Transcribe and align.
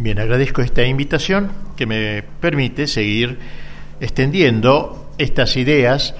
Bien, 0.00 0.20
agradezco 0.20 0.62
esta 0.62 0.84
invitación 0.84 1.50
que 1.76 1.84
me 1.84 2.22
permite 2.40 2.86
seguir 2.86 3.36
extendiendo 3.98 5.10
estas 5.18 5.56
ideas, 5.56 6.14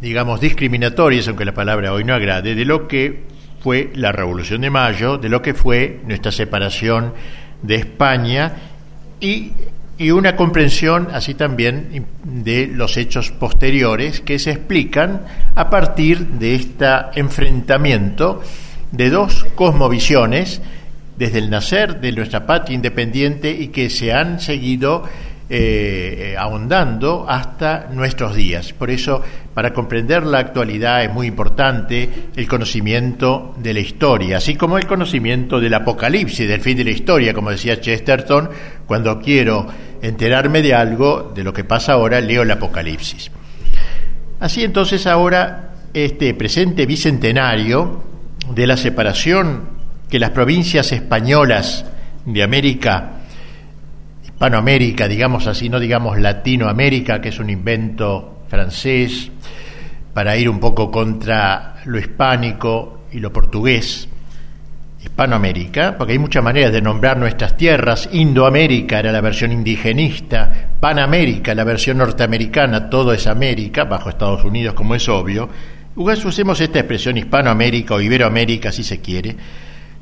digamos, 0.00 0.40
discriminatorias, 0.40 1.28
aunque 1.28 1.44
la 1.44 1.54
palabra 1.54 1.92
hoy 1.92 2.02
no 2.02 2.14
agrade, 2.14 2.56
de 2.56 2.64
lo 2.64 2.88
que 2.88 3.26
fue 3.60 3.92
la 3.94 4.10
Revolución 4.10 4.62
de 4.62 4.70
Mayo, 4.70 5.18
de 5.18 5.28
lo 5.28 5.40
que 5.40 5.54
fue 5.54 6.00
nuestra 6.04 6.32
separación 6.32 7.14
de 7.62 7.76
España 7.76 8.54
y, 9.20 9.52
y 9.96 10.10
una 10.10 10.34
comprensión 10.34 11.06
así 11.12 11.34
también 11.34 12.06
de 12.24 12.66
los 12.66 12.96
hechos 12.96 13.30
posteriores 13.30 14.20
que 14.20 14.40
se 14.40 14.50
explican 14.50 15.22
a 15.54 15.70
partir 15.70 16.26
de 16.26 16.56
este 16.56 16.86
enfrentamiento 17.14 18.42
de 18.90 19.10
dos 19.10 19.46
cosmovisiones 19.54 20.60
desde 21.16 21.38
el 21.38 21.50
nacer 21.50 22.00
de 22.00 22.12
nuestra 22.12 22.46
patria 22.46 22.74
independiente 22.74 23.50
y 23.50 23.68
que 23.68 23.90
se 23.90 24.12
han 24.12 24.40
seguido 24.40 25.04
eh, 25.48 26.34
ahondando 26.36 27.24
hasta 27.28 27.86
nuestros 27.92 28.34
días. 28.34 28.72
Por 28.72 28.90
eso, 28.90 29.22
para 29.54 29.72
comprender 29.72 30.26
la 30.26 30.38
actualidad 30.38 31.04
es 31.04 31.12
muy 31.12 31.28
importante 31.28 32.10
el 32.34 32.48
conocimiento 32.48 33.54
de 33.56 33.72
la 33.72 33.78
historia, 33.78 34.38
así 34.38 34.56
como 34.56 34.76
el 34.76 34.88
conocimiento 34.88 35.60
del 35.60 35.74
apocalipsis, 35.74 36.48
del 36.48 36.60
fin 36.60 36.76
de 36.76 36.82
la 36.82 36.90
historia, 36.90 37.32
como 37.32 37.50
decía 37.50 37.80
Chesterton, 37.80 38.50
cuando 38.86 39.20
quiero 39.20 39.68
enterarme 40.02 40.62
de 40.62 40.74
algo, 40.74 41.32
de 41.32 41.44
lo 41.44 41.52
que 41.52 41.62
pasa 41.62 41.92
ahora, 41.92 42.20
leo 42.20 42.42
el 42.42 42.50
apocalipsis. 42.50 43.30
Así 44.40 44.64
entonces 44.64 45.06
ahora, 45.06 45.74
este 45.94 46.34
presente 46.34 46.86
bicentenario 46.86 48.02
de 48.52 48.66
la 48.66 48.76
separación 48.76 49.75
que 50.08 50.18
las 50.18 50.30
provincias 50.30 50.92
españolas 50.92 51.84
de 52.24 52.42
América, 52.42 53.10
Hispanoamérica, 54.24 55.08
digamos 55.08 55.46
así, 55.46 55.68
no 55.68 55.80
digamos 55.80 56.18
Latinoamérica, 56.18 57.20
que 57.20 57.30
es 57.30 57.38
un 57.38 57.50
invento 57.50 58.40
francés, 58.48 59.30
para 60.12 60.36
ir 60.36 60.48
un 60.48 60.60
poco 60.60 60.90
contra 60.90 61.76
lo 61.84 61.98
hispánico 61.98 63.02
y 63.12 63.20
lo 63.20 63.32
portugués, 63.32 64.08
Hispanoamérica, 65.02 65.96
porque 65.96 66.14
hay 66.14 66.18
muchas 66.18 66.42
maneras 66.42 66.72
de 66.72 66.82
nombrar 66.82 67.16
nuestras 67.16 67.56
tierras, 67.56 68.08
Indoamérica 68.12 68.98
era 68.98 69.12
la 69.12 69.20
versión 69.20 69.52
indigenista, 69.52 70.70
Panamérica, 70.80 71.54
la 71.54 71.64
versión 71.64 71.98
norteamericana, 71.98 72.90
todo 72.90 73.12
es 73.12 73.26
América, 73.26 73.84
bajo 73.84 74.10
Estados 74.10 74.44
Unidos 74.44 74.74
como 74.74 74.94
es 74.94 75.08
obvio, 75.08 75.48
usemos 75.94 76.60
esta 76.60 76.80
expresión 76.80 77.16
Hispanoamérica 77.16 77.94
o 77.94 78.00
Iberoamérica 78.00 78.72
si 78.72 78.82
se 78.82 79.00
quiere, 79.00 79.36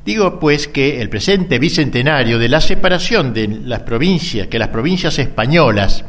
Digo 0.05 0.39
pues 0.39 0.67
que 0.67 1.01
el 1.01 1.09
presente 1.09 1.57
bicentenario 1.57 2.37
de 2.37 2.47
la 2.47 2.61
separación 2.61 3.33
de 3.33 3.47
las 3.47 3.79
provincias, 3.79 4.45
que 4.45 4.59
las 4.59 4.67
provincias 4.67 5.17
españolas 5.17 6.05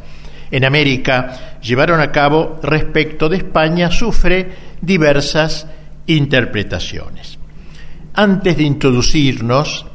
en 0.51 0.65
América 0.65 1.57
llevaron 1.63 1.99
a 1.99 2.11
cabo 2.11 2.59
respecto 2.61 3.27
de 3.27 3.37
España, 3.37 3.89
sufre 3.89 4.49
diversas 4.79 5.65
interpretaciones. 6.05 7.39
Antes 8.13 8.57
de 8.57 8.63
introducirnos 8.63 9.87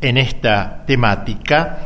en 0.00 0.18
esta 0.18 0.84
temática, 0.84 1.84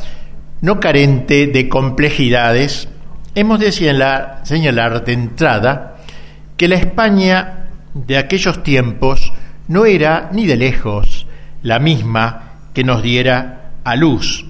no 0.62 0.80
carente 0.80 1.46
de 1.46 1.68
complejidades, 1.68 2.88
hemos 3.34 3.60
de 3.60 3.70
señalar 3.70 5.04
de 5.04 5.12
entrada 5.12 5.98
que 6.56 6.68
la 6.68 6.76
España 6.76 7.68
de 7.92 8.16
aquellos 8.16 8.62
tiempos 8.62 9.30
no 9.68 9.84
era 9.84 10.30
ni 10.32 10.46
de 10.46 10.56
lejos 10.56 11.26
la 11.62 11.78
misma 11.78 12.52
que 12.72 12.84
nos 12.84 13.02
diera 13.02 13.72
a 13.84 13.96
luz. 13.96 14.44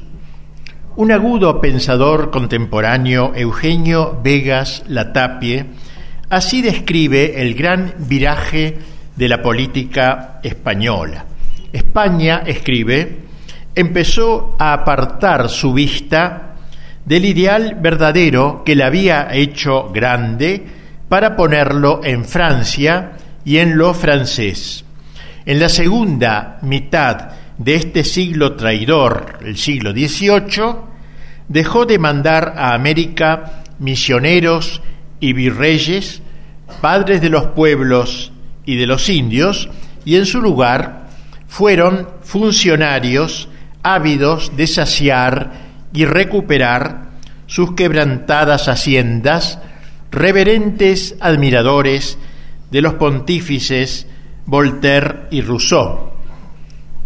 Un 0.97 1.13
agudo 1.13 1.61
pensador 1.61 2.31
contemporáneo, 2.31 3.33
Eugenio 3.35 4.21
Vegas 4.23 4.83
Latapie, 4.89 5.67
así 6.29 6.63
describe 6.63 7.41
el 7.41 7.55
gran 7.55 7.95
viraje 7.99 8.79
de 9.17 9.29
la 9.29 9.41
política 9.43 10.41
española. 10.43 11.25
España, 11.73 12.43
escribe, 12.45 13.19
empezó 13.75 14.57
a 14.59 14.73
apartar 14.73 15.49
su 15.49 15.73
vista 15.73 16.57
del 17.05 17.25
ideal 17.25 17.77
verdadero 17.81 18.63
que 18.65 18.75
le 18.75 18.85
había 18.85 19.29
hecho 19.33 19.91
grande 19.91 20.65
para 21.09 21.37
ponerlo 21.37 22.01
en 22.05 22.25
Francia 22.25 23.13
y 23.45 23.59
en 23.59 23.77
lo 23.77 23.95
francés. 23.95 24.85
En 25.51 25.59
la 25.59 25.69
segunda 25.69 26.61
mitad 26.63 27.31
de 27.59 27.75
este 27.75 28.05
siglo 28.05 28.55
traidor, 28.55 29.41
el 29.45 29.57
siglo 29.57 29.91
XVIII, 29.91 30.77
dejó 31.49 31.87
de 31.87 31.99
mandar 31.99 32.55
a 32.57 32.73
América 32.73 33.65
misioneros 33.81 34.81
y 35.19 35.33
virreyes, 35.33 36.23
padres 36.81 37.21
de 37.21 37.31
los 37.31 37.47
pueblos 37.49 38.31
y 38.65 38.77
de 38.77 38.87
los 38.87 39.09
indios, 39.09 39.69
y 40.05 40.15
en 40.15 40.25
su 40.25 40.41
lugar 40.41 41.09
fueron 41.49 42.09
funcionarios 42.23 43.49
ávidos 43.83 44.57
de 44.57 44.69
saciar 44.69 45.51
y 45.93 46.05
recuperar 46.05 47.07
sus 47.49 47.75
quebrantadas 47.75 48.69
haciendas, 48.69 49.59
reverentes 50.13 51.17
admiradores 51.21 52.19
de 52.71 52.83
los 52.83 52.95
pontífices 52.95 54.07
Voltaire 54.51 55.29
y 55.31 55.43
Rousseau. 55.43 56.11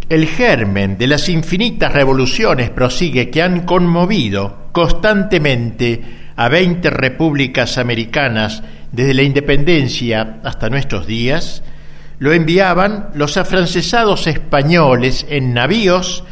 El 0.08 0.26
germen 0.26 0.96
de 0.96 1.06
las 1.06 1.28
infinitas 1.28 1.92
revoluciones 1.92 2.70
prosigue 2.70 3.28
que 3.28 3.42
han 3.42 3.66
conmovido 3.66 4.70
constantemente 4.72 6.00
a 6.36 6.48
veinte 6.48 6.88
repúblicas 6.88 7.76
americanas 7.76 8.62
desde 8.92 9.12
la 9.12 9.24
independencia 9.24 10.40
hasta 10.42 10.70
nuestros 10.70 11.06
días, 11.06 11.62
lo 12.18 12.32
enviaban 12.32 13.10
los 13.14 13.36
afrancesados 13.36 14.26
españoles 14.26 15.26
en 15.28 15.52
navíos 15.52 16.24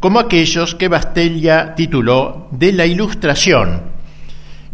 como 0.00 0.20
aquellos 0.20 0.74
que 0.74 0.88
Bastella 0.88 1.74
tituló 1.76 2.48
de 2.50 2.72
la 2.72 2.84
Ilustración, 2.84 3.84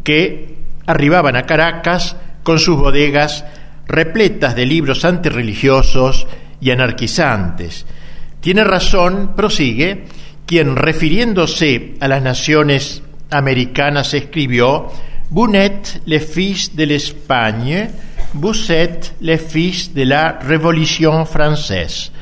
que 0.03 0.57
arribaban 0.87 1.37
a 1.37 1.45
Caracas 1.45 2.17
con 2.43 2.59
sus 2.59 2.77
bodegas 2.77 3.45
repletas 3.87 4.55
de 4.55 4.67
libros 4.67 5.05
antirreligiosos 5.05 6.27
y 6.61 6.71
anarquizantes. 6.71 7.87
Tiene 8.41 8.65
razón, 8.65 9.33
prosigue, 9.37 10.05
quien 10.47 10.77
refiriéndose 10.77 11.95
a 12.01 12.09
las 12.09 12.23
naciones 12.23 13.03
americanas 13.31 14.15
escribió 14.15 14.91
Bunet 15.31 16.03
le 16.07 16.21
fils 16.21 16.77
de 16.77 16.87
l'Espagne, 16.87 17.91
Busset 18.35 19.15
le 19.21 19.39
fils 19.39 19.95
de 19.95 20.05
la 20.05 20.39
Révolution 20.41 21.27
française. 21.27 22.13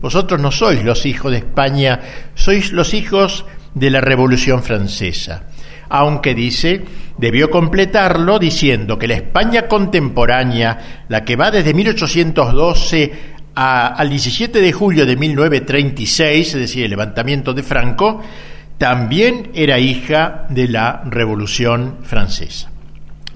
Vosotros 0.00 0.40
no 0.40 0.50
sois 0.50 0.84
los 0.84 1.06
hijos 1.06 1.32
de 1.32 1.38
España, 1.38 2.00
sois 2.34 2.72
los 2.72 2.94
hijos 2.94 3.44
de 3.74 3.90
la 3.90 4.00
Revolución 4.00 4.62
Francesa 4.62 5.51
aunque 5.94 6.34
dice, 6.34 6.82
debió 7.18 7.50
completarlo 7.50 8.38
diciendo 8.38 8.98
que 8.98 9.06
la 9.06 9.14
España 9.14 9.68
contemporánea, 9.68 11.04
la 11.10 11.22
que 11.22 11.36
va 11.36 11.50
desde 11.50 11.74
1812 11.74 13.12
al 13.54 14.08
17 14.08 14.62
de 14.62 14.72
julio 14.72 15.04
de 15.04 15.16
1936, 15.16 16.54
es 16.54 16.60
decir, 16.60 16.84
el 16.84 16.90
levantamiento 16.90 17.52
de 17.52 17.62
Franco, 17.62 18.22
también 18.78 19.50
era 19.52 19.78
hija 19.78 20.46
de 20.48 20.68
la 20.68 21.02
Revolución 21.04 21.98
Francesa. 22.04 22.70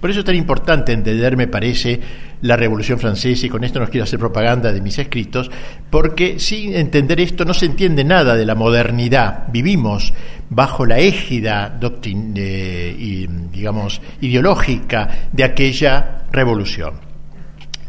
Por 0.00 0.08
eso 0.08 0.20
es 0.20 0.26
tan 0.26 0.34
importante 0.34 0.94
entender, 0.94 1.36
me 1.36 1.48
parece, 1.48 2.00
la 2.42 2.56
Revolución 2.56 2.98
Francesa, 2.98 3.46
y 3.46 3.48
con 3.48 3.64
esto 3.64 3.80
no 3.80 3.88
quiero 3.88 4.04
hacer 4.04 4.18
propaganda 4.18 4.72
de 4.72 4.80
mis 4.80 4.98
escritos, 4.98 5.50
porque 5.90 6.38
sin 6.38 6.74
entender 6.74 7.20
esto 7.20 7.44
no 7.44 7.54
se 7.54 7.66
entiende 7.66 8.04
nada 8.04 8.34
de 8.34 8.46
la 8.46 8.54
modernidad. 8.54 9.44
Vivimos 9.48 10.12
bajo 10.50 10.86
la 10.86 10.98
égida 10.98 11.78
y, 12.04 13.26
digamos, 13.26 14.00
ideológica 14.20 15.28
de 15.32 15.44
aquella 15.44 16.24
revolución. 16.30 16.94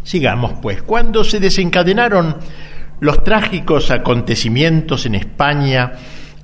Sigamos, 0.03 0.53
pues, 0.61 0.81
cuando 0.83 1.23
se 1.23 1.39
desencadenaron 1.39 2.37
los 2.99 3.23
trágicos 3.23 3.91
acontecimientos 3.91 5.05
en 5.05 5.15
España 5.15 5.91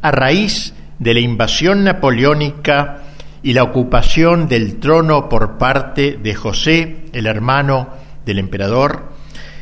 a 0.01 0.11
raíz 0.11 0.73
de 0.99 1.13
la 1.13 1.19
invasión 1.21 1.83
napoleónica 1.83 3.02
y 3.43 3.53
la 3.53 3.63
ocupación 3.63 4.47
del 4.47 4.79
trono 4.79 5.29
por 5.29 5.57
parte 5.57 6.17
de 6.21 6.33
José, 6.33 7.05
el 7.11 7.27
hermano 7.27 7.89
del 8.25 8.39
emperador, 8.39 9.11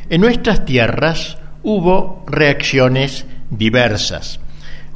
en 0.08 0.20
nuestras 0.20 0.64
tierras 0.64 1.38
hubo 1.62 2.24
reacciones 2.26 3.26
diversas. 3.50 4.40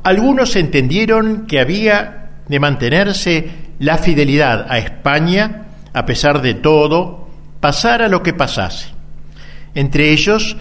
Algunos 0.03 0.55
entendieron 0.56 1.47
que 1.47 1.61
había 1.61 2.31
de 2.49 2.61
mantenerse 2.61 3.50
la 3.81 3.99
fidelidad 3.99 4.67
a 4.71 4.79
España 4.79 5.67
a 5.97 6.05
pesar 6.05 6.43
de 6.43 6.53
todo, 6.53 7.27
pasara 7.59 8.09
lo 8.09 8.23
que 8.23 8.35
pasase. 8.35 8.88
Entre 9.75 10.12
ellos 10.12 10.59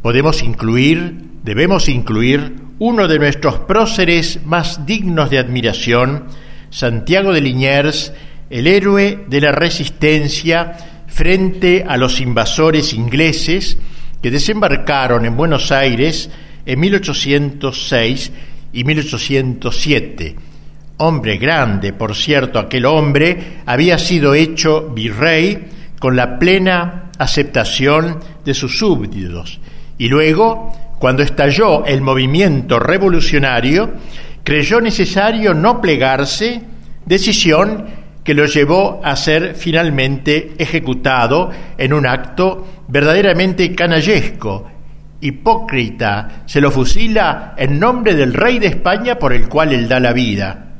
podemos 0.00 0.42
incluir, 0.42 1.26
debemos 1.44 1.90
incluir 1.90 2.54
uno 2.78 3.06
de 3.06 3.18
nuestros 3.18 3.58
próceres 3.58 4.40
más 4.46 4.86
dignos 4.86 5.28
de 5.28 5.38
admiración, 5.38 6.24
Santiago 6.70 7.32
de 7.32 7.40
Liniers, 7.40 8.12
el 8.50 8.66
héroe 8.66 9.24
de 9.26 9.40
la 9.40 9.52
resistencia 9.52 10.76
frente 11.06 11.84
a 11.86 11.96
los 11.96 12.20
invasores 12.20 12.92
ingleses 12.92 13.78
que 14.22 14.30
desembarcaron 14.30 15.24
en 15.24 15.36
Buenos 15.36 15.72
Aires 15.72 16.30
en 16.66 16.80
1806 16.80 18.32
y 18.72 18.84
1807. 18.84 20.36
Hombre 20.98 21.38
grande, 21.38 21.92
por 21.92 22.14
cierto, 22.14 22.58
aquel 22.58 22.84
hombre 22.84 23.60
había 23.66 23.98
sido 23.98 24.34
hecho 24.34 24.90
virrey 24.90 25.66
con 25.98 26.16
la 26.16 26.38
plena 26.38 27.10
aceptación 27.18 28.18
de 28.44 28.54
sus 28.54 28.78
súbditos. 28.78 29.60
Y 29.96 30.08
luego, 30.08 30.72
cuando 30.98 31.22
estalló 31.22 31.84
el 31.84 32.00
movimiento 32.00 32.78
revolucionario, 32.78 33.92
creyó 34.44 34.80
necesario 34.80 35.54
no 35.54 35.80
plegarse, 35.80 36.62
decisión 37.04 37.86
que 38.28 38.34
lo 38.34 38.44
llevó 38.44 39.00
a 39.02 39.16
ser 39.16 39.54
finalmente 39.54 40.52
ejecutado 40.58 41.50
en 41.78 41.94
un 41.94 42.06
acto 42.06 42.84
verdaderamente 42.86 43.74
canallesco, 43.74 44.70
hipócrita, 45.22 46.42
se 46.44 46.60
lo 46.60 46.70
fusila 46.70 47.54
en 47.56 47.80
nombre 47.80 48.14
del 48.14 48.34
rey 48.34 48.58
de 48.58 48.66
España 48.66 49.18
por 49.18 49.32
el 49.32 49.48
cual 49.48 49.72
él 49.72 49.88
da 49.88 49.98
la 49.98 50.12
vida. 50.12 50.74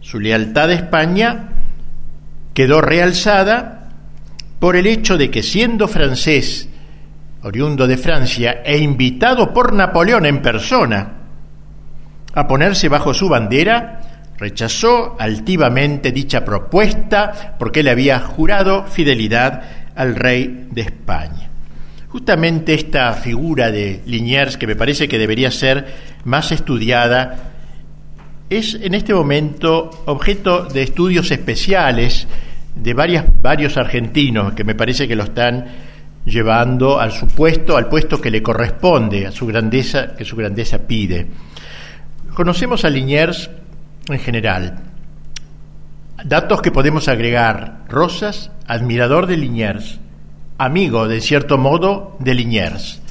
Su 0.00 0.20
lealtad 0.20 0.68
a 0.68 0.74
España 0.74 1.48
quedó 2.52 2.82
realzada 2.82 3.88
por 4.58 4.76
el 4.76 4.86
hecho 4.86 5.16
de 5.16 5.30
que 5.30 5.42
siendo 5.42 5.88
francés, 5.88 6.68
oriundo 7.42 7.86
de 7.86 7.96
Francia, 7.96 8.60
e 8.62 8.76
invitado 8.76 9.54
por 9.54 9.72
Napoleón 9.72 10.26
en 10.26 10.42
persona 10.42 11.21
a 12.34 12.46
ponerse 12.46 12.88
bajo 12.88 13.14
su 13.14 13.28
bandera, 13.28 14.00
rechazó 14.38 15.16
altivamente 15.18 16.12
dicha 16.12 16.44
propuesta 16.44 17.56
porque 17.58 17.82
le 17.82 17.90
había 17.90 18.18
jurado 18.20 18.84
fidelidad 18.86 19.62
al 19.94 20.16
rey 20.16 20.66
de 20.70 20.82
España. 20.82 21.50
Justamente 22.08 22.74
esta 22.74 23.12
figura 23.14 23.70
de 23.70 24.02
Liniers, 24.06 24.56
que 24.56 24.66
me 24.66 24.76
parece 24.76 25.08
que 25.08 25.18
debería 25.18 25.50
ser 25.50 25.86
más 26.24 26.52
estudiada, 26.52 27.52
es 28.50 28.74
en 28.74 28.94
este 28.94 29.14
momento 29.14 29.88
objeto 30.04 30.64
de 30.64 30.82
estudios 30.82 31.30
especiales 31.30 32.26
de 32.74 32.94
varios 32.94 33.76
argentinos 33.76 34.52
que 34.54 34.64
me 34.64 34.74
parece 34.74 35.08
que 35.08 35.16
lo 35.16 35.24
están 35.24 35.66
llevando 36.24 37.00
al 37.00 37.12
su 37.12 37.26
puesto, 37.26 37.76
al 37.76 37.88
puesto 37.88 38.20
que 38.20 38.30
le 38.30 38.42
corresponde, 38.42 39.26
a 39.26 39.32
su 39.32 39.46
grandeza, 39.46 40.14
que 40.14 40.24
su 40.24 40.36
grandeza 40.36 40.78
pide. 40.86 41.26
Conocemos 42.34 42.86
a 42.86 42.90
Liniers 42.90 43.50
en 44.08 44.18
general. 44.18 44.80
Datos 46.24 46.62
que 46.62 46.70
podemos 46.70 47.08
agregar. 47.08 47.84
Rosas, 47.90 48.50
admirador 48.66 49.26
de 49.26 49.36
Liniers, 49.36 50.00
amigo, 50.56 51.08
de 51.08 51.20
cierto 51.20 51.58
modo, 51.58 52.16
de 52.20 52.34
Liniers. 52.34 53.02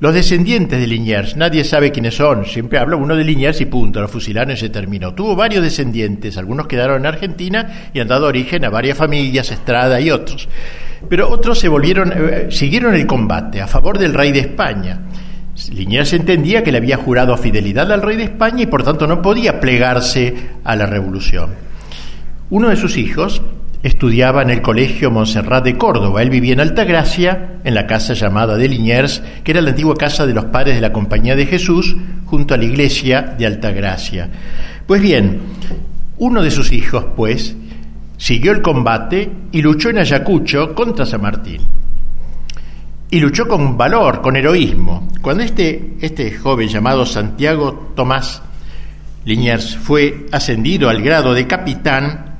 Los 0.00 0.12
descendientes 0.12 0.78
de 0.78 0.86
Liniers, 0.86 1.34
nadie 1.36 1.64
sabe 1.64 1.92
quiénes 1.92 2.16
son, 2.16 2.44
siempre 2.44 2.78
habla 2.78 2.96
uno 2.96 3.16
de 3.16 3.24
Liniers 3.24 3.60
y 3.62 3.66
punto, 3.66 4.02
lo 4.02 4.08
fusilaron 4.08 4.52
y 4.52 4.58
se 4.58 4.68
terminó. 4.68 5.14
Tuvo 5.14 5.34
varios 5.34 5.62
descendientes, 5.62 6.36
algunos 6.36 6.66
quedaron 6.66 6.98
en 6.98 7.06
Argentina 7.06 7.90
y 7.94 8.00
han 8.00 8.08
dado 8.08 8.26
origen 8.26 8.66
a 8.66 8.70
varias 8.70 8.98
familias, 8.98 9.50
Estrada 9.50 9.98
y 9.98 10.10
otros. 10.10 10.46
Pero 11.08 11.30
otros 11.30 11.58
se 11.58 11.68
volvieron, 11.68 12.12
eh, 12.14 12.48
siguieron 12.50 12.94
el 12.94 13.06
combate 13.06 13.62
a 13.62 13.66
favor 13.66 13.96
del 13.98 14.12
rey 14.12 14.30
de 14.30 14.40
España. 14.40 15.00
Liniers 15.72 16.12
entendía 16.12 16.64
que 16.64 16.72
le 16.72 16.78
había 16.78 16.96
jurado 16.96 17.36
fidelidad 17.36 17.90
al 17.92 18.02
rey 18.02 18.16
de 18.16 18.24
España 18.24 18.62
y 18.62 18.66
por 18.66 18.84
tanto 18.84 19.06
no 19.06 19.20
podía 19.22 19.60
plegarse 19.60 20.34
a 20.64 20.76
la 20.76 20.86
revolución. 20.86 21.50
Uno 22.50 22.68
de 22.68 22.76
sus 22.76 22.96
hijos, 22.96 23.42
estudiaba 23.82 24.42
en 24.42 24.50
el 24.50 24.62
Colegio 24.62 25.10
Montserrat 25.10 25.64
de 25.64 25.76
Córdoba. 25.76 26.22
Él 26.22 26.30
vivía 26.30 26.52
en 26.52 26.60
Altagracia, 26.60 27.58
en 27.64 27.74
la 27.74 27.86
casa 27.86 28.14
llamada 28.14 28.56
de 28.56 28.68
Liniers, 28.68 29.22
que 29.42 29.50
era 29.50 29.60
la 29.60 29.70
antigua 29.70 29.96
casa 29.96 30.26
de 30.26 30.34
los 30.34 30.46
padres 30.46 30.76
de 30.76 30.80
la 30.80 30.92
Compañía 30.92 31.34
de 31.34 31.46
Jesús, 31.46 31.96
junto 32.26 32.54
a 32.54 32.56
la 32.56 32.64
iglesia 32.64 33.22
de 33.36 33.46
Altagracia. 33.46 34.28
Pues 34.86 35.02
bien, 35.02 35.40
uno 36.18 36.42
de 36.42 36.50
sus 36.50 36.72
hijos, 36.72 37.06
pues, 37.16 37.56
siguió 38.16 38.52
el 38.52 38.62
combate 38.62 39.30
y 39.50 39.62
luchó 39.62 39.90
en 39.90 39.98
Ayacucho 39.98 40.74
contra 40.74 41.04
San 41.04 41.22
Martín. 41.22 41.60
Y 43.12 43.20
luchó 43.20 43.46
con 43.46 43.76
valor, 43.76 44.22
con 44.22 44.36
heroísmo. 44.36 45.06
Cuando 45.20 45.42
este, 45.42 45.96
este 46.00 46.32
joven 46.32 46.68
llamado 46.68 47.04
Santiago 47.04 47.92
Tomás 47.94 48.40
Liniers 49.26 49.76
fue 49.76 50.28
ascendido 50.32 50.88
al 50.88 51.02
grado 51.02 51.34
de 51.34 51.46
capitán, 51.46 52.38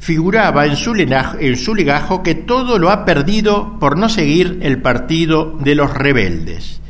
figuraba 0.00 0.66
en 0.66 0.74
su, 0.74 0.92
legajo 0.92 2.24
que 2.24 2.34
todo 2.34 2.80
lo 2.80 2.90
ha 2.90 3.04
perdido 3.04 3.78
por 3.78 3.96
no 3.96 4.08
seguir 4.08 4.58
el 4.62 4.82
partido 4.82 5.56
de 5.60 5.76
los 5.76 5.94
rebeldes. 5.94 6.80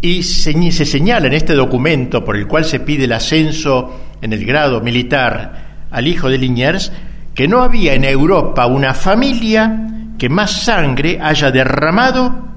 Y 0.00 0.24
se, 0.24 0.52
señala 0.84 1.28
en 1.28 1.34
este 1.34 1.54
documento 1.54 2.24
por 2.24 2.36
el 2.36 2.48
cual 2.48 2.64
se 2.64 2.80
pide 2.80 3.04
el 3.04 3.12
ascenso 3.12 4.00
en 4.20 4.32
el 4.32 4.44
grado 4.44 4.80
militar 4.80 5.86
al 5.92 6.08
hijo 6.08 6.28
de 6.28 6.38
Liniers 6.38 6.90
que 7.36 7.46
no 7.46 7.62
había 7.62 7.94
en 7.94 8.04
Europa 8.04 8.66
una 8.66 8.94
familia 8.94 9.93
que 10.18 10.28
más 10.28 10.64
sangre 10.64 11.20
haya 11.20 11.50
derramado 11.50 12.48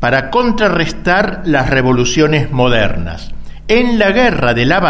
para 0.00 0.30
contrarrestar 0.30 1.42
las 1.44 1.70
revoluciones 1.70 2.50
modernas. 2.50 3.30
En 3.68 3.98
la 3.98 4.10
guerra 4.10 4.54
de 4.54 4.66
la 4.66 4.80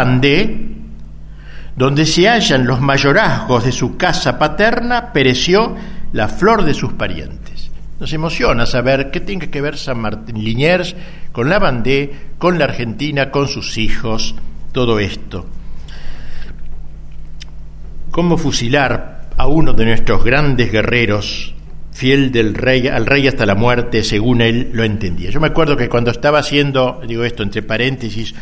donde 1.75 2.05
se 2.05 2.27
hallan 2.27 2.65
los 2.65 2.81
mayorazgos 2.81 3.63
de 3.63 3.71
su 3.71 3.97
casa 3.97 4.37
paterna, 4.37 5.13
pereció 5.13 5.75
la 6.11 6.27
flor 6.27 6.63
de 6.63 6.73
sus 6.73 6.93
parientes. 6.93 7.71
Nos 7.99 8.11
emociona 8.11 8.65
saber 8.65 9.11
qué 9.11 9.21
tiene 9.21 9.49
que 9.49 9.61
ver 9.61 9.77
San 9.77 9.99
Martín 9.99 10.43
Liniers 10.43 10.95
con 11.31 11.49
la 11.49 11.59
con 12.37 12.59
la 12.59 12.65
Argentina, 12.65 13.31
con 13.31 13.47
sus 13.47 13.77
hijos, 13.77 14.35
todo 14.71 14.99
esto. 14.99 15.45
¿Cómo 18.11 18.37
fusilar 18.37 19.29
a 19.37 19.47
uno 19.47 19.73
de 19.73 19.85
nuestros 19.85 20.23
grandes 20.23 20.71
guerreros, 20.71 21.52
fiel 21.93 22.31
del 22.31 22.55
rey, 22.55 22.87
al 22.87 23.05
rey 23.05 23.27
hasta 23.27 23.45
la 23.45 23.55
muerte, 23.55 24.03
según 24.03 24.41
él 24.41 24.69
lo 24.73 24.83
entendía? 24.83 25.29
Yo 25.29 25.39
me 25.39 25.47
acuerdo 25.47 25.77
que 25.77 25.89
cuando 25.89 26.11
estaba 26.11 26.39
haciendo, 26.39 27.01
digo 27.07 27.23
esto 27.23 27.43
entre 27.43 27.61
paréntesis, 27.61 28.33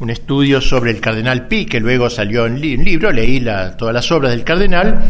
un 0.00 0.10
estudio 0.10 0.60
sobre 0.60 0.90
el 0.90 1.00
cardenal 1.00 1.48
Pi, 1.48 1.66
que 1.66 1.80
luego 1.80 2.08
salió 2.08 2.46
en, 2.46 2.54
un 2.54 2.84
libro, 2.84 3.10
leí 3.10 3.44
todas 3.76 3.94
las 3.94 4.10
obras 4.12 4.32
del 4.32 4.44
cardenal, 4.44 5.02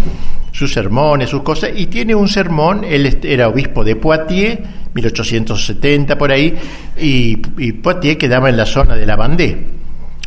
sus 0.53 0.73
sermones, 0.73 1.31
sus 1.31 1.43
cosas, 1.43 1.71
y 1.75 1.87
tiene 1.87 2.15
un 2.15 2.29
sermón, 2.29 2.85
él 2.85 3.19
era 3.23 3.49
obispo 3.49 3.85
de 3.85 3.97
Poitiers, 3.97 4.59
1870 4.95 6.17
por 6.17 6.33
ahí, 6.33 6.55
y, 6.99 7.39
y 7.59 7.73
Poitiers 7.73 8.17
quedaba 8.17 8.49
en 8.49 8.57
la 8.57 8.67
zona 8.67 8.97
de 8.97 9.07
la 9.07 9.17
Vendée. 9.17 9.78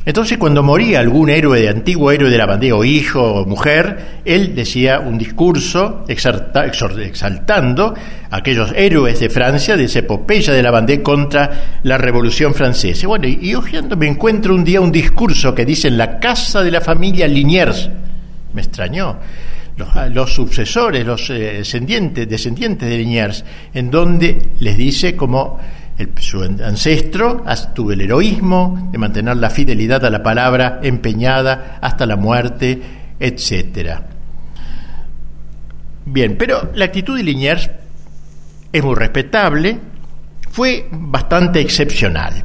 Entonces, 0.03 0.39
cuando 0.39 0.63
moría 0.63 0.99
algún 0.99 1.29
héroe, 1.29 1.61
de 1.61 1.69
antiguo 1.69 2.11
héroe 2.11 2.31
de 2.31 2.37
la 2.37 2.47
bandera, 2.47 2.75
o 2.75 2.83
hijo 2.83 3.21
o 3.21 3.45
mujer, 3.45 4.21
él 4.25 4.55
decía 4.55 4.99
un 4.99 5.17
discurso 5.17 6.05
exaltando 6.07 7.93
a 8.31 8.35
aquellos 8.35 8.73
héroes 8.75 9.19
de 9.19 9.29
Francia, 9.29 9.77
de 9.77 9.83
esa 9.83 9.99
epopeya 9.99 10.53
de 10.53 10.63
la 10.63 10.71
bandera 10.71 11.03
contra 11.03 11.51
la 11.83 11.99
Revolución 11.99 12.55
Francesa. 12.55 13.07
Bueno, 13.07 13.27
y, 13.27 13.53
hojeando 13.53 13.95
me 13.95 14.07
encuentro 14.07 14.55
un 14.55 14.63
día 14.63 14.81
un 14.81 14.91
discurso 14.91 15.53
que 15.53 15.65
dice 15.65 15.87
en 15.87 15.99
la 15.99 16.19
casa 16.19 16.63
de 16.63 16.71
la 16.71 16.81
familia 16.81 17.27
Liniers. 17.27 17.89
Me 18.53 18.61
extrañó. 18.61 19.17
Los, 20.11 20.33
sucesores, 20.33 21.03
los 21.05 21.29
eh, 21.31 21.53
descendientes, 21.57 22.29
descendientes 22.29 22.87
de 22.87 22.97
Liniers, 22.97 23.43
en 23.73 23.89
donde 23.89 24.49
les 24.59 24.77
dice 24.77 25.15
como 25.15 25.59
su 26.17 26.41
ancestro 26.41 27.43
tuvo 27.73 27.91
el 27.91 28.01
heroísmo 28.01 28.89
de 28.91 28.97
mantener 28.97 29.37
la 29.37 29.49
fidelidad 29.49 30.03
a 30.05 30.09
la 30.09 30.23
palabra 30.23 30.79
empeñada 30.83 31.79
hasta 31.81 32.05
la 32.05 32.15
muerte, 32.15 32.81
etc. 33.19 33.99
Bien, 36.05 36.35
pero 36.37 36.71
la 36.75 36.85
actitud 36.85 37.17
de 37.17 37.23
Liniers 37.23 37.69
es 38.71 38.83
muy 38.83 38.95
respetable, 38.95 39.77
fue 40.49 40.87
bastante 40.91 41.59
excepcional. 41.59 42.43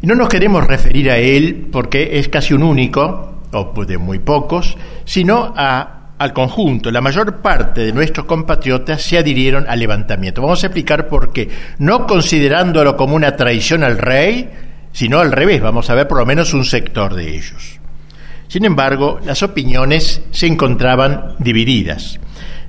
Y 0.00 0.06
no 0.06 0.14
nos 0.14 0.28
queremos 0.28 0.66
referir 0.66 1.10
a 1.10 1.18
él 1.18 1.68
porque 1.70 2.18
es 2.18 2.28
casi 2.28 2.54
un 2.54 2.62
único, 2.62 3.42
o 3.52 3.84
de 3.84 3.98
muy 3.98 4.18
pocos, 4.18 4.76
sino 5.04 5.52
a 5.56 6.01
al 6.22 6.32
conjunto, 6.32 6.92
la 6.92 7.00
mayor 7.00 7.38
parte 7.38 7.80
de 7.80 7.92
nuestros 7.92 8.26
compatriotas 8.26 9.02
se 9.02 9.18
adhirieron 9.18 9.66
al 9.68 9.80
levantamiento. 9.80 10.40
Vamos 10.40 10.62
a 10.62 10.68
explicar 10.68 11.08
por 11.08 11.32
qué. 11.32 11.48
No 11.78 12.06
considerándolo 12.06 12.96
como 12.96 13.16
una 13.16 13.34
traición 13.34 13.82
al 13.82 13.98
rey, 13.98 14.48
sino 14.92 15.18
al 15.18 15.32
revés, 15.32 15.60
vamos 15.60 15.90
a 15.90 15.94
ver 15.94 16.06
por 16.06 16.18
lo 16.18 16.26
menos 16.26 16.54
un 16.54 16.64
sector 16.64 17.14
de 17.14 17.28
ellos. 17.28 17.80
Sin 18.46 18.64
embargo, 18.64 19.18
las 19.24 19.42
opiniones 19.42 20.22
se 20.30 20.46
encontraban 20.46 21.34
divididas. 21.40 22.20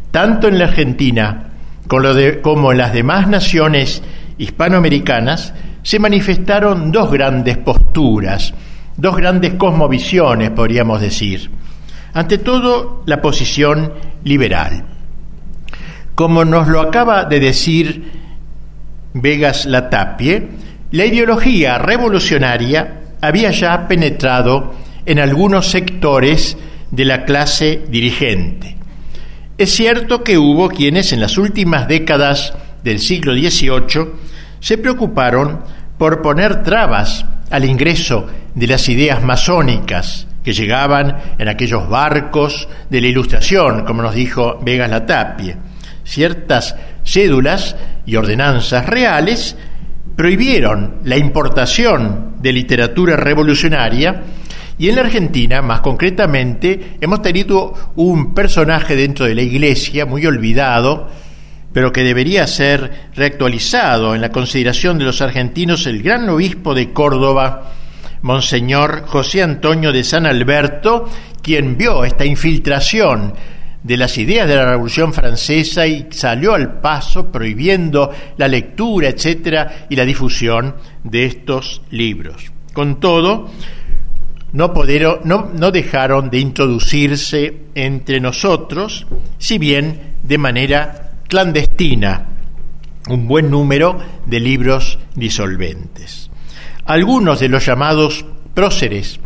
Tanto 0.09 0.47
en 0.47 0.57
la 0.57 0.65
Argentina 0.65 1.49
como 1.87 2.71
en 2.71 2.77
las 2.77 2.91
demás 2.91 3.27
naciones 3.27 4.01
hispanoamericanas 4.39 5.53
se 5.83 5.99
manifestaron 5.99 6.91
dos 6.91 7.11
grandes 7.11 7.57
posturas, 7.57 8.51
dos 8.97 9.15
grandes 9.15 9.53
cosmovisiones, 9.55 10.49
podríamos 10.49 11.01
decir. 11.01 11.51
Ante 12.13 12.37
todo, 12.37 13.01
la 13.07 13.21
posición 13.21 13.91
liberal. 14.23 14.85
Como 16.13 16.45
nos 16.45 16.67
lo 16.67 16.81
acaba 16.81 17.25
de 17.25 17.39
decir 17.39 18.11
Vegas 19.15 19.65
Latapie, 19.65 20.47
la 20.91 21.05
ideología 21.05 21.79
revolucionaria 21.79 23.01
había 23.19 23.49
ya 23.49 23.87
penetrado 23.87 24.75
en 25.07 25.19
algunos 25.19 25.67
sectores 25.67 26.55
de 26.91 27.05
la 27.05 27.25
clase 27.25 27.81
dirigente. 27.89 28.77
Es 29.57 29.71
cierto 29.71 30.23
que 30.23 30.37
hubo 30.37 30.69
quienes 30.69 31.13
en 31.13 31.19
las 31.19 31.39
últimas 31.39 31.87
décadas 31.87 32.53
del 32.83 32.99
siglo 32.99 33.33
XVIII 33.33 34.09
se 34.59 34.77
preocuparon 34.77 35.61
por 35.97 36.21
poner 36.21 36.61
trabas 36.61 37.25
al 37.49 37.65
ingreso 37.65 38.27
de 38.53 38.67
las 38.67 38.87
ideas 38.87 39.23
masónicas 39.23 40.27
que 40.43 40.53
llegaban 40.53 41.17
en 41.37 41.47
aquellos 41.47 41.87
barcos 41.87 42.67
de 42.89 43.01
la 43.01 43.07
Ilustración, 43.07 43.85
como 43.85 44.01
nos 44.01 44.13
dijo 44.13 44.59
Vegas 44.61 44.89
Latapie. 44.89 45.55
Ciertas 46.03 46.75
cédulas 47.03 47.75
y 48.05 48.15
ordenanzas 48.15 48.85
reales 48.85 49.55
prohibieron 50.15 50.97
la 51.05 51.17
importación 51.17 52.35
de 52.39 52.51
literatura 52.53 53.15
revolucionaria 53.15 54.21
y 54.77 54.89
en 54.89 54.95
la 54.95 55.01
Argentina, 55.01 55.61
más 55.61 55.81
concretamente, 55.81 56.97
hemos 56.99 57.21
tenido 57.21 57.73
un 57.95 58.33
personaje 58.33 58.95
dentro 58.95 59.25
de 59.25 59.35
la 59.35 59.43
Iglesia 59.43 60.05
muy 60.05 60.25
olvidado, 60.25 61.09
pero 61.71 61.91
que 61.91 62.03
debería 62.03 62.47
ser 62.47 63.09
reactualizado 63.15 64.15
en 64.15 64.21
la 64.21 64.31
consideración 64.31 64.97
de 64.97 65.05
los 65.05 65.21
argentinos, 65.21 65.85
el 65.85 66.01
gran 66.01 66.27
obispo 66.29 66.73
de 66.73 66.91
Córdoba, 66.91 67.71
Monseñor 68.23 69.05
José 69.05 69.43
Antonio 69.43 69.91
de 69.91 70.03
San 70.03 70.25
Alberto, 70.25 71.07
quien 71.41 71.77
vio 71.77 72.05
esta 72.05 72.25
infiltración 72.25 73.33
de 73.83 73.97
las 73.97 74.17
ideas 74.17 74.47
de 74.47 74.55
la 74.55 74.65
Revolución 74.65 75.13
Francesa 75.13 75.85
y 75.85 76.07
salió 76.09 76.53
al 76.53 76.79
paso 76.79 77.31
prohibiendo 77.31 78.11
la 78.37 78.47
lectura, 78.47 79.09
etcétera, 79.09 79.87
y 79.89 79.97
la 79.97 80.05
difusión 80.05 80.75
de 81.03 81.25
estos 81.25 81.81
libros. 81.91 82.51
Con 82.71 83.01
todo, 83.01 83.49
no, 84.53 84.73
no, 85.25 85.51
no 85.53 85.71
dejaron 85.71 86.29
de 86.29 86.39
introducirse 86.39 87.63
entre 87.75 88.21
nosotros, 88.21 89.05
si 89.37 89.57
bien 89.57 90.13
de 90.23 90.37
manera 90.37 91.11
clandestina, 91.27 92.27
un 93.09 93.27
buen 93.27 93.51
número 93.51 93.99
de 94.25 94.39
libros 94.39 94.97
disolventes. 95.13 96.22
Algunos 96.85 97.39
de 97.39 97.47
los 97.47 97.65
llamados 97.65 98.25
próceres 98.53 99.21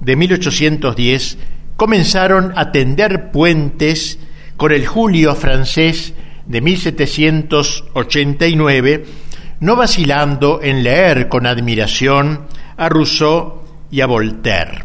de 0.00 0.14
1810 0.16 1.38
comenzaron 1.76 2.52
a 2.56 2.70
tender 2.70 3.32
puentes 3.32 4.20
con 4.56 4.70
el 4.70 4.86
julio 4.86 5.34
francés 5.34 6.14
de 6.46 6.60
1789, 6.60 9.04
no 9.60 9.76
vacilando 9.76 10.60
en 10.62 10.84
leer 10.84 11.28
con 11.28 11.46
admiración 11.46 12.46
a 12.76 12.88
Rousseau 12.88 13.64
y 13.90 14.02
a 14.02 14.06
Voltaire. 14.06 14.84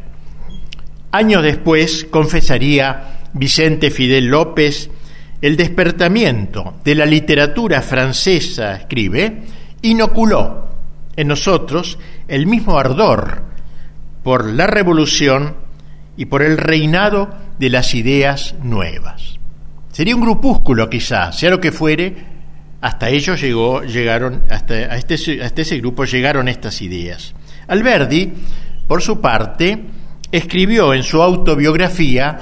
Años 1.12 1.44
después 1.44 2.08
confesaría 2.10 3.20
Vicente 3.34 3.91
Fidel 3.91 4.25
López 4.27 4.89
el 5.41 5.58
despertamiento 5.58 6.75
de 6.84 6.96
la 6.96 7.05
literatura 7.05 7.84
francesa, 7.84 8.77
escribe, 8.77 9.44
inoculó 9.84 10.65
en 11.15 11.27
nosotros 11.27 12.00
el 12.27 12.48
mismo 12.48 12.77
ardor 12.77 13.44
por 14.24 14.46
la 14.46 14.67
revolución 14.67 15.55
y 16.17 16.25
por 16.25 16.41
el 16.41 16.58
reinado 16.58 17.29
de 17.60 17.70
las 17.70 17.94
ideas 17.94 18.55
nuevas. 18.63 19.39
Sería 19.91 20.15
un 20.15 20.22
grupúsculo 20.22 20.89
quizás, 20.89 21.38
sea 21.38 21.51
lo 21.51 21.62
que 21.62 21.72
fuere, 21.72 22.15
hasta 22.82 23.10
ellos 23.10 23.39
llegó, 23.41 23.84
llegaron, 23.84 24.44
hasta, 24.50 24.96
este, 24.96 25.41
hasta 25.41 25.62
ese 25.62 25.77
grupo 25.77 26.05
llegaron 26.05 26.48
estas 26.48 26.82
ideas. 26.82 27.34
Alberdi, 27.67 28.32
por 28.88 29.01
su 29.01 29.22
parte, 29.22 29.84
escribió 30.32 30.94
en 30.94 31.03
su 31.03 31.22
autobiografía, 31.22 32.38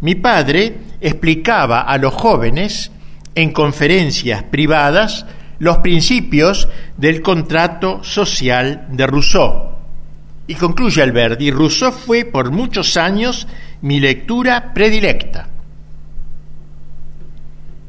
mi 0.00 0.14
padre 0.14 0.76
explicaba 1.00 1.82
a 1.82 1.96
los 1.98 2.14
jóvenes 2.14 2.90
en 3.34 3.52
conferencias 3.52 4.42
privadas 4.42 5.24
los 5.58 5.78
principios 5.78 6.68
del 6.96 7.22
contrato 7.22 8.02
social 8.02 8.86
de 8.90 9.06
Rousseau. 9.06 9.76
Y 10.46 10.54
concluye 10.54 11.02
Alberdi, 11.02 11.50
Rousseau 11.50 11.92
fue 11.92 12.24
por 12.24 12.50
muchos 12.50 12.96
años 12.96 13.46
mi 13.82 14.00
lectura 14.00 14.72
predilecta. 14.72 15.48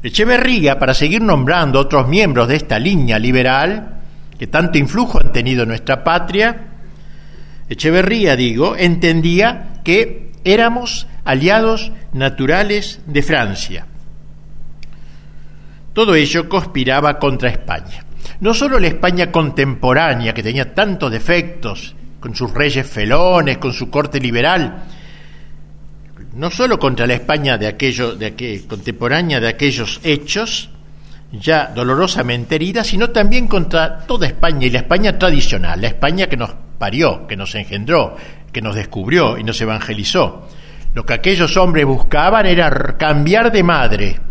Echeverría, 0.02 0.78
para 0.78 0.94
seguir 0.94 1.22
nombrando 1.22 1.78
otros 1.78 2.08
miembros 2.08 2.48
de 2.48 2.56
esta 2.56 2.78
línea 2.78 3.18
liberal, 3.18 4.00
que 4.38 4.46
tanto 4.46 4.78
influjo 4.78 5.20
han 5.20 5.32
tenido 5.32 5.62
en 5.62 5.68
nuestra 5.68 6.02
patria, 6.02 6.70
Echeverría, 7.70 8.34
digo, 8.34 8.76
entendía 8.76 9.80
que 9.84 10.32
éramos 10.42 11.06
aliados 11.24 11.92
naturales 12.12 13.00
de 13.06 13.22
Francia. 13.22 13.86
Todo 16.00 16.14
ello 16.14 16.48
conspiraba 16.48 17.18
contra 17.18 17.50
España. 17.50 18.02
No 18.40 18.54
solo 18.54 18.78
la 18.78 18.86
España 18.86 19.30
contemporánea, 19.30 20.32
que 20.32 20.42
tenía 20.42 20.74
tantos 20.74 21.12
defectos, 21.12 21.94
con 22.18 22.34
sus 22.34 22.54
reyes 22.54 22.86
felones, 22.86 23.58
con 23.58 23.74
su 23.74 23.90
corte 23.90 24.18
liberal, 24.18 24.84
no 26.36 26.50
solo 26.50 26.78
contra 26.78 27.06
la 27.06 27.12
España 27.12 27.58
de 27.58 27.66
aquello, 27.66 28.14
de 28.14 28.64
contemporánea 28.66 29.40
de 29.40 29.48
aquellos 29.48 30.00
hechos, 30.02 30.70
ya 31.32 31.66
dolorosamente 31.66 32.54
herida, 32.54 32.82
sino 32.82 33.10
también 33.10 33.46
contra 33.46 33.98
toda 33.98 34.26
España 34.26 34.68
y 34.68 34.70
la 34.70 34.78
España 34.78 35.18
tradicional, 35.18 35.82
la 35.82 35.88
España 35.88 36.28
que 36.28 36.38
nos 36.38 36.54
parió, 36.78 37.26
que 37.26 37.36
nos 37.36 37.54
engendró, 37.54 38.16
que 38.50 38.62
nos 38.62 38.74
descubrió 38.74 39.36
y 39.36 39.44
nos 39.44 39.60
evangelizó. 39.60 40.48
Lo 40.94 41.04
que 41.04 41.12
aquellos 41.12 41.58
hombres 41.58 41.84
buscaban 41.84 42.46
era 42.46 42.96
cambiar 42.96 43.52
de 43.52 43.62
madre, 43.62 44.29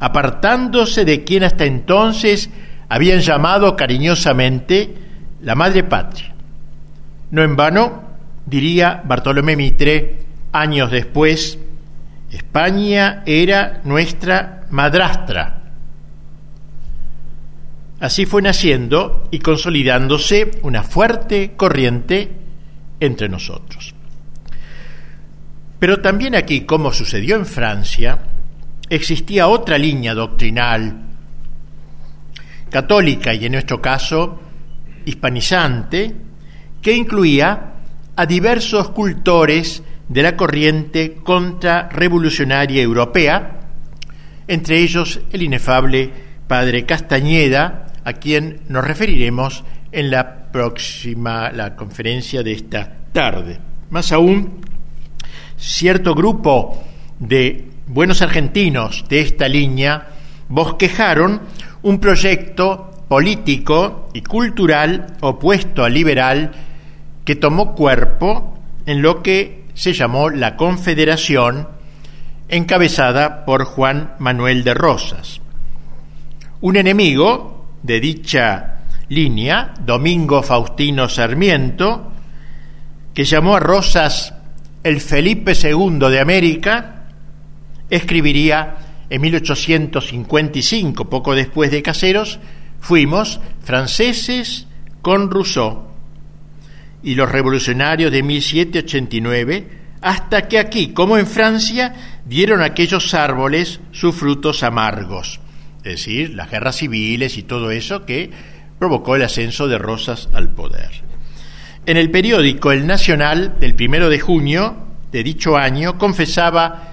apartándose 0.00 1.04
de 1.04 1.24
quien 1.24 1.44
hasta 1.44 1.64
entonces 1.64 2.50
habían 2.88 3.20
llamado 3.20 3.76
cariñosamente 3.76 4.94
la 5.42 5.54
madre 5.54 5.84
patria. 5.84 6.34
No 7.30 7.42
en 7.42 7.56
vano, 7.56 8.02
diría 8.46 9.02
Bartolomé 9.04 9.56
Mitre 9.56 10.24
años 10.52 10.90
después, 10.90 11.58
España 12.30 13.22
era 13.26 13.80
nuestra 13.84 14.66
madrastra 14.70 15.58
Así 18.00 18.26
fue 18.26 18.42
naciendo 18.42 19.28
y 19.32 19.40
consolidándose 19.40 20.52
una 20.62 20.84
fuerte 20.84 21.54
corriente 21.56 22.30
entre 23.00 23.28
nosotros. 23.28 23.94
Pero 25.80 26.00
también 26.00 26.34
aquí, 26.36 26.60
como 26.60 26.92
sucedió 26.92 27.34
en 27.36 27.46
Francia, 27.46 28.18
existía 28.90 29.48
otra 29.48 29.78
línea 29.78 30.14
doctrinal 30.14 31.04
católica 32.70 33.34
y 33.34 33.46
en 33.46 33.52
nuestro 33.52 33.80
caso 33.80 34.40
hispanizante, 35.04 36.14
que 36.82 36.92
incluía 36.92 37.72
a 38.14 38.26
diversos 38.26 38.90
cultores 38.90 39.82
de 40.08 40.22
la 40.22 40.36
corriente 40.36 41.18
contrarrevolucionaria 41.22 42.82
europea, 42.82 43.60
entre 44.46 44.78
ellos 44.78 45.20
el 45.32 45.42
inefable 45.42 46.10
padre 46.46 46.84
Castañeda, 46.84 47.86
a 48.04 48.14
quien 48.14 48.60
nos 48.68 48.86
referiremos 48.86 49.64
en 49.92 50.10
la 50.10 50.50
próxima 50.50 51.50
la 51.52 51.76
conferencia 51.76 52.42
de 52.42 52.52
esta 52.52 52.96
tarde. 53.12 53.58
Más 53.90 54.12
aún, 54.12 54.60
cierto 55.56 56.14
grupo 56.14 56.84
de 57.18 57.67
buenos 57.88 58.20
argentinos 58.20 59.04
de 59.08 59.20
esta 59.20 59.48
línea 59.48 60.08
bosquejaron 60.48 61.40
un 61.82 61.98
proyecto 62.00 63.04
político 63.08 64.10
y 64.12 64.20
cultural 64.20 65.16
opuesto 65.20 65.84
al 65.84 65.94
liberal 65.94 66.52
que 67.24 67.36
tomó 67.36 67.74
cuerpo 67.74 68.58
en 68.86 69.00
lo 69.00 69.22
que 69.22 69.64
se 69.74 69.92
llamó 69.92 70.28
la 70.28 70.56
Confederación, 70.56 71.68
encabezada 72.48 73.44
por 73.44 73.64
Juan 73.64 74.14
Manuel 74.18 74.64
de 74.64 74.74
Rosas. 74.74 75.40
Un 76.60 76.76
enemigo 76.76 77.66
de 77.82 78.00
dicha 78.00 78.80
línea, 79.08 79.72
Domingo 79.80 80.42
Faustino 80.42 81.08
Sarmiento, 81.08 82.12
que 83.14 83.24
llamó 83.24 83.56
a 83.56 83.60
Rosas 83.60 84.34
el 84.82 85.00
Felipe 85.00 85.52
II 85.52 85.98
de 86.10 86.20
América, 86.20 86.97
escribiría 87.90 88.76
en 89.10 89.20
1855, 89.22 91.08
poco 91.08 91.34
después 91.34 91.70
de 91.70 91.82
Caseros, 91.82 92.38
fuimos 92.80 93.40
franceses 93.62 94.66
con 95.02 95.30
Rousseau 95.30 95.88
y 97.02 97.14
los 97.14 97.30
revolucionarios 97.30 98.12
de 98.12 98.22
1789, 98.22 99.68
hasta 100.00 100.48
que 100.48 100.58
aquí, 100.58 100.88
como 100.88 101.16
en 101.18 101.26
Francia, 101.26 102.20
dieron 102.24 102.62
aquellos 102.62 103.14
árboles 103.14 103.80
sus 103.92 104.14
frutos 104.14 104.62
amargos, 104.62 105.40
es 105.78 105.92
decir, 105.92 106.34
las 106.34 106.50
guerras 106.50 106.76
civiles 106.76 107.38
y 107.38 107.42
todo 107.42 107.70
eso 107.70 108.04
que 108.04 108.30
provocó 108.78 109.16
el 109.16 109.22
ascenso 109.22 109.68
de 109.68 109.78
Rosas 109.78 110.28
al 110.32 110.50
poder. 110.50 110.90
En 111.86 111.96
el 111.96 112.10
periódico 112.10 112.70
El 112.70 112.86
Nacional 112.86 113.58
del 113.58 113.74
primero 113.74 114.10
de 114.10 114.20
junio 114.20 114.76
de 115.10 115.22
dicho 115.22 115.56
año 115.56 115.98
confesaba 115.98 116.87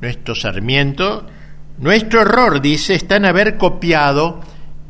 nuestro 0.00 0.34
Sarmiento 0.34 1.26
nuestro 1.80 2.20
error, 2.20 2.60
dice, 2.60 2.94
está 2.94 3.16
en 3.16 3.24
haber 3.24 3.56
copiado 3.56 4.40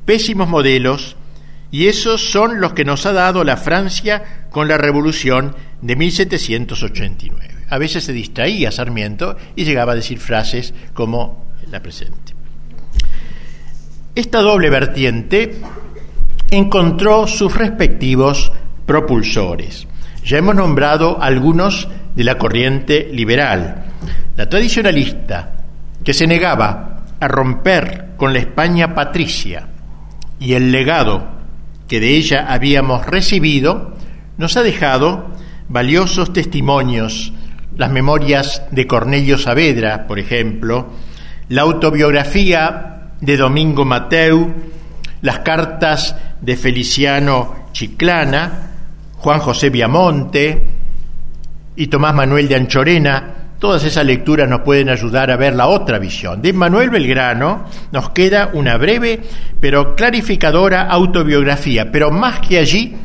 pésimos 0.05 0.49
modelos 0.49 1.17
y 1.71 1.87
esos 1.87 2.33
son 2.33 2.61
los 2.61 2.73
que 2.73 2.85
nos 2.85 3.07
ha 3.07 3.13
dado 3.13 3.45
la 3.45 3.57
Francia 3.57 4.47
con 4.51 4.67
la 4.67 4.77
Revolución 4.77 5.55
de 5.81 5.95
1789. 5.95 7.49
A 7.71 7.79
veces 7.79 8.03
se 8.03 8.13
distraía 8.13 8.73
Sarmiento 8.73 9.37
y 9.55 9.65
llegaba 9.65 9.93
a 9.93 9.95
decir 9.95 10.19
frases 10.19 10.75
como 10.93 11.45
la 11.71 11.81
presente. 11.81 12.35
Esta 14.17 14.41
doble 14.41 14.69
vertiente 14.69 15.61
encontró 16.51 17.29
sus 17.29 17.55
respectivos 17.55 18.51
propulsores. 18.85 19.87
Ya 20.25 20.39
hemos 20.39 20.57
nombrado 20.57 21.23
algunos 21.23 21.87
de 22.17 22.25
la 22.25 22.37
corriente 22.37 23.09
liberal. 23.13 23.90
La 24.37 24.49
tradicionalista, 24.49 25.53
que 26.03 26.15
se 26.15 26.27
negaba 26.27 27.03
a 27.19 27.29
romper 27.29 28.11
con 28.17 28.33
la 28.33 28.39
España 28.39 28.95
patricia 28.95 29.69
y 30.39 30.55
el 30.55 30.73
legado 30.73 31.27
que 31.89 32.01
de 32.01 32.17
ella 32.17 32.47
habíamos 32.49 33.05
recibido, 33.07 33.95
nos 34.39 34.57
ha 34.57 34.63
dejado 34.63 35.31
valiosos 35.69 36.33
testimonios, 36.33 37.33
las 37.77 37.91
memorias 37.91 38.63
de 38.71 38.87
Cornelio 38.87 39.39
Saavedra, 39.39 40.07
por 40.07 40.19
ejemplo, 40.19 40.91
la 41.49 41.63
autobiografía 41.63 43.13
de 43.21 43.37
Domingo 43.37 43.85
Mateu, 43.85 44.53
las 45.23 45.41
cartas 45.41 46.17
de 46.41 46.57
Feliciano 46.57 47.67
Chiclana, 47.73 48.71
Juan 49.17 49.41
José 49.41 49.71
Viamonte 49.71 50.67
y 51.77 51.87
Tomás 51.89 52.15
Manuel 52.15 52.49
de 52.49 52.55
Anchorena, 52.57 53.35
Todas 53.61 53.85
esas 53.85 54.07
lecturas 54.07 54.49
nos 54.49 54.63
pueden 54.63 54.89
ayudar 54.89 55.31
a 55.31 55.37
ver 55.37 55.55
la 55.55 55.67
otra 55.67 55.99
visión. 55.99 56.41
De 56.41 56.51
Manuel 56.55 56.89
Belgrano 56.89 57.67
nos 57.93 58.09
queda 58.09 58.49
una 58.55 58.79
breve 58.79 59.21
pero 59.61 59.95
clarificadora 59.95 60.85
autobiografía, 60.85 61.93
pero 61.93 62.11
más 62.11 62.41
que 62.41 62.59
allí, 62.59 62.97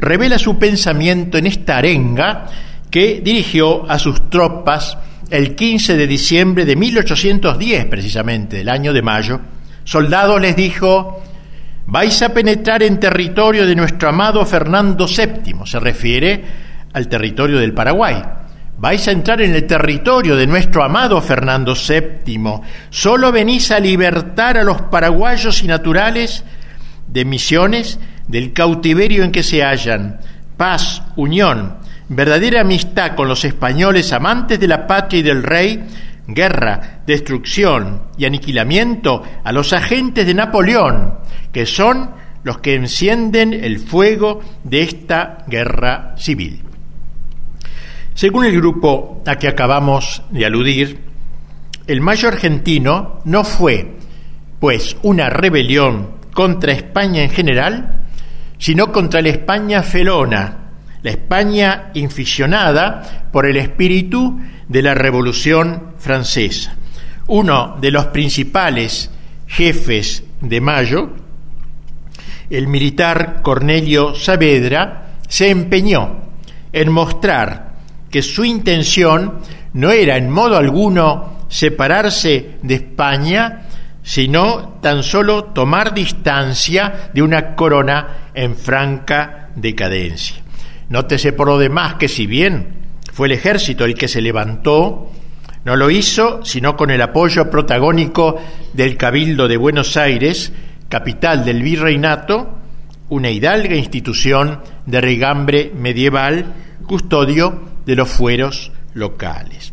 revela 0.00 0.40
su 0.40 0.58
pensamiento 0.58 1.38
en 1.38 1.46
esta 1.46 1.78
arenga 1.78 2.46
que 2.90 3.20
dirigió 3.24 3.88
a 3.88 4.00
sus 4.00 4.28
tropas 4.28 4.98
el 5.30 5.54
15 5.54 5.96
de 5.96 6.06
diciembre 6.08 6.64
de 6.64 6.74
1810, 6.74 7.84
precisamente, 7.84 8.62
el 8.62 8.68
año 8.68 8.92
de 8.92 9.02
mayo. 9.02 9.40
Soldado 9.84 10.40
les 10.40 10.56
dijo, 10.56 11.22
vais 11.86 12.22
a 12.22 12.34
penetrar 12.34 12.82
en 12.82 12.98
territorio 12.98 13.64
de 13.64 13.76
nuestro 13.76 14.08
amado 14.08 14.44
Fernando 14.44 15.06
VII, 15.06 15.64
se 15.64 15.78
refiere 15.78 16.44
al 16.92 17.06
territorio 17.06 17.60
del 17.60 17.72
Paraguay 17.72 18.20
vais 18.78 19.08
a 19.08 19.12
entrar 19.12 19.40
en 19.40 19.54
el 19.54 19.66
territorio 19.66 20.36
de 20.36 20.46
nuestro 20.46 20.82
amado 20.82 21.20
Fernando 21.20 21.74
VII. 21.74 22.60
Solo 22.90 23.32
venís 23.32 23.70
a 23.70 23.80
libertar 23.80 24.58
a 24.58 24.64
los 24.64 24.82
paraguayos 24.82 25.62
y 25.62 25.66
naturales 25.66 26.44
de 27.06 27.24
misiones 27.24 27.98
del 28.28 28.52
cautiverio 28.52 29.24
en 29.24 29.32
que 29.32 29.42
se 29.42 29.62
hallan. 29.62 30.20
Paz, 30.56 31.02
unión, 31.16 31.76
verdadera 32.08 32.60
amistad 32.60 33.14
con 33.14 33.28
los 33.28 33.44
españoles 33.44 34.12
amantes 34.12 34.60
de 34.60 34.68
la 34.68 34.86
patria 34.86 35.20
y 35.20 35.22
del 35.22 35.42
rey, 35.42 35.84
guerra, 36.26 37.00
destrucción 37.06 38.02
y 38.18 38.24
aniquilamiento 38.24 39.22
a 39.44 39.52
los 39.52 39.72
agentes 39.72 40.26
de 40.26 40.34
Napoleón, 40.34 41.14
que 41.52 41.66
son 41.66 42.10
los 42.42 42.58
que 42.58 42.74
encienden 42.74 43.52
el 43.52 43.78
fuego 43.80 44.40
de 44.64 44.82
esta 44.82 45.38
guerra 45.48 46.14
civil. 46.16 46.65
Según 48.16 48.46
el 48.46 48.56
grupo 48.56 49.22
a 49.26 49.36
que 49.36 49.46
acabamos 49.46 50.22
de 50.30 50.46
aludir, 50.46 51.00
el 51.86 52.00
mayo 52.00 52.28
argentino 52.28 53.20
no 53.26 53.44
fue, 53.44 53.98
pues, 54.58 54.96
una 55.02 55.28
rebelión 55.28 56.12
contra 56.32 56.72
España 56.72 57.22
en 57.22 57.28
general, 57.28 58.06
sino 58.56 58.90
contra 58.90 59.20
la 59.20 59.28
España 59.28 59.82
felona, 59.82 60.70
la 61.02 61.10
España 61.10 61.90
inficionada 61.92 63.28
por 63.30 63.44
el 63.44 63.58
espíritu 63.58 64.40
de 64.66 64.80
la 64.80 64.94
Revolución 64.94 65.92
Francesa. 65.98 66.74
Uno 67.26 67.76
de 67.82 67.90
los 67.90 68.06
principales 68.06 69.10
jefes 69.46 70.24
de 70.40 70.62
Mayo, 70.62 71.10
el 72.48 72.66
militar 72.66 73.42
Cornelio 73.42 74.14
Saavedra, 74.14 75.18
se 75.28 75.50
empeñó 75.50 76.22
en 76.72 76.90
mostrar 76.90 77.65
que 78.10 78.22
su 78.22 78.44
intención 78.44 79.40
no 79.72 79.90
era 79.90 80.16
en 80.16 80.30
modo 80.30 80.56
alguno 80.56 81.46
separarse 81.48 82.56
de 82.62 82.74
España, 82.74 83.62
sino 84.02 84.78
tan 84.80 85.02
solo 85.02 85.44
tomar 85.44 85.92
distancia 85.92 87.10
de 87.12 87.22
una 87.22 87.54
corona 87.54 88.30
en 88.34 88.56
franca 88.56 89.50
decadencia. 89.56 90.36
Nótese 90.88 91.32
por 91.32 91.48
lo 91.48 91.58
demás 91.58 91.94
que 91.94 92.08
si 92.08 92.26
bien 92.26 92.76
fue 93.12 93.26
el 93.26 93.32
ejército 93.32 93.84
el 93.84 93.94
que 93.94 94.08
se 94.08 94.20
levantó, 94.20 95.10
no 95.64 95.74
lo 95.74 95.90
hizo 95.90 96.44
sino 96.44 96.76
con 96.76 96.90
el 96.90 97.02
apoyo 97.02 97.50
protagónico 97.50 98.40
del 98.72 98.96
Cabildo 98.96 99.48
de 99.48 99.56
Buenos 99.56 99.96
Aires, 99.96 100.52
capital 100.88 101.44
del 101.44 101.62
virreinato, 101.62 102.58
una 103.08 103.30
hidalga 103.30 103.74
institución 103.74 104.60
de 104.86 105.00
regambre 105.00 105.72
medieval, 105.74 106.54
custodio 106.86 107.75
de 107.86 107.96
los 107.96 108.08
fueros 108.08 108.72
locales. 108.94 109.72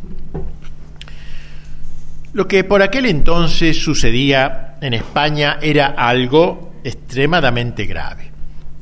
Lo 2.34 2.48
que 2.48 2.64
por 2.64 2.82
aquel 2.82 3.06
entonces 3.06 3.80
sucedía 3.82 4.76
en 4.82 4.94
España 4.94 5.58
era 5.62 5.88
algo 5.88 6.74
extremadamente 6.84 7.86
grave. 7.86 8.32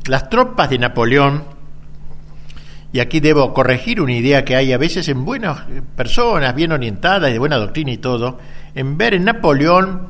Las 0.06 0.30
tropas 0.30 0.70
de 0.70 0.80
Napoleón, 0.80 1.44
y 2.94 3.00
aquí 3.00 3.20
debo 3.20 3.54
corregir 3.54 4.02
una 4.02 4.14
idea 4.14 4.44
que 4.44 4.56
hay 4.56 4.74
a 4.74 4.78
veces 4.78 5.08
en 5.10 5.26
buenas 5.26 5.64
personas, 5.96 6.56
bien 6.56 6.72
orientadas, 6.72 7.32
de 7.32 7.40
buena 7.40 7.58
doctrina 7.58 7.92
y 7.92 7.98
todo, 7.98 8.40
en 8.74 8.98
ver 8.98 9.14
en 9.14 9.26
Napoleón, 9.26 10.08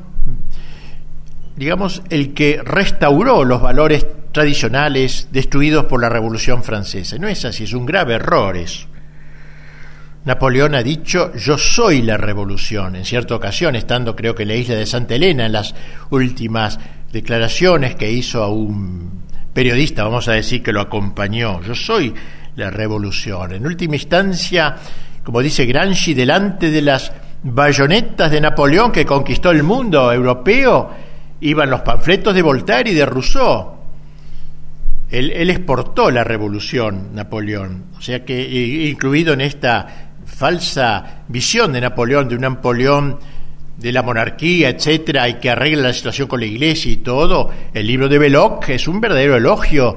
digamos, 1.56 2.02
el 2.10 2.34
que 2.34 2.60
restauró 2.64 3.44
los 3.44 3.60
valores 3.60 4.06
tradicionales 4.32 5.28
destruidos 5.30 5.84
por 5.84 6.00
la 6.00 6.08
Revolución 6.08 6.64
Francesa. 6.64 7.18
No 7.18 7.28
es 7.28 7.44
así, 7.44 7.64
es 7.64 7.72
un 7.72 7.86
grave 7.86 8.14
error 8.14 8.56
eso. 8.56 8.86
Napoleón 10.24 10.76
ha 10.76 10.82
dicho 10.82 11.32
yo 11.34 11.58
soy 11.58 12.02
la 12.02 12.16
revolución, 12.16 12.94
en 12.94 13.04
cierta 13.04 13.34
ocasión, 13.34 13.74
estando 13.74 14.14
creo 14.14 14.34
que 14.34 14.44
en 14.44 14.50
la 14.50 14.54
isla 14.54 14.76
de 14.76 14.86
Santa 14.86 15.16
Elena, 15.16 15.46
en 15.46 15.52
las 15.52 15.74
últimas 16.10 16.78
declaraciones 17.12 17.96
que 17.96 18.10
hizo 18.10 18.42
a 18.42 18.48
un 18.48 19.22
periodista, 19.52 20.04
vamos 20.04 20.28
a 20.28 20.32
decir, 20.32 20.62
que 20.62 20.72
lo 20.72 20.80
acompañó, 20.80 21.60
yo 21.62 21.74
soy 21.74 22.14
la 22.56 22.70
revolución. 22.70 23.52
En 23.52 23.66
última 23.66 23.96
instancia, 23.96 24.76
como 25.24 25.40
dice 25.40 25.66
Gramsci, 25.66 26.14
delante 26.14 26.70
de 26.70 26.82
las 26.82 27.12
bayonetas 27.42 28.30
de 28.30 28.40
Napoleón 28.40 28.92
que 28.92 29.04
conquistó 29.04 29.50
el 29.50 29.64
mundo 29.64 30.12
europeo, 30.12 30.90
iban 31.40 31.68
los 31.68 31.80
panfletos 31.80 32.34
de 32.34 32.42
Voltaire 32.42 32.90
y 32.90 32.94
de 32.94 33.06
Rousseau. 33.06 33.72
Él, 35.10 35.30
él, 35.32 35.50
exportó 35.50 36.10
la 36.10 36.24
revolución, 36.24 37.10
Napoleón. 37.12 37.86
O 37.98 38.00
sea 38.00 38.24
que, 38.24 38.40
incluido 38.88 39.34
en 39.34 39.42
esta 39.42 40.11
falsa 40.36 41.24
visión 41.28 41.72
de 41.72 41.80
Napoleón, 41.80 42.28
de 42.28 42.34
un 42.34 42.40
Napoleón 42.40 43.18
de 43.76 43.92
la 43.92 44.02
monarquía, 44.02 44.70
etcétera, 44.70 45.28
y 45.28 45.34
que 45.34 45.50
arregla 45.50 45.88
la 45.88 45.92
situación 45.92 46.28
con 46.28 46.40
la 46.40 46.46
iglesia 46.46 46.92
y 46.92 46.96
todo, 46.98 47.50
el 47.74 47.86
libro 47.86 48.08
de 48.08 48.18
Belloc 48.18 48.68
es 48.68 48.86
un 48.86 49.00
verdadero 49.00 49.36
elogio, 49.36 49.96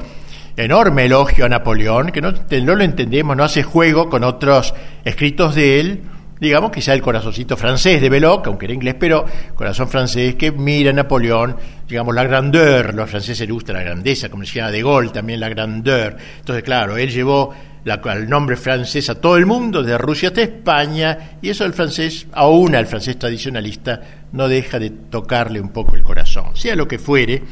enorme 0.57 1.05
elogio 1.05 1.45
a 1.45 1.49
Napoleón, 1.49 2.11
que 2.11 2.21
no, 2.21 2.31
lo 2.31 2.83
entendemos, 2.83 3.35
no 3.35 3.43
hace 3.43 3.63
juego 3.63 4.09
con 4.09 4.23
otros 4.23 4.73
escritos 5.03 5.55
de 5.55 5.79
él, 5.79 6.01
digamos 6.39 6.71
quizá 6.71 6.93
el 6.93 7.01
corazoncito 7.01 7.57
francés 7.57 8.01
de 8.01 8.09
Belloc, 8.09 8.47
aunque 8.47 8.65
era 8.65 8.73
inglés, 8.73 8.95
pero 8.99 9.25
corazón 9.53 9.87
francés 9.87 10.35
que 10.35 10.51
mira 10.51 10.89
a 10.89 10.93
Napoleón, 10.93 11.55
digamos 11.87 12.15
la 12.15 12.23
grandeur, 12.23 12.93
los 12.93 13.09
franceses 13.09 13.47
le 13.47 13.53
gusta 13.53 13.73
la 13.73 13.83
grandeza, 13.83 14.29
como 14.29 14.43
decía 14.43 14.71
De 14.71 14.81
Gaulle 14.81 15.11
también 15.11 15.39
la 15.39 15.49
grandeur. 15.49 16.17
Entonces, 16.39 16.63
claro, 16.63 16.97
él 16.97 17.09
llevó 17.09 17.53
la, 17.85 18.01
el 18.13 18.27
nombre 18.27 18.57
francés 18.57 19.09
a 19.09 19.21
todo 19.21 19.37
el 19.37 19.45
mundo, 19.45 19.83
de 19.83 19.97
Rusia 19.97 20.29
hasta 20.29 20.41
España, 20.41 21.37
y 21.41 21.49
eso 21.49 21.65
el 21.65 21.73
francés, 21.73 22.27
aún 22.33 22.75
al 22.75 22.87
francés 22.87 23.17
tradicionalista, 23.17 24.01
no 24.33 24.47
deja 24.47 24.79
de 24.79 24.89
tocarle 24.89 25.61
un 25.61 25.69
poco 25.69 25.95
el 25.95 26.03
corazón. 26.03 26.55
Sea 26.55 26.75
lo 26.75 26.87
que 26.87 26.97
fuere, 26.97 27.43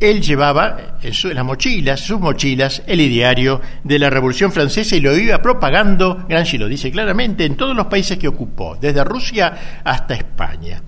él 0.00 0.20
llevaba 0.20 0.98
en, 1.00 1.34
las 1.34 1.44
mochilas, 1.44 2.00
sus 2.00 2.20
mochilas, 2.20 2.82
el 2.86 3.00
ideario 3.00 3.60
de 3.84 3.98
la 4.00 4.10
Revolución 4.10 4.50
Francesa 4.50 4.96
y 4.96 5.00
lo 5.00 5.16
iba 5.16 5.40
propagando, 5.40 6.26
Gramsci 6.28 6.58
lo 6.58 6.68
dice 6.68 6.90
claramente, 6.90 7.44
en 7.44 7.56
todos 7.56 7.74
los 7.74 7.86
países 7.86 8.18
que 8.18 8.28
ocupó, 8.28 8.76
desde 8.78 9.04
Rusia 9.04 9.80
hasta 9.84 10.14
España. 10.14 10.82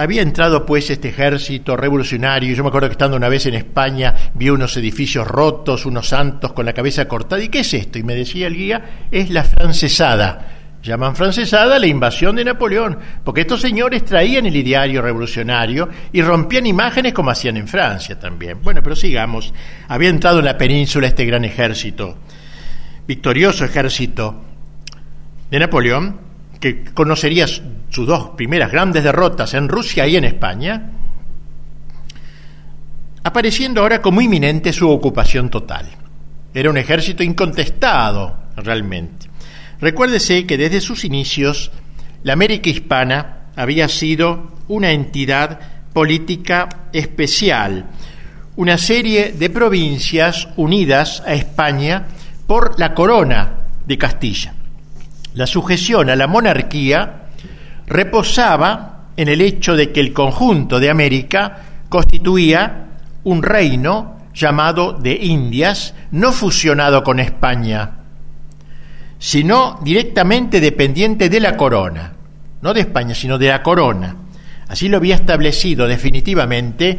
Había 0.00 0.22
entrado 0.22 0.64
pues 0.64 0.88
este 0.88 1.10
ejército 1.10 1.76
revolucionario, 1.76 2.54
yo 2.54 2.62
me 2.62 2.68
acuerdo 2.68 2.88
que 2.88 2.92
estando 2.92 3.18
una 3.18 3.28
vez 3.28 3.44
en 3.44 3.52
España 3.52 4.14
vi 4.32 4.48
unos 4.48 4.74
edificios 4.78 5.28
rotos, 5.28 5.84
unos 5.84 6.08
santos 6.08 6.54
con 6.54 6.64
la 6.64 6.72
cabeza 6.72 7.06
cortada, 7.06 7.42
¿y 7.42 7.50
qué 7.50 7.60
es 7.60 7.74
esto? 7.74 7.98
Y 7.98 8.02
me 8.02 8.14
decía 8.14 8.46
el 8.46 8.56
guía, 8.56 9.08
es 9.10 9.28
la 9.28 9.44
francesada 9.44 10.56
Llaman 10.82 11.14
francesada 11.14 11.78
la 11.78 11.86
invasión 11.86 12.36
de 12.36 12.46
Napoleón, 12.46 12.98
porque 13.22 13.42
estos 13.42 13.60
señores 13.60 14.02
traían 14.02 14.46
el 14.46 14.56
ideario 14.56 15.02
revolucionario 15.02 15.90
y 16.10 16.22
rompían 16.22 16.64
imágenes 16.64 17.12
como 17.12 17.28
hacían 17.28 17.58
en 17.58 17.68
Francia 17.68 18.18
también. 18.18 18.62
Bueno, 18.62 18.82
pero 18.82 18.96
sigamos. 18.96 19.52
Había 19.88 20.08
entrado 20.08 20.38
en 20.38 20.46
la 20.46 20.56
península 20.56 21.08
este 21.08 21.26
gran 21.26 21.44
ejército, 21.44 22.16
victorioso 23.06 23.66
ejército 23.66 24.42
de 25.50 25.58
Napoleón, 25.58 26.29
que 26.60 26.84
conocería 26.84 27.46
sus 27.46 28.06
dos 28.06 28.30
primeras 28.36 28.70
grandes 28.70 29.02
derrotas 29.02 29.54
en 29.54 29.68
Rusia 29.68 30.06
y 30.06 30.16
en 30.16 30.24
España, 30.24 30.90
apareciendo 33.24 33.80
ahora 33.80 34.00
como 34.02 34.20
inminente 34.20 34.72
su 34.72 34.88
ocupación 34.88 35.48
total. 35.48 35.86
Era 36.52 36.70
un 36.70 36.76
ejército 36.76 37.22
incontestado, 37.22 38.36
realmente. 38.56 39.28
Recuérdese 39.80 40.46
que 40.46 40.58
desde 40.58 40.80
sus 40.80 41.04
inicios 41.04 41.72
la 42.22 42.34
América 42.34 42.68
hispana 42.68 43.46
había 43.56 43.88
sido 43.88 44.52
una 44.68 44.90
entidad 44.90 45.58
política 45.92 46.68
especial, 46.92 47.86
una 48.56 48.76
serie 48.76 49.32
de 49.32 49.48
provincias 49.48 50.48
unidas 50.56 51.22
a 51.26 51.32
España 51.32 52.06
por 52.46 52.78
la 52.78 52.94
corona 52.94 53.54
de 53.86 53.96
Castilla. 53.96 54.54
La 55.34 55.46
sujeción 55.46 56.10
a 56.10 56.16
la 56.16 56.26
monarquía 56.26 57.28
reposaba 57.86 59.08
en 59.16 59.28
el 59.28 59.40
hecho 59.40 59.76
de 59.76 59.92
que 59.92 60.00
el 60.00 60.12
conjunto 60.12 60.80
de 60.80 60.90
América 60.90 61.58
constituía 61.88 62.86
un 63.24 63.42
reino 63.42 64.18
llamado 64.34 64.92
de 64.92 65.12
Indias, 65.12 65.94
no 66.12 66.32
fusionado 66.32 67.02
con 67.02 67.20
España, 67.20 67.98
sino 69.18 69.78
directamente 69.82 70.60
dependiente 70.60 71.28
de 71.28 71.40
la 71.40 71.56
corona, 71.56 72.12
no 72.62 72.72
de 72.72 72.80
España, 72.80 73.14
sino 73.14 73.38
de 73.38 73.48
la 73.48 73.62
corona. 73.62 74.16
Así 74.68 74.88
lo 74.88 74.96
había 74.96 75.16
establecido 75.16 75.86
definitivamente 75.86 76.98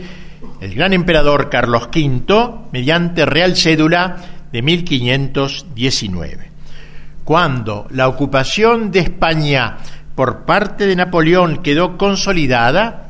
el 0.60 0.76
gran 0.76 0.94
emperador 0.94 1.50
Carlos 1.50 1.90
V 1.94 2.68
mediante 2.72 3.26
Real 3.26 3.56
Cédula 3.56 4.18
de 4.52 4.62
1519. 4.62 6.51
Cuando 7.24 7.88
la 7.92 8.08
ocupación 8.08 8.92
de 8.92 9.00
España 9.00 9.78
por 10.16 10.44
parte 10.46 10.88
de 10.88 10.96
Napoleón 10.96 11.62
quedó 11.64 11.98
consolidada, 11.98 13.10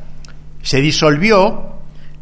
se 0.62 0.82
disolvió 0.82 1.71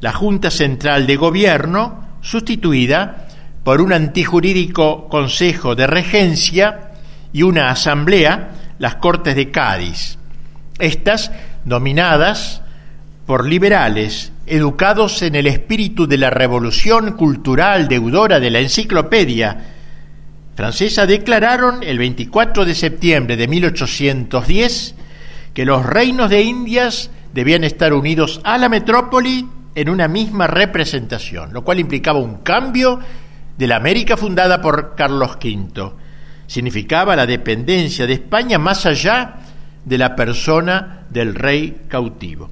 la 0.01 0.13
Junta 0.13 0.49
Central 0.49 1.07
de 1.07 1.15
Gobierno, 1.17 2.07
sustituida 2.21 3.27
por 3.63 3.81
un 3.81 3.93
antijurídico 3.93 5.07
Consejo 5.09 5.75
de 5.75 5.87
Regencia 5.87 6.91
y 7.33 7.43
una 7.43 7.69
asamblea, 7.69 8.51
las 8.79 8.95
Cortes 8.95 9.35
de 9.35 9.51
Cádiz. 9.51 10.17
Estas 10.79 11.31
dominadas 11.65 12.61
por 13.25 13.47
liberales, 13.47 14.31
educados 14.47 15.21
en 15.21 15.35
el 15.35 15.47
espíritu 15.47 16.07
de 16.07 16.17
la 16.17 16.29
revolución 16.29 17.11
cultural 17.13 17.87
deudora 17.87 18.39
de 18.39 18.49
la 18.49 18.59
enciclopedia 18.59 19.78
francesa, 20.59 21.05
declararon 21.05 21.83
el 21.83 21.97
24 21.97 22.65
de 22.65 22.75
septiembre 22.75 23.37
de 23.37 23.47
1810 23.47 24.93
que 25.53 25.63
los 25.63 25.85
reinos 25.85 26.29
de 26.29 26.41
Indias 26.41 27.11
debían 27.33 27.63
estar 27.63 27.93
unidos 27.93 28.41
a 28.43 28.57
la 28.57 28.67
metrópoli 28.67 29.47
en 29.73 29.87
una 29.87 30.09
misma 30.09 30.47
representación, 30.47 31.53
lo 31.53 31.63
cual 31.63 31.79
implicaba 31.79 32.19
un 32.19 32.39
cambio 32.39 32.99
de 33.57 33.67
la 33.67 33.77
América 33.77 34.17
fundada 34.17 34.61
por 34.61 34.95
Carlos 34.95 35.37
V. 35.41 35.93
Significaba 36.45 37.15
la 37.15 37.25
dependencia 37.25 38.05
de 38.05 38.15
España 38.15 38.59
más 38.59 38.85
allá 38.85 39.35
de 39.85 39.97
la 39.97 40.13
persona 40.13 41.05
del 41.09 41.35
rey 41.35 41.83
cautivo. 41.87 42.49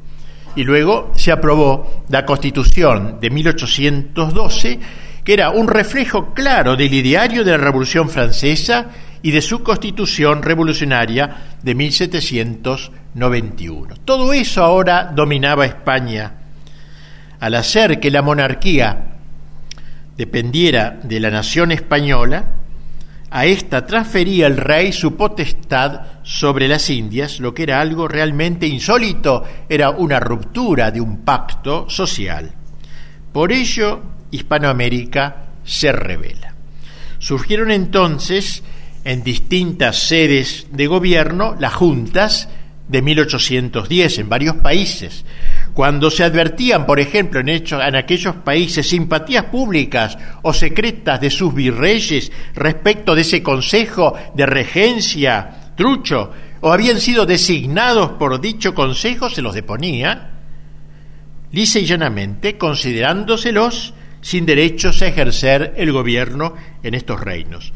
Y 0.56 0.64
luego 0.64 1.12
se 1.14 1.34
aprobó 1.34 2.06
la 2.08 2.26
Constitución 2.26 3.18
de 3.20 3.30
1812, 3.32 4.80
que 5.28 5.34
era 5.34 5.50
un 5.50 5.68
reflejo 5.68 6.34
claro 6.34 6.78
del 6.78 6.94
ideario 6.94 7.44
de 7.44 7.52
la 7.52 7.58
Revolución 7.58 8.10
Francesa 8.10 8.86
y 9.22 9.32
de 9.32 9.42
su 9.42 9.62
constitución 9.62 10.42
revolucionaria 10.42 11.58
de 11.62 11.76
1791. 11.76 13.96
Todo 14.06 14.32
eso 14.32 14.64
ahora 14.64 15.12
dominaba 15.14 15.66
España. 15.66 16.32
Al 17.42 17.56
hacer 17.56 18.00
que 18.00 18.10
la 18.10 18.22
monarquía 18.22 19.18
dependiera 20.16 20.98
de 21.04 21.20
la 21.20 21.30
nación 21.30 21.74
española, 21.74 22.46
a 23.30 23.46
ésta 23.46 23.86
transfería 23.86 24.48
el 24.48 24.56
rey 24.56 24.94
su 24.94 25.18
potestad 25.18 26.04
sobre 26.24 26.70
las 26.70 26.90
Indias, 26.90 27.42
lo 27.42 27.54
que 27.54 27.64
era 27.64 27.82
algo 27.82 28.08
realmente 28.08 28.66
insólito, 28.66 29.44
era 29.68 29.90
una 29.90 30.22
ruptura 30.22 30.90
de 30.90 31.02
un 31.02 31.26
pacto 31.26 31.90
social. 31.90 32.54
Por 33.34 33.52
ello, 33.52 34.16
Hispanoamérica 34.32 35.48
se 35.64 35.92
revela. 35.92 36.54
Surgieron 37.20 37.72
entonces 37.72 38.64
en 39.04 39.24
distintas 39.24 39.98
sedes 39.98 40.68
de 40.72 40.88
gobierno 40.88 41.56
las 41.60 41.74
juntas 41.74 42.50
de 42.88 43.02
1810 43.02 44.20
en 44.20 44.30
varios 44.30 44.56
países, 44.58 45.26
cuando 45.74 46.10
se 46.10 46.24
advertían, 46.24 46.86
por 46.86 47.00
ejemplo, 47.00 47.42
en, 47.42 47.96
aquellos 47.96 48.36
países 48.38 48.88
simpatías 48.88 49.46
públicas 49.46 50.18
o 50.42 50.54
secretas 50.54 51.20
de 51.20 51.30
sus 51.30 51.54
virreyes 51.54 52.32
respecto 52.56 53.14
de 53.14 53.22
ese 53.22 53.44
consejo 53.44 54.14
de 54.34 54.46
regencia 54.46 55.74
trucho, 55.76 56.32
o 56.62 56.72
habían 56.72 57.00
sido 57.00 57.26
designados 57.26 58.12
por 58.12 58.40
dicho 58.40 58.74
consejo, 58.74 59.30
se 59.30 59.42
los 59.42 59.54
deponía, 59.54 60.32
lisa 61.52 61.80
y 61.80 61.86
llanamente, 61.86 62.58
considerándoselos 62.58 63.94
sin 64.28 64.46
derechos 64.46 65.02
a 65.02 65.08
ejercer 65.08 65.74
el 65.78 65.94
gobierno 65.94 66.54
en 66.84 66.96
estos 66.96 67.22
reinos. 67.22 67.72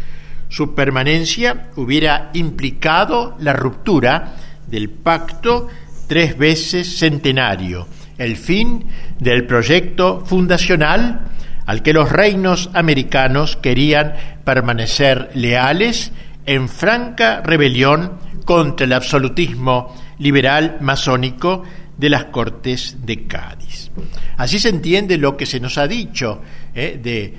Su 0.49 0.75
permanencia 0.75 1.69
hubiera 1.77 2.29
implicado 2.33 3.37
la 3.39 3.53
ruptura 3.53 4.33
del 4.67 4.89
pacto 4.89 5.69
tres 6.07 6.37
veces 6.37 6.97
centenario, 6.97 7.87
el 8.17 8.35
fin 8.35 8.83
del 9.17 9.45
proyecto 9.47 10.25
fundacional 10.25 11.21
al 11.67 11.81
que 11.83 11.93
los 11.93 12.11
reinos 12.11 12.69
americanos 12.73 13.55
querían 13.55 14.13
permanecer 14.43 15.29
leales 15.33 16.11
en 16.45 16.67
franca 16.67 17.39
rebelión 17.45 18.11
contra 18.43 18.85
el 18.85 18.91
absolutismo 18.91 19.95
liberal 20.19 20.79
masónico 20.81 21.63
de 22.01 22.09
las 22.09 22.25
Cortes 22.25 22.97
de 23.05 23.27
Cádiz. 23.27 23.91
Así 24.37 24.57
se 24.57 24.69
entiende 24.69 25.19
lo 25.19 25.37
que 25.37 25.45
se 25.45 25.59
nos 25.59 25.77
ha 25.77 25.87
dicho 25.87 26.41
eh, 26.73 26.99
de, 27.01 27.31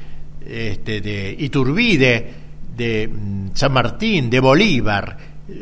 este, 0.46 1.01
de 1.01 1.35
Iturbide, 1.37 2.31
de 2.77 3.09
mm, 3.09 3.48
San 3.55 3.72
Martín, 3.72 4.31
de 4.31 4.38
Bolívar, 4.38 5.18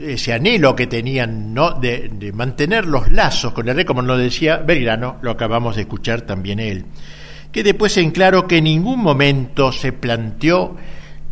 ese 0.06 0.34
anhelo 0.34 0.76
que 0.76 0.86
tenían 0.86 1.54
¿no? 1.54 1.72
de, 1.72 2.30
mantener 2.34 2.84
los 2.84 3.10
lazos 3.10 3.54
con 3.54 3.66
el 3.70 3.74
rey, 3.74 3.86
como 3.86 4.02
nos 4.02 4.18
decía 4.18 4.58
Belgrano, 4.58 5.16
lo 5.22 5.30
acabamos 5.30 5.76
de 5.76 5.82
escuchar 5.82 6.20
también 6.20 6.60
él, 6.60 6.84
que 7.50 7.62
después 7.62 7.96
en 7.96 8.10
claro 8.10 8.46
que 8.46 8.58
en 8.58 8.64
ningún 8.64 9.00
momento 9.00 9.72
se 9.72 9.94
planteó 9.94 10.76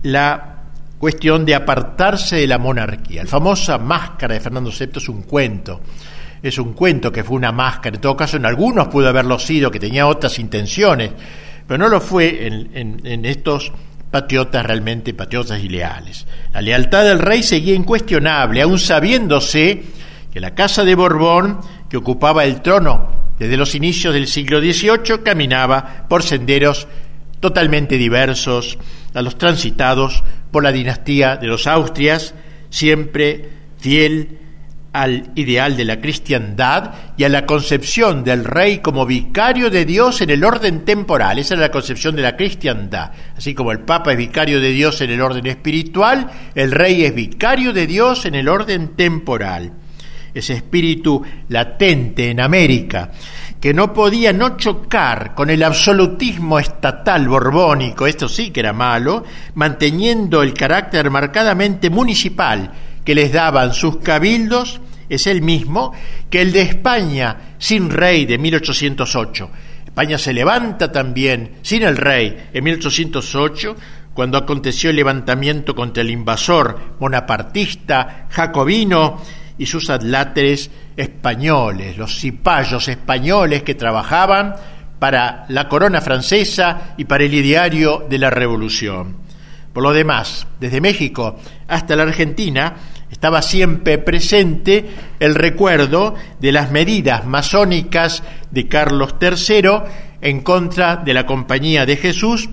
la 0.04 0.62
cuestión 0.98 1.44
de 1.44 1.54
apartarse 1.54 2.36
de 2.36 2.46
la 2.46 2.56
monarquía. 2.56 3.24
La 3.24 3.28
famosa 3.28 3.76
máscara 3.76 4.32
de 4.32 4.40
Fernando 4.40 4.70
VI 4.70 4.88
es 4.96 5.08
un 5.10 5.22
cuento, 5.22 5.82
es 6.42 6.58
un 6.58 6.72
cuento 6.72 7.10
que 7.10 7.24
fue 7.24 7.36
una 7.36 7.52
máscara, 7.52 7.96
en 7.96 8.00
todo 8.00 8.16
caso 8.16 8.36
en 8.36 8.46
algunos 8.46 8.88
pudo 8.88 9.08
haberlo 9.08 9.38
sido, 9.38 9.70
que 9.70 9.80
tenía 9.80 10.06
otras 10.06 10.38
intenciones, 10.38 11.10
pero 11.66 11.78
no 11.78 11.88
lo 11.88 12.00
fue 12.00 12.46
en, 12.46 13.24
estos 13.24 13.72
patriotas 14.10 14.64
realmente 14.64 15.12
patriotas 15.12 15.62
y 15.62 15.68
leales. 15.68 16.26
La 16.52 16.62
lealtad 16.62 17.04
del 17.04 17.18
rey 17.18 17.42
seguía 17.42 17.74
incuestionable, 17.74 18.62
aun 18.62 18.78
sabiéndose 18.78 19.82
que 20.32 20.40
la 20.40 20.54
casa 20.54 20.84
de 20.84 20.94
Borbón, 20.94 21.58
que 21.90 21.98
ocupaba 21.98 22.44
el 22.44 22.62
trono 22.62 23.10
desde 23.38 23.56
los 23.56 23.74
inicios 23.74 24.14
del 24.14 24.26
siglo 24.26 24.60
XVIII, 24.60 25.22
caminaba 25.22 26.06
por 26.08 26.22
senderos 26.22 26.88
totalmente 27.40 27.98
diversos 27.98 28.78
a 29.14 29.22
los 29.22 29.36
transitados 29.36 30.24
por 30.50 30.62
la 30.62 30.72
dinastía 30.72 31.36
de 31.36 31.46
los 31.46 31.66
Austrias, 31.66 32.34
siempre 32.70 33.48
fiel 33.78 34.38
al 34.92 35.30
ideal 35.34 35.76
de 35.76 35.84
la 35.84 36.00
cristiandad 36.00 36.94
y 37.16 37.24
a 37.24 37.28
la 37.28 37.44
concepción 37.44 38.24
del 38.24 38.44
rey 38.44 38.78
como 38.78 39.04
vicario 39.04 39.70
de 39.70 39.84
Dios 39.84 40.20
en 40.22 40.30
el 40.30 40.44
orden 40.44 40.84
temporal. 40.84 41.38
Esa 41.38 41.54
es 41.54 41.60
la 41.60 41.70
concepción 41.70 42.16
de 42.16 42.22
la 42.22 42.36
cristiandad. 42.36 43.12
Así 43.36 43.54
como 43.54 43.70
el 43.70 43.80
Papa 43.80 44.12
es 44.12 44.18
vicario 44.18 44.60
de 44.60 44.70
Dios 44.70 45.00
en 45.00 45.10
el 45.10 45.20
orden 45.20 45.46
espiritual, 45.46 46.30
el 46.54 46.72
rey 46.72 47.04
es 47.04 47.14
vicario 47.14 47.72
de 47.72 47.86
Dios 47.86 48.24
en 48.24 48.34
el 48.34 48.48
orden 48.48 48.96
temporal. 48.96 49.72
Ese 50.32 50.54
espíritu 50.54 51.22
latente 51.48 52.30
en 52.30 52.40
América, 52.40 53.10
que 53.60 53.74
no 53.74 53.92
podía 53.92 54.32
no 54.32 54.56
chocar 54.56 55.34
con 55.34 55.50
el 55.50 55.62
absolutismo 55.62 56.58
estatal 56.58 57.28
borbónico, 57.28 58.06
esto 58.06 58.28
sí 58.28 58.50
que 58.50 58.60
era 58.60 58.72
malo, 58.72 59.24
manteniendo 59.54 60.42
el 60.42 60.54
carácter 60.54 61.10
marcadamente 61.10 61.90
municipal 61.90 62.72
que 63.08 63.14
les 63.14 63.32
daban 63.32 63.72
sus 63.72 64.00
cabildos 64.00 64.82
es 65.08 65.26
el 65.26 65.40
mismo 65.40 65.94
que 66.28 66.42
el 66.42 66.52
de 66.52 66.60
España 66.60 67.54
sin 67.56 67.88
rey 67.88 68.26
de 68.26 68.36
1808. 68.36 69.50
España 69.86 70.18
se 70.18 70.34
levanta 70.34 70.92
también 70.92 71.52
sin 71.62 71.84
el 71.84 71.96
rey 71.96 72.50
en 72.52 72.64
1808 72.64 73.76
cuando 74.12 74.36
aconteció 74.36 74.90
el 74.90 74.96
levantamiento 74.96 75.74
contra 75.74 76.02
el 76.02 76.10
invasor 76.10 76.98
bonapartista, 77.00 78.26
jacobino 78.28 79.22
y 79.56 79.64
sus 79.64 79.88
atláteres 79.88 80.70
españoles, 80.94 81.96
los 81.96 82.14
cipayos 82.20 82.88
españoles 82.88 83.62
que 83.62 83.74
trabajaban 83.74 84.54
para 84.98 85.46
la 85.48 85.66
corona 85.66 86.02
francesa 86.02 86.92
y 86.98 87.06
para 87.06 87.24
el 87.24 87.32
ideario 87.32 88.06
de 88.06 88.18
la 88.18 88.28
revolución. 88.28 89.16
Por 89.72 89.82
lo 89.82 89.92
demás, 89.92 90.46
desde 90.58 90.80
México 90.80 91.38
hasta 91.68 91.94
la 91.94 92.02
Argentina, 92.02 92.74
estaba 93.10 93.42
siempre 93.42 93.98
presente 93.98 94.86
el 95.18 95.34
recuerdo 95.34 96.14
de 96.40 96.52
las 96.52 96.70
medidas 96.70 97.26
masónicas 97.26 98.22
de 98.50 98.68
Carlos 98.68 99.14
III 99.20 99.70
en 100.20 100.40
contra 100.42 100.96
de 100.96 101.14
la 101.14 101.26
Compañía 101.26 101.86
de 101.86 101.96
Jesús, 101.96 102.48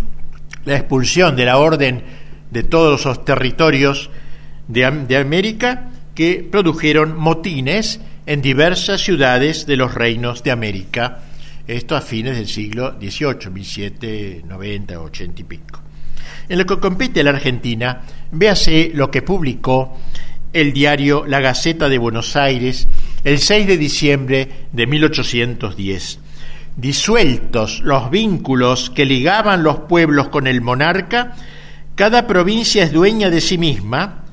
la 0.65 0.77
expulsión 0.77 1.35
de 1.35 1.45
la 1.45 1.57
orden 1.57 2.03
de 2.51 2.63
todos 2.63 3.05
los 3.05 3.25
territorios 3.25 4.09
de, 4.67 4.85
América 4.85 5.89
que 6.13 6.47
produjeron 6.49 7.17
motines 7.17 7.99
en 8.25 8.41
diversas 8.41 9.01
ciudades 9.01 9.65
de 9.65 9.75
los 9.75 9.93
reinos 9.93 10.41
de 10.41 10.51
América, 10.51 11.19
esto 11.67 11.95
a 11.95 12.01
fines 12.01 12.37
del 12.37 12.47
siglo 12.47 12.95
XVIII, 12.99 13.51
1790, 13.51 14.99
80 14.99 15.41
y 15.41 15.43
pico. 15.43 15.81
En 16.47 16.59
lo 16.59 16.65
que 16.65 16.79
compete 16.79 17.23
la 17.23 17.31
Argentina, 17.31 18.01
véase 18.31 18.91
lo 18.93 19.09
que 19.09 19.21
publicó 19.21 19.97
el 20.55 20.71
diario 20.71 21.25
La 21.27 21.41
Gaceta 21.41 21.89
de 21.89 21.97
Buenos 21.97 22.37
Aires 22.37 22.87
el 23.25 23.39
6 23.39 23.67
de 23.67 23.77
diciembre 23.77 24.49
de 24.71 24.87
1810. 24.87 26.19
Disueltos 26.77 27.81
los 27.81 28.09
vínculos 28.09 28.89
que 28.89 29.05
ligaban 29.05 29.63
los 29.63 29.81
pueblos 29.81 30.29
con 30.29 30.47
el 30.47 30.61
monarca, 30.61 31.35
cada 31.95 32.25
provincia 32.25 32.83
es 32.83 32.93
dueña 32.93 33.29
de 33.29 33.41
sí 33.41 33.57
misma, 33.57 34.23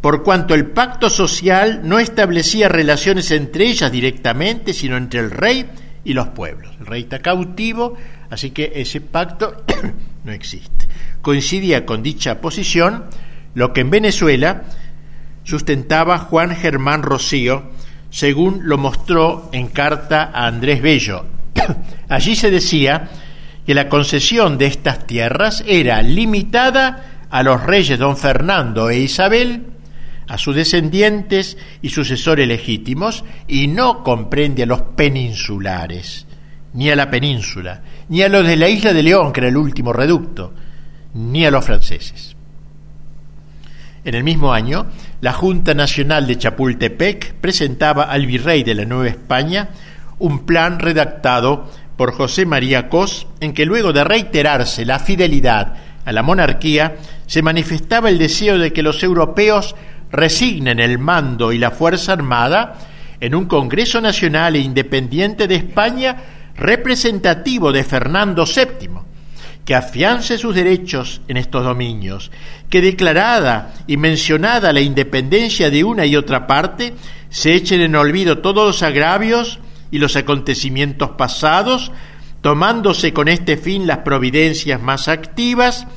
por 0.00 0.22
cuanto 0.22 0.54
el 0.54 0.66
pacto 0.66 1.10
social 1.10 1.80
no 1.82 1.98
establecía 1.98 2.68
relaciones 2.68 3.32
entre 3.32 3.66
ellas 3.66 3.90
directamente, 3.90 4.72
sino 4.72 4.96
entre 4.96 5.18
el 5.18 5.32
rey 5.32 5.66
y 6.04 6.12
los 6.12 6.28
pueblos. 6.28 6.76
El 6.78 6.86
rey 6.86 7.02
está 7.02 7.18
cautivo, 7.18 7.96
así 8.30 8.52
que 8.52 8.72
ese 8.76 9.00
pacto 9.00 9.64
no 10.24 10.30
existe. 10.30 10.86
Coincidía 11.22 11.84
con 11.84 12.04
dicha 12.04 12.40
posición 12.40 13.06
lo 13.54 13.72
que 13.72 13.80
en 13.80 13.90
Venezuela 13.90 14.64
sustentaba 15.46 16.18
Juan 16.18 16.54
Germán 16.54 17.02
Rocío, 17.02 17.70
según 18.10 18.60
lo 18.64 18.76
mostró 18.76 19.48
en 19.52 19.68
carta 19.68 20.30
a 20.34 20.46
Andrés 20.46 20.82
Bello. 20.82 21.24
Allí 22.08 22.34
se 22.34 22.50
decía 22.50 23.08
que 23.64 23.74
la 23.74 23.88
concesión 23.88 24.58
de 24.58 24.66
estas 24.66 25.06
tierras 25.06 25.64
era 25.66 26.02
limitada 26.02 27.26
a 27.30 27.42
los 27.42 27.62
reyes 27.62 27.98
don 27.98 28.16
Fernando 28.16 28.90
e 28.90 28.98
Isabel, 28.98 29.66
a 30.28 30.36
sus 30.38 30.56
descendientes 30.56 31.56
y 31.80 31.90
sucesores 31.90 32.48
legítimos, 32.48 33.24
y 33.46 33.68
no 33.68 34.02
comprende 34.02 34.64
a 34.64 34.66
los 34.66 34.82
peninsulares, 34.82 36.26
ni 36.74 36.90
a 36.90 36.96
la 36.96 37.08
península, 37.08 37.82
ni 38.08 38.22
a 38.22 38.28
los 38.28 38.44
de 38.44 38.56
la 38.56 38.68
isla 38.68 38.92
de 38.92 39.02
León, 39.04 39.32
que 39.32 39.40
era 39.40 39.48
el 39.48 39.56
último 39.56 39.92
reducto, 39.92 40.52
ni 41.14 41.46
a 41.46 41.50
los 41.52 41.64
franceses. 41.64 42.36
En 44.04 44.14
el 44.14 44.22
mismo 44.22 44.52
año, 44.52 44.86
la 45.26 45.32
Junta 45.32 45.74
Nacional 45.74 46.24
de 46.24 46.38
Chapultepec 46.38 47.34
presentaba 47.40 48.04
al 48.04 48.26
virrey 48.26 48.62
de 48.62 48.76
la 48.76 48.84
Nueva 48.84 49.08
España 49.08 49.70
un 50.20 50.46
plan 50.46 50.78
redactado 50.78 51.68
por 51.96 52.12
José 52.12 52.46
María 52.46 52.88
Cos 52.88 53.26
en 53.40 53.52
que 53.52 53.66
luego 53.66 53.92
de 53.92 54.04
reiterarse 54.04 54.84
la 54.84 55.00
fidelidad 55.00 55.78
a 56.04 56.12
la 56.12 56.22
monarquía, 56.22 56.98
se 57.26 57.42
manifestaba 57.42 58.08
el 58.08 58.18
deseo 58.18 58.56
de 58.56 58.72
que 58.72 58.84
los 58.84 59.02
europeos 59.02 59.74
resignen 60.12 60.78
el 60.78 61.00
mando 61.00 61.52
y 61.52 61.58
la 61.58 61.72
fuerza 61.72 62.12
armada 62.12 62.78
en 63.18 63.34
un 63.34 63.46
Congreso 63.46 64.00
Nacional 64.00 64.54
e 64.54 64.60
Independiente 64.60 65.48
de 65.48 65.56
España 65.56 66.18
representativo 66.54 67.72
de 67.72 67.82
Fernando 67.82 68.44
VII, 68.44 68.90
que 69.66 69.74
afiance 69.74 70.38
sus 70.38 70.54
derechos 70.54 71.20
en 71.26 71.36
estos 71.36 71.64
dominios, 71.64 72.30
que 72.70 72.80
declarada 72.80 73.74
y 73.88 73.96
mencionada 73.96 74.72
la 74.72 74.80
independencia 74.80 75.70
de 75.70 75.82
una 75.82 76.06
y 76.06 76.14
otra 76.14 76.46
parte, 76.46 76.94
se 77.30 77.52
echen 77.54 77.80
en 77.80 77.96
olvido 77.96 78.38
todos 78.38 78.64
los 78.64 78.82
agravios 78.84 79.58
y 79.90 79.98
los 79.98 80.14
acontecimientos 80.14 81.10
pasados, 81.10 81.90
tomándose 82.42 83.12
con 83.12 83.26
este 83.26 83.56
fin 83.56 83.88
las 83.88 83.98
providencias 83.98 84.80
más 84.80 85.08
activas, 85.08 85.88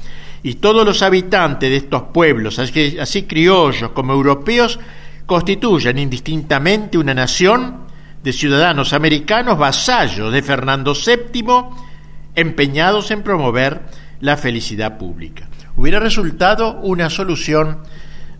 y 0.41 0.55
todos 0.55 0.83
los 0.83 1.03
habitantes 1.03 1.69
de 1.69 1.75
estos 1.75 2.03
pueblos, 2.11 2.57
así, 2.57 3.23
criollos 3.23 3.91
como 3.91 4.13
europeos, 4.13 4.79
constituyan 5.27 5.99
indistintamente 5.99 6.97
una 6.97 7.13
nación 7.13 7.81
de 8.23 8.33
ciudadanos 8.33 8.93
americanos 8.93 9.59
vasallos 9.59 10.33
de 10.33 10.41
Fernando 10.41 10.93
VII, 10.93 11.88
empeñados 12.35 13.11
en 13.11 13.23
promover 13.23 13.81
la 14.19 14.37
felicidad 14.37 14.97
pública. 14.97 15.47
Hubiera 15.75 15.99
resultado 15.99 16.79
una 16.81 17.09
solución 17.09 17.79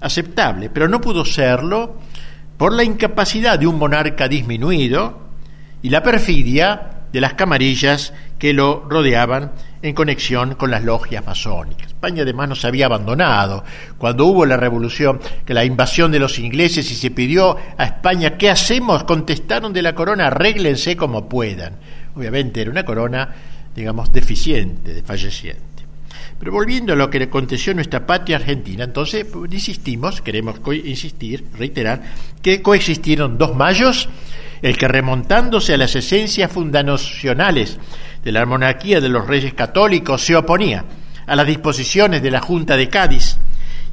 aceptable, 0.02 0.70
pero 0.70 0.88
no 0.88 1.02
pudo 1.02 1.26
serlo 1.26 1.98
por 2.58 2.74
la 2.74 2.84
incapacidad 2.84 3.58
de 3.58 3.68
un 3.68 3.78
monarca 3.78 4.28
disminuido 4.28 5.30
y 5.82 5.90
la 5.90 6.04
perfidia 6.04 7.00
de 7.12 7.22
las 7.22 7.34
camarillas 7.34 8.14
que 8.38 8.54
lo 8.54 8.86
rodeaban 8.88 9.52
en 9.82 9.96
conexión 9.96 10.56
con 10.56 10.70
las 10.70 10.84
logias 10.84 11.26
masónicas. 11.26 11.88
España 11.88 12.24
además 12.24 12.50
nos 12.50 12.66
había 12.66 12.86
abandonado. 12.86 13.64
Cuando 13.98 14.26
hubo 14.26 14.46
la 14.46 14.58
revolución, 14.58 15.20
que 15.46 15.54
la 15.54 15.66
invasión 15.66 16.12
de 16.12 16.20
los 16.20 16.38
ingleses 16.40 16.90
y 16.92 16.96
se 16.96 17.12
pidió 17.12 17.58
a 17.78 17.86
España, 17.86 18.38
¿qué 18.38 18.50
hacemos? 18.50 19.04
Contestaron 19.04 19.74
de 19.74 19.82
la 19.82 19.96
corona, 19.96 20.28
arréglense 20.28 20.96
como 20.96 21.28
puedan. 21.28 21.74
Obviamente 22.16 22.62
era 22.62 22.72
una 22.72 22.86
corona 22.86 23.30
digamos, 23.76 24.12
deficiente, 24.12 24.94
desfalleciente. 24.94 25.70
Pero 26.40 26.54
volviendo 26.54 26.94
a 26.94 26.96
lo 26.96 27.10
que 27.10 27.20
le 27.20 27.26
aconteció 27.26 27.72
en 27.72 27.78
nuestra 27.78 28.06
patria 28.06 28.38
argentina, 28.38 28.86
entonces 28.86 29.26
insistimos, 29.52 30.22
queremos 30.22 30.60
insistir, 30.86 31.46
reiterar, 31.58 32.02
que 32.42 32.62
coexistieron 32.62 33.38
dos 33.38 33.56
mayos, 33.56 34.08
el 34.62 34.78
que 34.78 34.88
remontándose 34.88 35.74
a 35.74 35.78
las 35.78 35.96
esencias 35.96 36.52
fundacionales 36.52 37.78
de 38.24 38.32
la 38.32 38.46
monarquía 38.46 39.02
de 39.02 39.10
los 39.10 39.28
reyes 39.28 39.54
católicos 39.54 40.22
se 40.22 40.36
oponía 40.36 40.86
a 41.26 41.36
las 41.36 41.46
disposiciones 41.46 42.22
de 42.22 42.32
la 42.32 42.40
Junta 42.40 42.76
de 42.78 42.90
Cádiz, 42.90 43.38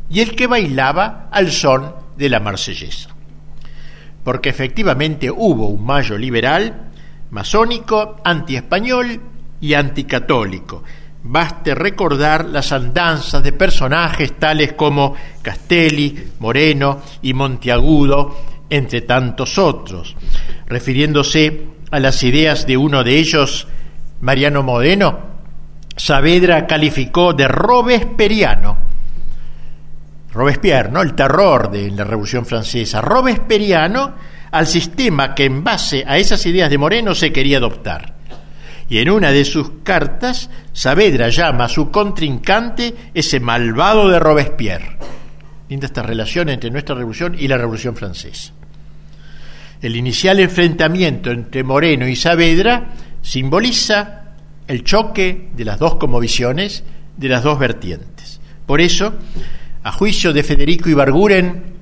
y 0.09 0.21
el 0.21 0.37
que 0.37 0.47
bailaba 0.47 1.29
al 1.33 1.51
son 1.51 1.95
de 2.17 2.29
la 2.29 2.41
marsellesa. 2.41 3.11
Porque 4.23 4.49
efectivamente 4.49 5.31
hubo 5.31 5.69
un 5.69 5.85
mayo 5.85 6.17
liberal, 6.17 6.91
masónico, 7.31 8.21
antiespañol 8.25 9.21
y 9.61 9.75
anticatólico. 9.75 10.83
Baste 11.23 11.75
recordar 11.75 12.45
las 12.45 12.71
andanzas 12.71 13.42
de 13.42 13.53
personajes 13.53 14.38
tales 14.38 14.75
como 14.75 15.14
Castelli, 15.42 16.33
Moreno 16.38 17.03
y 17.23 17.35
Monteagudo, 17.35 18.37
entre 18.71 19.01
tantos 19.03 19.59
otros. 19.59 20.14
Refiriéndose 20.66 21.66
a 21.90 21.99
las 21.99 22.23
ideas 22.23 22.66
de 22.66 22.77
uno 22.77 23.03
de 23.03 23.19
ellos, 23.19 23.66
Mariano 24.21 24.62
Moreno, 24.62 25.19
Saavedra 25.97 26.66
calificó 26.66 27.33
de 27.33 27.49
robesperiano, 27.49 28.87
Robespierre, 30.33 30.90
¿no? 30.90 31.01
el 31.01 31.14
terror 31.14 31.71
de 31.71 31.90
la 31.90 32.05
Revolución 32.05 32.45
Francesa, 32.45 33.01
robesperiano 33.01 34.12
al 34.51 34.66
sistema 34.66 35.35
que 35.35 35.47
en 35.47 35.64
base 35.64 36.05
a 36.07 36.19
esas 36.19 36.45
ideas 36.45 36.69
de 36.69 36.77
Moreno 36.77 37.14
se 37.14 37.33
quería 37.33 37.57
adoptar 37.57 38.15
y 38.88 38.99
en 38.99 39.11
una 39.11 39.33
de 39.33 39.44
sus 39.44 39.70
cartas 39.83 40.51
Saavedra 40.72 41.29
llama 41.29 41.64
a 41.64 41.68
su 41.68 41.90
contrincante 41.90 42.94
ese 43.14 43.40
malvado 43.40 44.09
de 44.09 44.18
Robespierre. 44.18 44.96
Linda 45.68 45.87
esta 45.87 46.03
relación 46.03 46.49
entre 46.49 46.70
nuestra 46.70 46.94
revolución 46.94 47.37
y 47.38 47.49
la 47.49 47.59
revolución 47.59 47.96
francesa. 47.96 48.53
El 49.83 49.96
inicial 49.96 50.40
enfrentamiento 50.40 51.31
entre 51.31 51.64
Moreno 51.64 52.09
y 52.09 52.16
Saavedra 52.16 52.92
simboliza 53.20 54.22
el 54.66 54.85
choque 54.85 55.51
de 55.55 55.64
las 55.64 55.79
dos 55.79 55.99
visiones, 56.20 56.85
de 57.16 57.29
las 57.29 57.42
dos 57.42 57.59
vertientes. 57.59 58.40
Por 58.66 58.81
eso, 58.81 59.14
a 59.83 59.92
juicio 59.92 60.33
de 60.33 60.42
Federico 60.42 60.88
Ibarguren, 60.88 61.77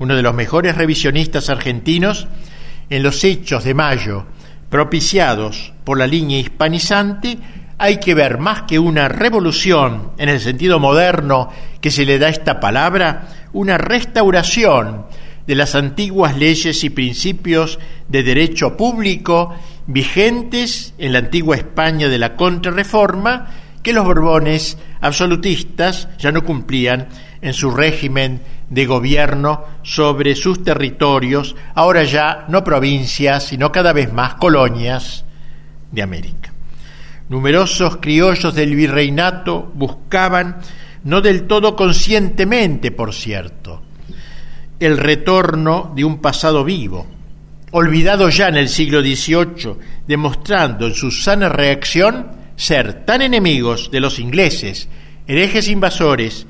uno 0.00 0.16
de 0.16 0.22
los 0.22 0.34
mejores 0.34 0.76
revisionistas 0.76 1.50
argentinos, 1.50 2.26
en 2.88 3.02
los 3.02 3.24
hechos 3.24 3.64
de 3.64 3.74
mayo 3.74 4.26
propiciados 4.72 5.74
por 5.84 5.98
la 5.98 6.06
línea 6.06 6.40
hispanizante, 6.40 7.36
hay 7.76 7.98
que 7.98 8.14
ver 8.14 8.38
más 8.38 8.62
que 8.62 8.78
una 8.78 9.06
revolución 9.06 10.12
en 10.16 10.30
el 10.30 10.40
sentido 10.40 10.80
moderno 10.80 11.50
que 11.82 11.90
se 11.90 12.06
le 12.06 12.18
da 12.18 12.30
esta 12.30 12.58
palabra, 12.58 13.28
una 13.52 13.76
restauración 13.76 15.04
de 15.46 15.54
las 15.56 15.74
antiguas 15.74 16.38
leyes 16.38 16.84
y 16.84 16.88
principios 16.88 17.78
de 18.08 18.22
derecho 18.22 18.74
público 18.74 19.54
vigentes 19.86 20.94
en 20.96 21.12
la 21.12 21.18
antigua 21.18 21.56
España 21.56 22.08
de 22.08 22.18
la 22.18 22.34
Contrarreforma 22.34 23.48
que 23.82 23.92
los 23.92 24.06
Borbones 24.06 24.78
absolutistas 25.02 26.08
ya 26.18 26.32
no 26.32 26.44
cumplían 26.44 27.08
en 27.42 27.52
su 27.52 27.70
régimen 27.72 28.40
de 28.72 28.86
gobierno 28.86 29.64
sobre 29.82 30.34
sus 30.34 30.64
territorios, 30.64 31.54
ahora 31.74 32.04
ya 32.04 32.46
no 32.48 32.64
provincias, 32.64 33.44
sino 33.44 33.70
cada 33.70 33.92
vez 33.92 34.10
más 34.12 34.34
colonias 34.34 35.26
de 35.90 36.02
América. 36.02 36.50
Numerosos 37.28 37.98
criollos 37.98 38.54
del 38.54 38.74
virreinato 38.74 39.70
buscaban, 39.74 40.56
no 41.04 41.20
del 41.20 41.46
todo 41.46 41.76
conscientemente, 41.76 42.90
por 42.92 43.12
cierto, 43.12 43.82
el 44.80 44.96
retorno 44.96 45.92
de 45.94 46.04
un 46.04 46.22
pasado 46.22 46.64
vivo, 46.64 47.06
olvidado 47.72 48.30
ya 48.30 48.48
en 48.48 48.56
el 48.56 48.70
siglo 48.70 49.02
XVIII, 49.02 49.76
demostrando 50.08 50.86
en 50.86 50.94
su 50.94 51.10
sana 51.10 51.50
reacción 51.50 52.28
ser 52.56 53.04
tan 53.04 53.20
enemigos 53.20 53.90
de 53.90 54.00
los 54.00 54.18
ingleses, 54.18 54.88
herejes 55.26 55.68
invasores, 55.68 56.46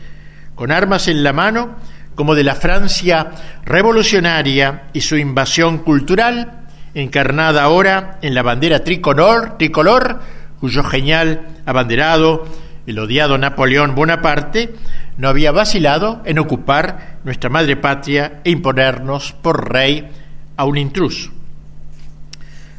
con 0.55 0.71
armas 0.71 1.09
en 1.09 1.25
la 1.25 1.33
mano, 1.33 1.77
como 2.15 2.35
de 2.35 2.45
la 2.45 2.55
Francia 2.55 3.31
revolucionaria 3.65 4.85
y 4.93 5.01
su 5.01 5.17
invasión 5.17 5.79
cultural, 5.79 6.67
encarnada 6.95 7.63
ahora 7.63 8.19
en 8.23 8.35
la 8.35 8.43
bandera 8.43 8.85
tricolor, 8.85 9.57
tricolor 9.59 10.21
cuyo 10.61 10.85
genial 10.85 11.49
abanderado, 11.67 12.47
el 12.87 12.99
odiado 12.99 13.39
Napoleón 13.39 13.95
Bonaparte, 13.95 14.75
no 15.17 15.29
había 15.29 15.53
vacilado 15.53 16.23
en 16.25 16.39
ocupar 16.39 17.19
nuestra 17.25 17.51
madre 17.51 17.77
patria 17.77 18.41
e 18.45 18.51
imponernos 18.51 19.33
por 19.33 19.73
rey 19.73 20.09
a 20.57 20.65
un 20.65 20.79
intruso. 20.79 21.33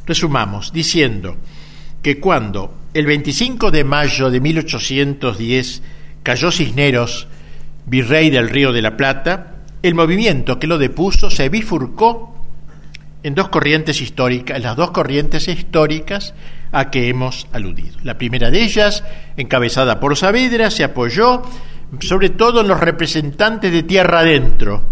Resumamos 0.05 0.71
diciendo 0.71 1.37
que 2.01 2.19
cuando 2.19 2.77
el 2.93 3.05
25 3.05 3.71
de 3.71 3.83
mayo 3.83 4.29
de 4.29 4.39
1810 4.39 5.81
cayó 6.23 6.51
Cisneros, 6.51 7.27
virrey 7.85 8.29
del 8.29 8.49
Río 8.49 8.71
de 8.71 8.81
la 8.81 8.97
Plata, 8.97 9.55
el 9.81 9.95
movimiento 9.95 10.59
que 10.59 10.67
lo 10.67 10.77
depuso 10.77 11.29
se 11.29 11.49
bifurcó 11.49 12.33
en 13.23 13.35
dos 13.35 13.49
corrientes 13.49 14.01
históricas, 14.01 14.61
las 14.61 14.75
dos 14.75 14.91
corrientes 14.91 15.47
históricas 15.47 16.33
a 16.71 16.89
que 16.89 17.07
hemos 17.09 17.47
aludido. 17.53 17.97
La 18.03 18.17
primera 18.17 18.51
de 18.51 18.63
ellas, 18.63 19.03
encabezada 19.37 19.99
por 19.99 20.17
Saavedra, 20.17 20.71
se 20.71 20.83
apoyó 20.83 21.43
sobre 22.01 22.29
todo 22.29 22.61
en 22.61 22.67
los 22.67 22.79
representantes 22.79 23.71
de 23.71 23.83
tierra 23.83 24.19
adentro, 24.19 24.83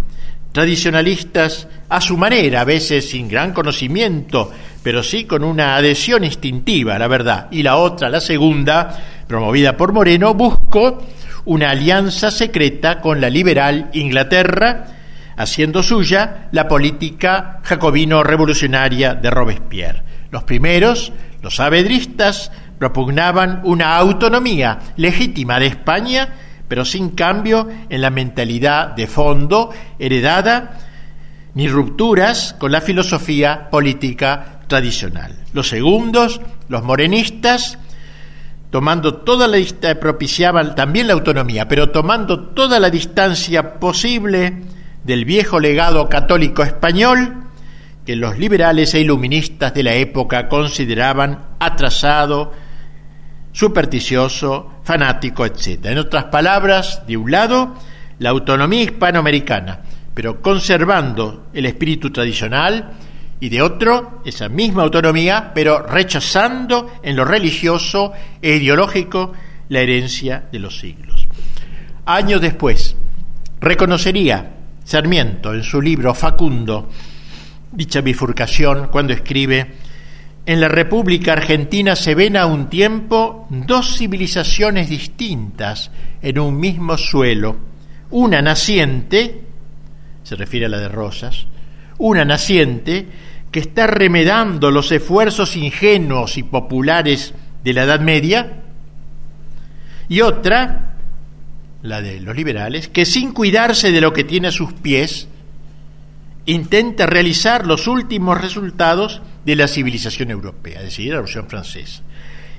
tradicionalistas 0.51 1.67
a 1.89 1.99
su 2.01 2.17
manera, 2.17 2.61
a 2.61 2.65
veces 2.65 3.09
sin 3.09 3.27
gran 3.27 3.53
conocimiento, 3.53 4.51
pero 4.83 5.01
sí 5.03 5.25
con 5.25 5.43
una 5.43 5.75
adhesión 5.75 6.23
instintiva, 6.23 6.99
la 6.99 7.07
verdad. 7.07 7.47
Y 7.51 7.63
la 7.63 7.77
otra, 7.77 8.09
la 8.09 8.21
segunda, 8.21 8.97
promovida 9.27 9.75
por 9.75 9.93
Moreno, 9.93 10.33
buscó 10.33 11.01
una 11.45 11.71
alianza 11.71 12.31
secreta 12.31 12.99
con 13.01 13.21
la 13.21 13.29
liberal 13.29 13.89
Inglaterra, 13.93 14.85
haciendo 15.37 15.83
suya 15.83 16.47
la 16.51 16.67
política 16.67 17.59
jacobino-revolucionaria 17.63 19.15
de 19.15 19.29
Robespierre. 19.29 20.03
Los 20.31 20.43
primeros, 20.43 21.11
los 21.41 21.55
saavedristas, 21.55 22.51
propugnaban 22.77 23.61
una 23.63 23.95
autonomía 23.97 24.79
legítima 24.97 25.59
de 25.59 25.67
España 25.67 26.29
pero 26.71 26.85
sin 26.85 27.09
cambio 27.09 27.67
en 27.89 27.99
la 27.99 28.09
mentalidad 28.11 28.95
de 28.95 29.05
fondo 29.05 29.71
heredada 29.99 30.79
ni 31.53 31.67
rupturas 31.67 32.55
con 32.57 32.71
la 32.71 32.79
filosofía 32.79 33.69
política 33.69 34.61
tradicional. 34.67 35.35
Los 35.51 35.67
segundos, 35.67 36.39
los 36.69 36.81
morenistas, 36.81 37.77
tomando 38.71 39.15
toda 39.15 39.47
la 39.47 39.57
distancia, 39.57 39.99
propiciaban 39.99 40.73
también 40.73 41.07
la 41.07 41.13
autonomía, 41.13 41.67
pero 41.67 41.91
tomando 41.91 42.39
toda 42.39 42.79
la 42.79 42.89
distancia 42.89 43.79
posible 43.79 44.63
del 45.03 45.25
viejo 45.25 45.59
legado 45.59 46.07
católico 46.09 46.63
español 46.63 47.35
que 48.05 48.15
los 48.15 48.39
liberales 48.39 48.93
e 48.93 49.01
iluministas 49.01 49.73
de 49.73 49.83
la 49.83 49.93
época 49.93 50.47
consideraban 50.47 51.49
atrasado, 51.59 52.51
supersticioso, 53.51 54.79
fanático, 54.83 55.45
etc. 55.45 55.87
En 55.87 55.97
otras 55.99 56.25
palabras, 56.25 57.05
de 57.05 57.17
un 57.17 57.29
lado, 57.29 57.75
la 58.19 58.29
autonomía 58.29 58.83
hispanoamericana, 58.83 59.81
pero 60.13 60.41
conservando 60.41 61.47
el 61.53 61.65
espíritu 61.65 62.09
tradicional, 62.09 62.91
y 63.41 63.49
de 63.49 63.61
otro, 63.61 64.21
esa 64.23 64.47
misma 64.47 64.83
autonomía, 64.83 65.51
pero 65.53 65.85
rechazando 65.85 66.93
en 67.03 67.17
lo 67.17 67.25
religioso 67.25 68.13
e 68.41 68.55
ideológico 68.55 69.33
la 69.67 69.81
herencia 69.81 70.45
de 70.49 70.59
los 70.59 70.79
siglos. 70.79 71.27
Años 72.05 72.39
después, 72.39 72.95
reconocería 73.59 74.53
Sarmiento 74.85 75.53
en 75.53 75.63
su 75.63 75.81
libro 75.81 76.13
Facundo 76.13 76.89
dicha 77.71 78.01
bifurcación 78.01 78.87
cuando 78.87 79.13
escribe 79.13 79.75
en 80.45 80.59
la 80.59 80.67
República 80.67 81.33
Argentina 81.33 81.95
se 81.95 82.15
ven 82.15 82.35
a 82.35 82.45
un 82.45 82.69
tiempo 82.69 83.47
dos 83.49 83.97
civilizaciones 83.97 84.89
distintas 84.89 85.91
en 86.21 86.39
un 86.39 86.59
mismo 86.59 86.97
suelo, 86.97 87.57
una 88.09 88.41
naciente, 88.41 89.41
se 90.23 90.35
refiere 90.35 90.65
a 90.65 90.69
la 90.69 90.79
de 90.79 90.89
Rosas, 90.89 91.45
una 91.99 92.25
naciente 92.25 93.07
que 93.51 93.59
está 93.59 93.85
remedando 93.85 94.71
los 94.71 94.91
esfuerzos 94.91 95.57
ingenuos 95.57 96.37
y 96.37 96.43
populares 96.43 97.33
de 97.63 97.73
la 97.73 97.83
Edad 97.83 97.99
Media, 97.99 98.63
y 100.07 100.21
otra, 100.21 100.95
la 101.83 102.01
de 102.01 102.19
los 102.19 102.35
liberales, 102.35 102.87
que 102.87 103.05
sin 103.05 103.31
cuidarse 103.31 103.91
de 103.91 104.01
lo 104.01 104.13
que 104.13 104.23
tiene 104.23 104.49
a 104.49 104.51
sus 104.51 104.73
pies, 104.73 105.27
intenta 106.45 107.05
realizar 107.05 107.67
los 107.67 107.87
últimos 107.87 108.39
resultados 108.41 109.21
de 109.45 109.55
la 109.55 109.67
civilización 109.67 110.31
europea, 110.31 110.79
es 110.79 110.85
decir, 110.85 111.09
la 111.09 111.15
Revolución 111.15 111.47
Francesa. 111.47 112.03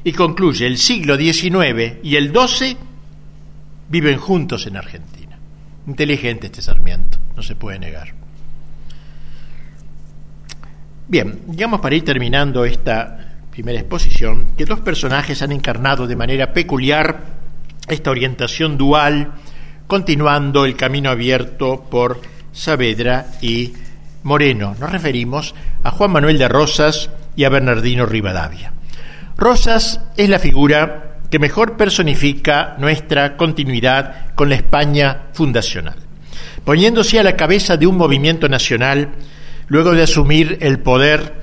Y 0.05 0.13
concluye, 0.13 0.67
el 0.67 0.79
siglo 0.79 1.17
XIX 1.17 1.99
y 2.03 2.17
el 2.17 2.33
XII 2.33 2.77
viven 3.89 4.19
juntos 4.19 4.67
en 4.67 4.77
Argentina. 4.77 5.39
Inteligente 5.87 6.47
este 6.47 6.63
Sarmiento, 6.63 7.19
no 7.37 7.43
se 7.43 7.55
puede 7.55 7.79
negar. 7.79 8.22
Bien, 11.13 11.41
digamos 11.47 11.83
para 11.83 11.95
ir 11.95 12.07
terminando 12.07 12.65
esta 12.65 13.35
primera 13.51 13.79
exposición, 13.79 14.57
que 14.57 14.65
dos 14.65 14.81
personajes 14.81 15.43
han 15.43 15.53
encarnado 15.53 16.07
de 16.07 16.17
manera 16.17 16.55
peculiar 16.55 17.21
esta 17.87 18.11
orientación 18.11 18.79
dual, 18.79 19.33
continuando 19.87 20.65
el 20.65 20.75
camino 20.75 21.11
abierto 21.11 21.85
por 21.91 22.23
Saavedra 22.51 23.27
y 23.43 23.75
Moreno. 24.23 24.75
Nos 24.81 24.91
referimos 24.91 25.55
a 25.85 25.91
Juan 25.91 26.13
Manuel 26.13 26.39
de 26.39 26.49
Rosas 26.49 27.11
y 27.37 27.45
a 27.45 27.51
Bernardino 27.51 28.07
Rivadavia. 28.07 28.73
Rosas 29.37 30.01
es 30.17 30.31
la 30.31 30.39
figura 30.39 31.19
que 31.29 31.39
mejor 31.39 31.77
personifica 31.77 32.77
nuestra 32.79 33.37
continuidad 33.37 34.35
con 34.35 34.49
la 34.49 34.55
España 34.55 35.25
fundacional. 35.35 35.97
Poniéndose 36.65 37.21
a 37.21 37.23
la 37.23 37.37
cabeza 37.37 37.77
de 37.77 37.87
un 37.87 37.99
movimiento 37.99 38.49
nacional, 38.49 39.11
luego 39.69 39.93
de 39.93 40.03
asumir 40.03 40.59
el 40.61 40.81
poder 40.81 41.43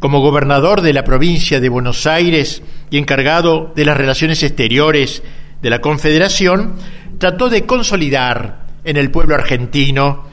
como 0.00 0.20
gobernador 0.20 0.80
de 0.80 0.92
la 0.92 1.04
provincia 1.04 1.60
de 1.60 1.68
Buenos 1.68 2.06
Aires 2.06 2.62
y 2.90 2.98
encargado 2.98 3.72
de 3.74 3.84
las 3.84 3.96
relaciones 3.96 4.42
exteriores 4.42 5.22
de 5.60 5.70
la 5.70 5.80
Confederación, 5.80 6.76
trató 7.18 7.48
de 7.48 7.66
consolidar 7.66 8.66
en 8.84 8.96
el 8.96 9.10
pueblo 9.10 9.34
argentino 9.34 10.26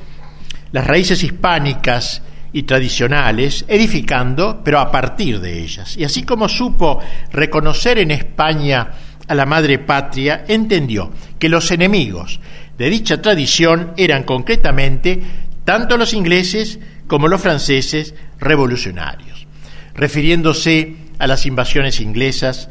las 0.71 0.85
raíces 0.85 1.23
hispánicas 1.23 2.21
y 2.53 2.63
tradicionales, 2.63 3.65
edificando, 3.67 4.61
pero 4.63 4.79
a 4.79 4.91
partir 4.91 5.41
de 5.41 5.61
ellas. 5.61 5.97
Y 5.97 6.03
así 6.03 6.23
como 6.23 6.47
supo 6.47 6.99
reconocer 7.31 7.97
en 7.97 8.11
España 8.11 8.91
a 9.27 9.35
la 9.35 9.45
madre 9.45 9.79
patria, 9.79 10.45
entendió 10.47 11.11
que 11.39 11.49
los 11.49 11.71
enemigos 11.71 12.39
de 12.77 12.89
dicha 12.89 13.21
tradición 13.21 13.93
eran 13.97 14.23
concretamente 14.23 15.21
tanto 15.63 15.97
los 15.97 16.13
ingleses 16.13 16.79
como 17.07 17.27
los 17.27 17.41
franceses 17.41 18.15
revolucionarios. 18.39 19.47
Refiriéndose 19.93 20.95
a 21.19 21.27
las 21.27 21.45
invasiones 21.45 21.99
inglesas, 21.99 22.69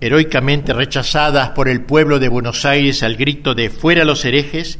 heroicamente 0.00 0.72
rechazadas 0.72 1.50
por 1.50 1.68
el 1.68 1.82
pueblo 1.82 2.18
de 2.18 2.28
Buenos 2.28 2.64
Aires 2.64 3.02
al 3.02 3.16
grito 3.16 3.54
de 3.54 3.70
fuera 3.70 4.04
los 4.04 4.24
herejes, 4.24 4.78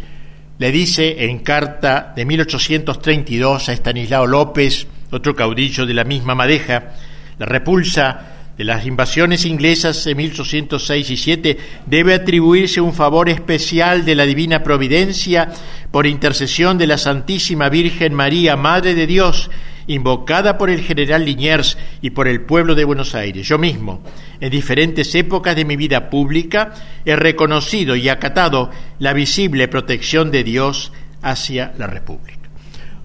le 0.58 0.72
dice 0.72 1.24
en 1.24 1.40
carta 1.40 2.12
de 2.16 2.24
1832 2.24 3.68
a 3.68 3.72
Estanislao 3.72 4.26
López, 4.26 4.86
otro 5.10 5.36
caudillo 5.36 5.86
de 5.86 5.94
la 5.94 6.04
misma 6.04 6.34
madeja, 6.34 6.92
la 7.38 7.46
repulsa 7.46 8.31
de 8.56 8.64
las 8.64 8.86
invasiones 8.86 9.46
inglesas 9.46 10.04
de 10.04 10.14
1806 10.14 11.10
y 11.10 11.16
7 11.16 11.58
debe 11.86 12.14
atribuirse 12.14 12.80
un 12.80 12.92
favor 12.92 13.28
especial 13.28 14.04
de 14.04 14.14
la 14.14 14.26
divina 14.26 14.62
providencia 14.62 15.50
por 15.90 16.06
intercesión 16.06 16.76
de 16.76 16.86
la 16.86 16.98
Santísima 16.98 17.68
Virgen 17.68 18.14
María, 18.14 18.56
Madre 18.56 18.94
de 18.94 19.06
Dios, 19.06 19.50
invocada 19.86 20.58
por 20.58 20.70
el 20.70 20.82
general 20.82 21.24
Liniers 21.24 21.78
y 22.02 22.10
por 22.10 22.28
el 22.28 22.42
pueblo 22.42 22.74
de 22.74 22.84
Buenos 22.84 23.14
Aires. 23.14 23.48
Yo 23.48 23.58
mismo, 23.58 24.02
en 24.40 24.50
diferentes 24.50 25.14
épocas 25.14 25.56
de 25.56 25.64
mi 25.64 25.76
vida 25.76 26.10
pública, 26.10 26.74
he 27.04 27.16
reconocido 27.16 27.96
y 27.96 28.08
acatado 28.08 28.70
la 28.98 29.12
visible 29.12 29.66
protección 29.68 30.30
de 30.30 30.44
Dios 30.44 30.92
hacia 31.22 31.72
la 31.78 31.86
República. 31.86 32.50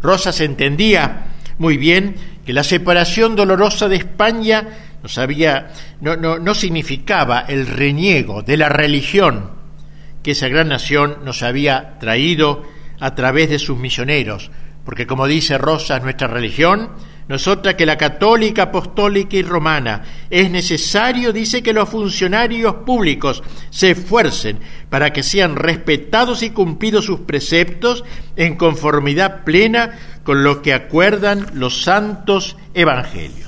Rosas 0.02 0.41
entendía 0.41 1.28
muy 1.58 1.78
bien 1.78 2.16
que 2.45 2.54
la 2.54 2.64
separación 2.64 3.36
dolorosa 3.36 3.89
de 3.89 3.98
España 3.98 4.87
no, 5.08 5.14
sabía, 5.14 5.72
no, 6.01 6.18
no, 6.18 6.38
no 6.38 6.53
significaba 6.53 7.45
el 7.47 7.66
reniego 7.66 8.41
de 8.41 8.58
la 8.58 8.68
religión 8.68 9.51
que 10.22 10.32
esa 10.32 10.49
gran 10.49 10.68
nación 10.68 11.20
nos 11.24 11.43
había 11.43 11.97
traído 11.97 12.64
a 12.99 13.16
través 13.16 13.49
de 13.49 13.58
sus 13.58 13.78
misioneros, 13.78 14.51
porque 14.84 15.08
como 15.08 15.26
dice 15.26 15.58
Rosas, 15.58 16.03
nuestra 16.03 16.28
religión 16.28 16.89
no 17.30 17.38
es 17.38 17.47
otra 17.47 17.78
que 17.78 17.86
la 17.86 17.97
católica, 17.97 18.64
apostólica 18.64 19.38
y 19.38 19.43
romana. 19.43 20.03
Es 20.30 20.51
necesario, 20.51 21.32
dice, 21.32 21.64
que 21.64 21.72
los 21.72 21.88
funcionarios 21.88 22.76
públicos 22.86 23.43
se 23.70 23.91
esfuercen 23.91 24.60
para 24.89 25.14
que 25.14 25.24
sean 25.24 25.55
respetados 25.55 26.43
y 26.43 26.49
cumplidos 26.49 27.05
sus 27.05 27.22
preceptos 27.22 28.03
en 28.36 28.58
conformidad 28.58 29.45
plena 29.45 29.97
con 30.26 30.43
lo 30.43 30.62
que 30.62 30.74
acuerdan 30.74 31.47
los 31.53 31.84
santos 31.84 32.58
evangelios. 32.74 33.47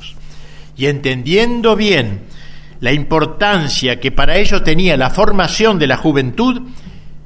Y 0.79 0.87
entendiendo 0.87 1.75
bien 1.75 2.21
la 2.79 2.93
importancia 2.93 3.99
que 3.99 4.13
para 4.13 4.37
ello 4.37 4.63
tenía 4.63 4.95
la 4.95 5.09
formación 5.09 5.77
de 5.77 5.87
la 5.87 5.97
juventud, 5.97 6.61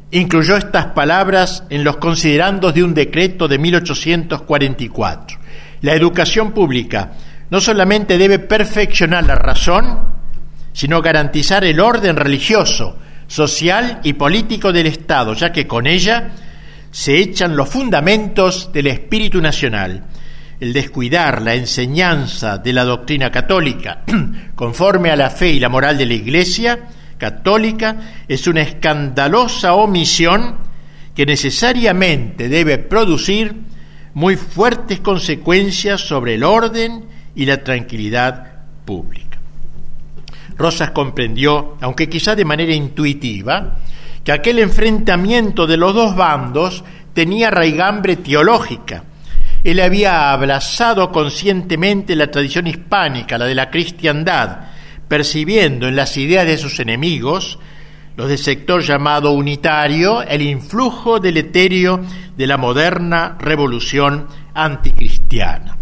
incluyó 0.09 0.57
estas 0.57 0.87
palabras 0.87 1.63
en 1.69 1.83
los 1.83 1.97
considerandos 1.97 2.73
de 2.73 2.83
un 2.83 2.95
decreto 2.95 3.47
de 3.47 3.59
1844. 3.59 5.37
La 5.81 5.93
educación 5.93 6.51
pública 6.51 7.11
no 7.51 7.61
solamente 7.61 8.17
debe 8.17 8.39
perfeccionar 8.39 9.23
la 9.27 9.35
razón, 9.35 9.99
sino 10.71 11.03
garantizar 11.03 11.63
el 11.63 11.79
orden 11.79 12.15
religioso, 12.15 12.97
social 13.27 13.99
y 14.03 14.13
político 14.13 14.73
del 14.73 14.87
Estado, 14.87 15.35
ya 15.35 15.51
que 15.51 15.67
con 15.67 15.85
ella 15.85 16.31
se 16.89 17.19
echan 17.19 17.55
los 17.55 17.69
fundamentos 17.69 18.71
del 18.73 18.87
espíritu 18.87 19.39
nacional. 19.39 20.05
El 20.63 20.71
descuidar 20.71 21.41
la 21.41 21.55
enseñanza 21.55 22.57
de 22.57 22.71
la 22.71 22.85
doctrina 22.85 23.29
católica 23.29 24.03
conforme 24.55 25.11
a 25.11 25.17
la 25.17 25.29
fe 25.29 25.49
y 25.49 25.59
la 25.59 25.67
moral 25.67 25.97
de 25.97 26.05
la 26.05 26.13
Iglesia 26.13 26.87
católica 27.17 27.97
es 28.29 28.47
una 28.47 28.61
escandalosa 28.61 29.73
omisión 29.73 30.55
que 31.13 31.25
necesariamente 31.25 32.47
debe 32.47 32.77
producir 32.77 33.53
muy 34.13 34.37
fuertes 34.37 35.01
consecuencias 35.01 35.99
sobre 35.99 36.35
el 36.35 36.45
orden 36.45 37.07
y 37.35 37.45
la 37.45 37.61
tranquilidad 37.61 38.63
pública. 38.85 39.39
Rosas 40.57 40.91
comprendió, 40.91 41.75
aunque 41.81 42.07
quizá 42.07 42.37
de 42.37 42.45
manera 42.45 42.73
intuitiva, 42.73 43.79
que 44.23 44.31
aquel 44.31 44.59
enfrentamiento 44.59 45.67
de 45.67 45.75
los 45.75 45.93
dos 45.93 46.15
bandos 46.15 46.85
tenía 47.13 47.51
raigambre 47.51 48.15
teológica. 48.15 49.03
Él 49.63 49.79
había 49.79 50.31
abrazado 50.31 51.11
conscientemente 51.11 52.15
la 52.15 52.29
tradición 52.29 52.67
hispánica, 52.67 53.37
la 53.37 53.45
de 53.45 53.55
la 53.55 53.69
cristiandad, 53.69 54.59
percibiendo 55.07 55.87
en 55.87 55.95
las 55.95 56.17
ideas 56.17 56.45
de 56.45 56.57
sus 56.57 56.79
enemigos, 56.79 57.59
los 58.17 58.27
del 58.27 58.37
sector 58.37 58.81
llamado 58.81 59.31
unitario, 59.31 60.21
el 60.21 60.41
influjo 60.41 61.19
deleterio 61.19 62.01
de 62.35 62.47
la 62.47 62.57
moderna 62.57 63.37
revolución 63.39 64.27
anticristiana. 64.53 65.77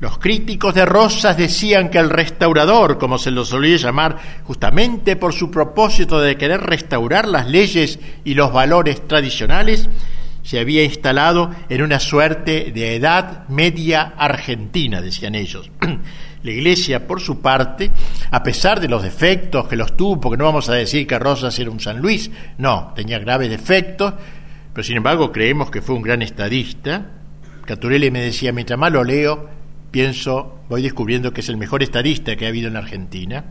Los 0.00 0.18
críticos 0.18 0.74
de 0.74 0.84
Rosas 0.84 1.36
decían 1.36 1.88
que 1.90 1.98
el 1.98 2.10
restaurador, 2.10 2.98
como 2.98 3.18
se 3.18 3.30
lo 3.30 3.44
solía 3.44 3.76
llamar, 3.76 4.18
justamente 4.44 5.16
por 5.16 5.32
su 5.32 5.50
propósito 5.50 6.20
de 6.20 6.36
querer 6.36 6.60
restaurar 6.60 7.26
las 7.28 7.46
leyes 7.48 7.98
y 8.24 8.34
los 8.34 8.52
valores 8.52 9.06
tradicionales, 9.06 9.88
se 10.46 10.60
había 10.60 10.84
instalado 10.84 11.50
en 11.68 11.82
una 11.82 11.98
suerte 11.98 12.70
de 12.72 12.94
edad 12.94 13.48
media 13.48 14.14
argentina, 14.16 15.02
decían 15.02 15.34
ellos. 15.34 15.72
La 16.44 16.50
Iglesia, 16.52 17.08
por 17.08 17.20
su 17.20 17.40
parte, 17.40 17.90
a 18.30 18.44
pesar 18.44 18.78
de 18.78 18.86
los 18.86 19.02
defectos 19.02 19.66
que 19.66 19.74
los 19.74 19.96
tuvo, 19.96 20.20
porque 20.20 20.36
no 20.36 20.44
vamos 20.44 20.68
a 20.68 20.74
decir 20.74 21.04
que 21.04 21.18
Rosas 21.18 21.58
era 21.58 21.68
un 21.68 21.80
San 21.80 22.00
Luis, 22.00 22.30
no, 22.58 22.92
tenía 22.94 23.18
graves 23.18 23.50
defectos, 23.50 24.14
pero 24.72 24.84
sin 24.84 24.98
embargo 24.98 25.32
creemos 25.32 25.68
que 25.68 25.82
fue 25.82 25.96
un 25.96 26.02
gran 26.02 26.22
estadista. 26.22 27.10
Caturelli 27.64 28.12
me 28.12 28.20
decía, 28.20 28.52
mientras 28.52 28.78
más 28.78 28.92
lo 28.92 29.02
leo, 29.02 29.50
pienso, 29.90 30.60
voy 30.68 30.80
descubriendo 30.80 31.32
que 31.32 31.40
es 31.40 31.48
el 31.48 31.56
mejor 31.56 31.82
estadista 31.82 32.36
que 32.36 32.46
ha 32.46 32.50
habido 32.50 32.68
en 32.68 32.76
Argentina. 32.76 33.46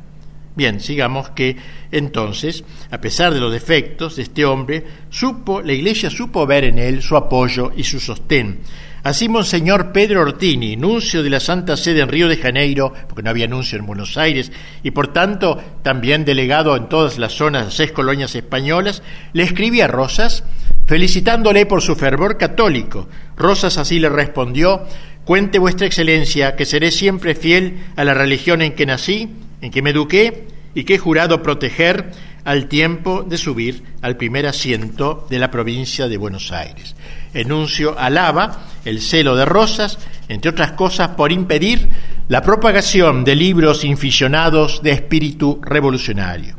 Bien, 0.56 0.80
sigamos 0.80 1.32
que 1.32 1.58
entonces, 1.91 2.64
a 2.89 3.01
pesar 3.01 3.34
de 3.34 3.41
los 3.41 3.51
defectos 3.51 4.16
de 4.16 4.24
este 4.24 4.45
hombre, 4.45 4.86
supo, 5.10 5.62
la 5.62 5.74
Iglesia 5.74 6.10
supo 6.10 6.47
ver 6.47 6.64
en 6.64 6.80
él 6.80 7.01
su 7.01 7.18
apoyo 7.18 7.72
y 7.76 7.84
su 7.84 7.99
sostén. 7.99 8.60
Así 9.03 9.30
Monseñor 9.30 9.91
Pedro 9.91 10.22
Ortini, 10.22 10.78
nuncio 10.78 11.22
de 11.22 11.30
la 11.30 11.39
Santa 11.39 11.78
Sede 11.78 12.01
en 12.01 12.10
Río 12.10 12.28
de 12.28 12.38
Janeiro, 12.38 12.91
porque 13.08 13.22
no 13.22 13.30
había 13.30 13.47
nuncio 13.47 13.78
en 13.78 13.86
Buenos 13.86 14.18
Aires, 14.18 14.51
y 14.82 14.91
por 14.91 15.14
tanto 15.14 15.62
también 15.84 16.26
delegado 16.26 16.76
en 16.76 16.89
todas 16.89 17.20
las 17.20 17.34
zonas 17.34 17.66
de 17.66 17.72
seis 17.72 17.91
colonias 17.91 18.34
españolas, 18.34 19.03
le 19.34 19.43
escribía 19.43 19.86
a 19.86 19.89
Rosas 19.89 20.43
felicitándole 20.88 21.68
por 21.68 21.84
su 21.84 21.95
fervor 21.95 22.38
católico. 22.38 23.08
Rosas 23.38 23.78
así 23.78 23.99
le 23.99 24.10
respondió, 24.10 24.88
cuente 25.24 25.60
vuestra 25.60 25.86
excelencia 25.86 26.56
que 26.56 26.66
seré 26.66 26.91
siempre 26.91 27.36
fiel 27.36 27.84
a 27.95 28.06
la 28.06 28.16
religión 28.16 28.64
en 28.64 28.74
que 28.74 28.88
nací, 28.88 29.30
en 29.66 29.72
que 29.72 29.82
me 29.82 29.89
eduqué 29.89 30.45
y 30.76 30.84
que 30.84 30.95
he 30.95 30.99
jurado 30.99 31.41
proteger 31.41 32.11
al 32.43 32.68
tiempo 32.68 33.24
de 33.24 33.38
subir 33.38 33.82
al 34.03 34.16
primer 34.16 34.45
asiento 34.45 35.26
de 35.28 35.39
la 35.39 35.49
provincia 35.49 36.07
de 36.07 36.18
Buenos 36.18 36.51
Aires. 36.51 36.95
Enuncio 37.34 37.97
alaba 37.97 38.68
el 38.86 39.01
celo 39.01 39.36
de 39.36 39.45
Rosas, 39.45 39.97
entre 40.30 40.51
otras 40.51 40.74
cosas, 40.74 41.09
por 41.09 41.32
impedir 41.32 41.89
la 42.28 42.43
propagación 42.43 43.24
de 43.24 43.36
libros 43.36 43.84
inficionados 43.84 44.84
de 44.84 44.91
espíritu 44.91 45.59
revolucionario. 45.63 46.55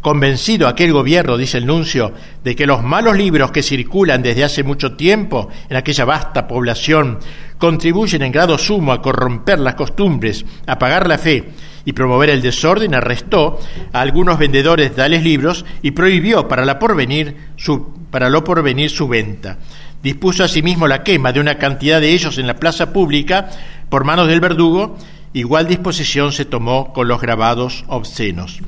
Convencido 0.00 0.66
aquel 0.66 0.92
gobierno, 0.92 1.36
dice 1.36 1.58
el 1.58 1.66
nuncio, 1.66 2.12
de 2.42 2.56
que 2.56 2.66
los 2.66 2.82
malos 2.82 3.16
libros 3.16 3.52
que 3.52 3.62
circulan 3.62 4.22
desde 4.22 4.42
hace 4.42 4.64
mucho 4.64 4.96
tiempo 4.96 5.48
en 5.68 5.76
aquella 5.76 6.04
vasta 6.04 6.48
población 6.48 7.20
contribuyen 7.58 8.22
en 8.22 8.32
grado 8.32 8.58
sumo 8.58 8.92
a 8.92 9.02
corromper 9.02 9.60
las 9.60 9.74
costumbres, 9.76 10.44
a 10.66 10.72
apagar 10.72 11.06
la 11.06 11.18
fe 11.18 11.50
y 11.88 11.94
promover 11.94 12.28
el 12.28 12.42
desorden, 12.42 12.94
arrestó 12.94 13.58
a 13.94 14.02
algunos 14.02 14.38
vendedores 14.38 14.90
de 14.90 14.96
tales 14.96 15.24
libros 15.24 15.64
y 15.80 15.92
prohibió 15.92 16.46
para, 16.46 16.66
la 16.66 16.74
lo 16.74 18.44
porvenir 18.44 18.90
su 18.90 19.08
venta. 19.08 19.56
Dispuso 20.02 20.44
asimismo 20.44 20.86
la 20.86 21.02
quema 21.02 21.32
de 21.32 21.40
una 21.40 21.56
cantidad 21.56 21.98
de 21.98 22.10
ellos 22.10 22.36
en 22.36 22.46
la 22.46 22.56
plaza 22.56 22.92
pública 22.92 23.48
por 23.88 24.04
manos 24.04 24.28
del 24.28 24.42
verdugo. 24.42 24.98
Igual 25.32 25.66
disposición 25.66 26.32
se 26.32 26.44
tomó 26.44 26.92
con 26.92 27.08
los 27.08 27.22
grabados 27.22 27.86
obscenos. 27.88 28.60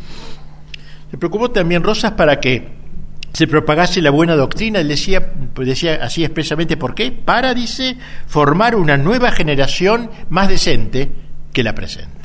Se 1.10 1.18
preocupó 1.18 1.50
también 1.50 1.82
Rosas 1.82 2.12
para 2.12 2.40
que 2.40 2.68
se 3.34 3.46
propagase 3.46 4.00
la 4.00 4.08
buena 4.08 4.34
doctrina, 4.34 4.80
él 4.80 4.88
decía, 4.88 5.30
decía 5.56 5.98
así 6.02 6.24
expresamente, 6.24 6.78
¿por 6.78 6.94
qué? 6.94 7.12
Para, 7.12 7.52
dice, 7.52 7.98
formar 8.26 8.76
una 8.76 8.96
nueva 8.96 9.30
generación 9.30 10.10
más 10.30 10.48
decente 10.48 11.10
que 11.52 11.62
la 11.62 11.74
presente. 11.74 12.19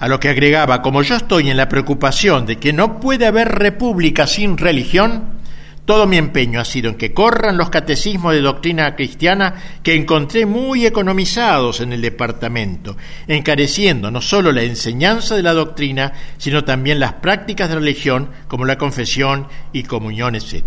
A 0.00 0.08
lo 0.08 0.18
que 0.18 0.30
agregaba, 0.30 0.80
como 0.80 1.02
yo 1.02 1.14
estoy 1.14 1.50
en 1.50 1.58
la 1.58 1.68
preocupación 1.68 2.46
de 2.46 2.56
que 2.56 2.72
no 2.72 3.00
puede 3.00 3.26
haber 3.26 3.48
república 3.48 4.26
sin 4.26 4.56
religión, 4.56 5.38
todo 5.84 6.06
mi 6.06 6.16
empeño 6.16 6.58
ha 6.58 6.64
sido 6.64 6.88
en 6.88 6.96
que 6.96 7.12
corran 7.12 7.58
los 7.58 7.68
catecismos 7.68 8.32
de 8.32 8.40
doctrina 8.40 8.96
cristiana 8.96 9.54
que 9.82 9.94
encontré 9.94 10.46
muy 10.46 10.86
economizados 10.86 11.82
en 11.82 11.92
el 11.92 12.00
departamento, 12.00 12.96
encareciendo 13.28 14.10
no 14.10 14.22
solo 14.22 14.52
la 14.52 14.62
enseñanza 14.62 15.36
de 15.36 15.42
la 15.42 15.52
doctrina, 15.52 16.14
sino 16.38 16.64
también 16.64 16.98
las 16.98 17.14
prácticas 17.14 17.68
de 17.68 17.74
religión 17.74 18.30
como 18.48 18.64
la 18.64 18.78
confesión 18.78 19.48
y 19.74 19.82
comunión, 19.82 20.34
etc. 20.34 20.64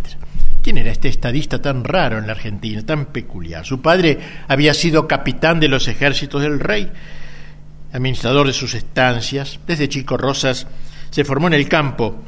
¿Quién 0.62 0.78
era 0.78 0.92
este 0.92 1.08
estadista 1.08 1.60
tan 1.60 1.84
raro 1.84 2.20
en 2.20 2.28
la 2.28 2.34
Argentina, 2.34 2.86
tan 2.86 3.08
peculiar? 3.08 3.66
Su 3.66 3.82
padre 3.82 4.20
había 4.48 4.76
sido 4.76 5.08
capitán 5.08 5.60
de 5.60 5.70
los 5.70 5.88
ejércitos 5.88 6.44
del 6.44 6.60
rey, 6.60 6.92
administrador 7.94 8.48
de 8.48 8.54
sus 8.54 8.74
estancias. 8.74 9.60
Desde 9.66 9.88
chico 9.88 10.18
Rosas 10.18 10.68
se 11.12 11.24
formó 11.24 11.48
en 11.48 11.54
el 11.54 11.70
campo. 11.70 12.22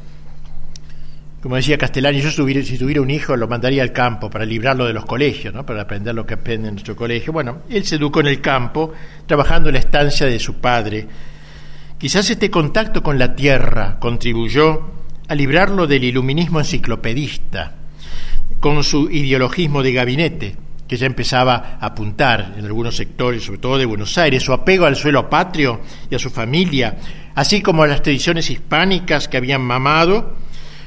Como 1.42 1.58
decía 1.58 1.78
Castellani, 1.78 2.22
yo 2.22 2.32
si 2.32 2.78
tuviera 2.78 3.02
un 3.02 3.12
hijo 3.12 3.36
lo 3.36 3.48
mandaría 3.48 3.84
al 3.84 3.92
campo 3.92 4.30
para 4.30 4.46
librarlo 4.46 4.86
de 4.86 4.94
los 4.94 5.06
colegios, 5.06 5.54
¿no? 5.54 5.66
para 5.66 5.84
aprender 5.84 6.16
lo 6.16 6.26
que 6.26 6.36
aprende 6.36 6.70
en 6.70 6.76
nuestro 6.76 6.96
colegio. 6.96 7.34
Bueno, 7.34 7.64
él 7.70 7.84
se 7.86 7.96
educó 7.96 8.22
en 8.22 8.28
el 8.28 8.42
campo, 8.42 8.94
trabajando 9.28 9.70
en 9.70 9.74
la 9.74 9.80
estancia 9.80 10.26
de 10.26 10.40
su 10.40 10.56
padre. 10.56 11.08
Quizás 12.00 12.30
este 12.30 12.50
contacto 12.50 13.04
con 13.04 13.20
la 13.20 13.36
tierra 13.36 14.00
contribuyó 14.00 14.92
a 15.28 15.36
librarlo 15.36 15.88
del 15.88 16.04
iluminismo 16.04 16.60
enciclopedista 16.60 17.74
con 18.60 18.84
su 18.84 19.10
ideologismo 19.12 19.84
de 19.84 19.94
gabinete, 19.94 20.56
que 20.88 20.98
ya 20.98 21.06
empezaba 21.08 21.78
a 21.80 21.88
apuntar 21.88 22.54
en 22.58 22.66
algunos 22.66 22.96
sectores, 22.96 23.44
sobre 23.44 23.60
todo 23.60 23.78
de 23.78 23.86
Buenos 23.86 24.18
Aires, 24.18 24.44
su 24.44 24.54
apego 24.54 24.86
al 24.86 24.96
suelo 24.96 25.30
patrio 25.30 25.82
y 26.10 26.16
a 26.16 26.20
su 26.20 26.30
familia, 26.30 26.98
así 27.34 27.62
como 27.62 27.84
a 27.84 27.88
las 27.88 28.02
tradiciones 28.02 28.50
hispánicas 28.50 29.28
que 29.28 29.38
habían 29.38 29.62
mamado, 29.62 30.36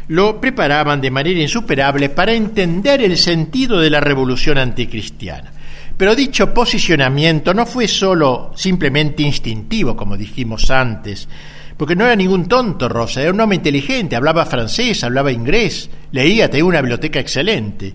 lo 0.08 0.40
preparaban 0.40 1.00
de 1.00 1.10
manera 1.10 1.40
insuperable 1.40 2.08
para 2.08 2.32
entender 2.32 3.02
el 3.02 3.16
sentido 3.16 3.80
de 3.80 3.90
la 3.90 4.00
revolución 4.00 4.58
anticristiana. 4.58 5.52
Pero 5.96 6.14
dicho 6.14 6.54
posicionamiento 6.54 7.52
no 7.52 7.66
fue 7.66 7.88
solo 7.88 8.52
simplemente 8.54 9.22
instintivo, 9.22 9.96
como 9.96 10.16
dijimos 10.16 10.70
antes, 10.70 11.28
porque 11.76 11.96
no 11.96 12.04
era 12.04 12.16
ningún 12.16 12.46
tonto 12.46 12.88
Rosa, 12.88 13.20
era 13.20 13.32
un 13.32 13.40
hombre 13.40 13.56
inteligente, 13.56 14.16
hablaba 14.16 14.46
francés, 14.46 15.02
hablaba 15.04 15.32
inglés, 15.32 15.90
leía, 16.12 16.48
tenía 16.48 16.64
una 16.64 16.80
biblioteca 16.80 17.20
excelente. 17.20 17.94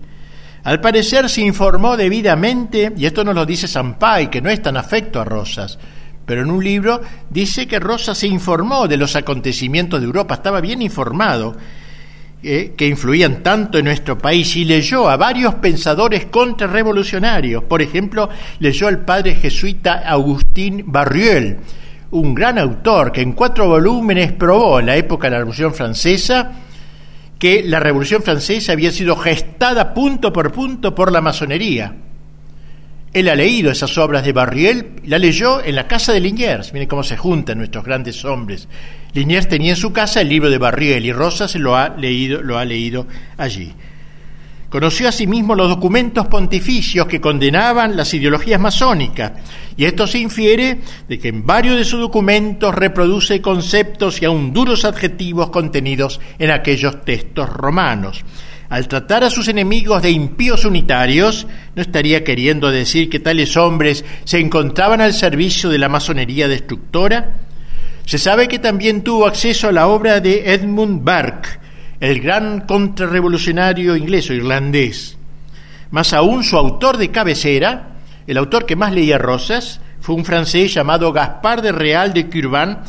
Al 0.64 0.80
parecer 0.80 1.28
se 1.28 1.42
informó 1.42 1.94
debidamente, 1.94 2.90
y 2.96 3.04
esto 3.04 3.22
nos 3.22 3.34
lo 3.34 3.44
dice 3.44 3.68
Sampay, 3.68 4.30
que 4.30 4.40
no 4.40 4.48
es 4.48 4.62
tan 4.62 4.78
afecto 4.78 5.20
a 5.20 5.24
Rosas, 5.24 5.78
pero 6.24 6.40
en 6.40 6.50
un 6.50 6.64
libro 6.64 7.02
dice 7.28 7.66
que 7.66 7.78
Rosas 7.78 8.16
se 8.16 8.28
informó 8.28 8.88
de 8.88 8.96
los 8.96 9.14
acontecimientos 9.14 10.00
de 10.00 10.06
Europa, 10.06 10.34
estaba 10.34 10.62
bien 10.62 10.80
informado, 10.80 11.54
eh, 12.42 12.72
que 12.78 12.86
influían 12.86 13.42
tanto 13.42 13.76
en 13.76 13.84
nuestro 13.84 14.16
país, 14.16 14.56
y 14.56 14.64
leyó 14.64 15.10
a 15.10 15.18
varios 15.18 15.54
pensadores 15.56 16.26
contrarrevolucionarios. 16.26 17.64
Por 17.64 17.82
ejemplo, 17.82 18.30
leyó 18.58 18.88
al 18.88 19.04
padre 19.04 19.34
jesuita 19.34 20.02
Agustín 20.06 20.84
Barriel, 20.86 21.58
un 22.12 22.34
gran 22.34 22.58
autor 22.58 23.12
que 23.12 23.20
en 23.20 23.32
cuatro 23.32 23.68
volúmenes 23.68 24.32
probó 24.32 24.80
en 24.80 24.86
la 24.86 24.96
época 24.96 25.26
de 25.26 25.32
la 25.32 25.38
Revolución 25.38 25.74
Francesa 25.74 26.63
que 27.44 27.62
la 27.62 27.78
Revolución 27.78 28.22
Francesa 28.22 28.72
había 28.72 28.90
sido 28.90 29.16
gestada 29.16 29.92
punto 29.92 30.32
por 30.32 30.50
punto 30.50 30.94
por 30.94 31.12
la 31.12 31.20
masonería. 31.20 31.94
Él 33.12 33.28
ha 33.28 33.34
leído 33.34 33.70
esas 33.70 33.98
obras 33.98 34.24
de 34.24 34.32
Barriel, 34.32 34.92
la 35.04 35.18
leyó 35.18 35.62
en 35.62 35.74
la 35.74 35.86
casa 35.86 36.14
de 36.14 36.20
Liniers. 36.20 36.72
Miren 36.72 36.88
cómo 36.88 37.02
se 37.02 37.18
juntan 37.18 37.58
nuestros 37.58 37.84
grandes 37.84 38.24
hombres. 38.24 38.66
Liniers 39.12 39.46
tenía 39.46 39.72
en 39.72 39.76
su 39.76 39.92
casa 39.92 40.22
el 40.22 40.30
libro 40.30 40.48
de 40.48 40.56
Barriel 40.56 41.04
y 41.04 41.12
Rosa 41.12 41.46
se 41.46 41.58
lo 41.58 41.76
ha 41.76 41.90
leído, 41.90 42.40
lo 42.40 42.56
ha 42.56 42.64
leído 42.64 43.06
allí. 43.36 43.74
Conoció 44.74 45.08
asimismo 45.08 45.54
los 45.54 45.68
documentos 45.68 46.26
pontificios 46.26 47.06
que 47.06 47.20
condenaban 47.20 47.96
las 47.96 48.12
ideologías 48.12 48.60
masónicas, 48.60 49.30
y 49.76 49.84
esto 49.84 50.04
se 50.04 50.18
infiere 50.18 50.80
de 51.08 51.16
que 51.20 51.28
en 51.28 51.46
varios 51.46 51.76
de 51.76 51.84
sus 51.84 52.00
documentos 52.00 52.74
reproduce 52.74 53.40
conceptos 53.40 54.20
y 54.20 54.24
aún 54.24 54.52
duros 54.52 54.84
adjetivos 54.84 55.50
contenidos 55.50 56.20
en 56.40 56.50
aquellos 56.50 57.04
textos 57.04 57.50
romanos. 57.50 58.24
Al 58.68 58.88
tratar 58.88 59.22
a 59.22 59.30
sus 59.30 59.46
enemigos 59.46 60.02
de 60.02 60.10
impíos 60.10 60.64
unitarios, 60.64 61.46
no 61.76 61.80
estaría 61.80 62.24
queriendo 62.24 62.72
decir 62.72 63.08
que 63.08 63.20
tales 63.20 63.56
hombres 63.56 64.04
se 64.24 64.40
encontraban 64.40 65.00
al 65.00 65.12
servicio 65.12 65.70
de 65.70 65.78
la 65.78 65.88
masonería 65.88 66.48
destructora. 66.48 67.36
Se 68.06 68.18
sabe 68.18 68.48
que 68.48 68.58
también 68.58 69.04
tuvo 69.04 69.28
acceso 69.28 69.68
a 69.68 69.72
la 69.72 69.86
obra 69.86 70.18
de 70.18 70.52
Edmund 70.52 71.04
Burke, 71.04 71.63
el 72.10 72.20
gran 72.20 72.60
contrarrevolucionario 72.60 73.96
inglés 73.96 74.30
o 74.30 74.34
irlandés. 74.34 75.18
Más 75.90 76.12
aún, 76.12 76.44
su 76.44 76.56
autor 76.56 76.98
de 76.98 77.10
cabecera, 77.10 77.96
el 78.26 78.36
autor 78.36 78.66
que 78.66 78.76
más 78.76 78.92
leía 78.92 79.18
Rosas, 79.18 79.80
fue 80.00 80.14
un 80.14 80.24
francés 80.24 80.72
llamado 80.74 81.12
Gaspard 81.12 81.62
de 81.62 81.72
Real 81.72 82.12
de 82.12 82.28
Curban, 82.28 82.82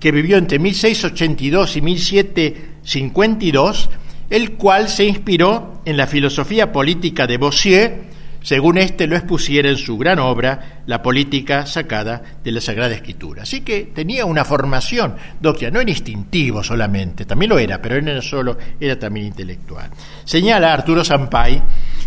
que 0.00 0.12
vivió 0.12 0.36
entre 0.36 0.58
1682 0.58 1.76
y 1.76 1.80
1752, 1.82 3.90
el 4.30 4.52
cual 4.52 4.88
se 4.88 5.04
inspiró 5.04 5.82
en 5.84 5.96
la 5.96 6.06
filosofía 6.06 6.70
política 6.72 7.26
de 7.26 7.38
Bossier 7.38 8.08
según 8.42 8.78
éste 8.78 9.06
lo 9.06 9.16
expusiera 9.16 9.68
en 9.68 9.76
su 9.76 9.98
gran 9.98 10.18
obra, 10.18 10.82
La 10.86 11.02
política 11.02 11.66
sacada 11.66 12.22
de 12.42 12.52
la 12.52 12.60
Sagrada 12.60 12.94
Escritura. 12.94 13.42
Así 13.42 13.60
que 13.60 13.90
tenía 13.94 14.24
una 14.24 14.44
formación 14.44 15.16
docta, 15.40 15.70
no 15.70 15.80
era 15.80 15.90
instintivo 15.90 16.62
solamente, 16.62 17.24
también 17.24 17.50
lo 17.50 17.58
era, 17.58 17.82
pero 17.82 18.00
no 18.00 18.10
era 18.10 18.22
solo, 18.22 18.56
era 18.80 18.98
también 18.98 19.26
intelectual. 19.26 19.90
Señala 20.24 20.72
Arturo 20.72 21.04
Sampay 21.04 21.62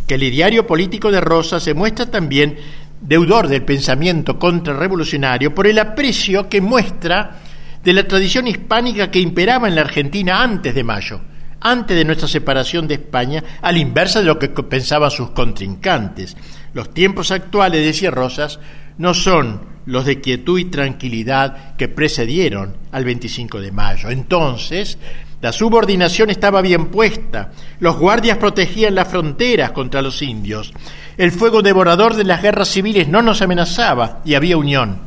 que 0.07 0.15
el 0.15 0.23
ideario 0.23 0.65
político 0.65 1.11
de 1.11 1.21
Rosa 1.21 1.59
se 1.59 1.73
muestra 1.73 2.05
también 2.07 2.57
deudor 3.01 3.47
del 3.47 3.63
pensamiento 3.63 4.39
contrarrevolucionario 4.39 5.53
por 5.53 5.67
el 5.67 5.79
aprecio 5.79 6.49
que 6.49 6.61
muestra 6.61 7.39
de 7.83 7.93
la 7.93 8.07
tradición 8.07 8.47
hispánica 8.47 9.09
que 9.09 9.19
imperaba 9.19 9.67
en 9.67 9.75
la 9.75 9.81
Argentina 9.81 10.41
antes 10.41 10.73
de 10.73 10.83
Mayo 10.83 11.21
antes 11.61 11.95
de 11.95 12.03
nuestra 12.03 12.27
separación 12.27 12.87
de 12.87 12.95
España, 12.95 13.43
a 13.61 13.71
la 13.71 13.79
inversa 13.79 14.19
de 14.19 14.25
lo 14.25 14.39
que 14.39 14.49
pensaban 14.49 15.11
sus 15.11 15.29
contrincantes. 15.31 16.35
Los 16.73 16.93
tiempos 16.93 17.31
actuales, 17.31 17.85
decía 17.85 18.11
Rosas, 18.11 18.59
no 18.97 19.13
son 19.13 19.61
los 19.85 20.05
de 20.05 20.21
quietud 20.21 20.59
y 20.59 20.65
tranquilidad 20.65 21.75
que 21.75 21.87
precedieron 21.87 22.75
al 22.91 23.05
25 23.05 23.61
de 23.61 23.71
mayo. 23.71 24.09
Entonces, 24.09 24.97
la 25.41 25.51
subordinación 25.51 26.29
estaba 26.29 26.61
bien 26.61 26.87
puesta, 26.87 27.51
los 27.79 27.97
guardias 27.97 28.37
protegían 28.37 28.93
las 28.93 29.07
fronteras 29.07 29.71
contra 29.71 30.01
los 30.01 30.21
indios, 30.21 30.71
el 31.17 31.31
fuego 31.31 31.63
devorador 31.63 32.15
de 32.15 32.23
las 32.23 32.43
guerras 32.43 32.69
civiles 32.69 33.07
no 33.07 33.21
nos 33.23 33.41
amenazaba 33.41 34.21
y 34.23 34.35
había 34.35 34.57
unión. 34.57 34.99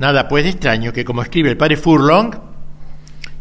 Nada 0.00 0.26
pues 0.26 0.42
de 0.44 0.50
extraño 0.50 0.92
que, 0.92 1.04
como 1.04 1.22
escribe 1.22 1.50
el 1.50 1.56
padre 1.56 1.76
Furlong, 1.76 2.34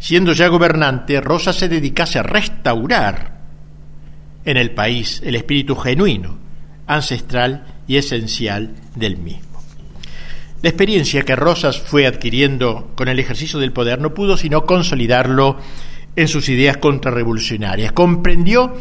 Siendo 0.04 0.34
ya 0.34 0.50
gobernante, 0.50 1.22
Rosa 1.22 1.54
se 1.54 1.70
dedicase 1.70 2.20
a 2.20 2.24
restaurar 2.24 3.40
en 4.44 4.58
el 4.58 4.72
país 4.72 5.22
el 5.24 5.34
espíritu 5.34 5.78
genuino, 5.78 6.40
ancestral 6.88 7.64
y 7.88 7.96
esencial 7.96 8.76
del 8.96 9.16
mismo. 9.16 9.62
La 10.62 10.68
experiencia 10.68 11.22
que 11.22 11.38
Rosas 11.38 11.80
fue 11.80 12.06
adquiriendo 12.06 12.92
con 12.96 13.08
el 13.08 13.18
ejercicio 13.18 13.60
del 13.60 13.72
poder 13.72 14.02
no 14.02 14.14
pudo 14.14 14.36
sino 14.36 14.66
consolidarlo 14.66 15.56
en 16.18 16.28
sus 16.28 16.50
ideas 16.50 16.76
contrarrevolucionarias. 16.76 17.94
Comprendió 17.94 18.76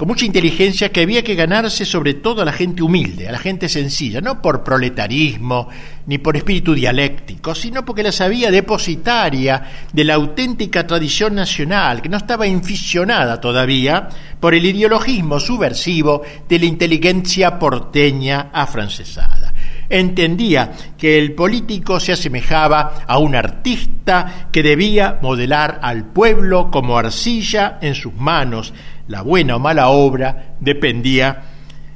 con 0.00 0.08
mucha 0.08 0.24
inteligencia 0.24 0.90
que 0.90 1.02
había 1.02 1.22
que 1.22 1.34
ganarse 1.34 1.84
sobre 1.84 2.14
todo 2.14 2.40
a 2.40 2.46
la 2.46 2.52
gente 2.52 2.82
humilde, 2.82 3.28
a 3.28 3.32
la 3.32 3.38
gente 3.38 3.68
sencilla, 3.68 4.22
no 4.22 4.40
por 4.40 4.64
proletarismo 4.64 5.68
ni 6.06 6.16
por 6.16 6.38
espíritu 6.38 6.72
dialéctico, 6.72 7.54
sino 7.54 7.84
porque 7.84 8.02
la 8.02 8.10
sabía 8.10 8.50
depositaria 8.50 9.62
de 9.92 10.04
la 10.04 10.14
auténtica 10.14 10.86
tradición 10.86 11.34
nacional, 11.34 12.00
que 12.00 12.08
no 12.08 12.16
estaba 12.16 12.46
inficionada 12.46 13.42
todavía 13.42 14.08
por 14.40 14.54
el 14.54 14.64
ideologismo 14.64 15.38
subversivo 15.38 16.22
de 16.48 16.58
la 16.58 16.64
inteligencia 16.64 17.58
porteña 17.58 18.48
afrancesada. 18.54 19.52
Entendía 19.90 20.72
que 20.96 21.18
el 21.18 21.34
político 21.34 22.00
se 22.00 22.12
asemejaba 22.12 23.04
a 23.06 23.18
un 23.18 23.34
artista 23.34 24.48
que 24.50 24.62
debía 24.62 25.18
modelar 25.20 25.78
al 25.82 26.06
pueblo 26.06 26.70
como 26.70 26.96
arcilla 26.96 27.78
en 27.82 27.94
sus 27.94 28.14
manos, 28.14 28.72
la 29.10 29.22
buena 29.22 29.56
o 29.56 29.58
mala 29.58 29.88
obra 29.88 30.54
dependía 30.60 31.42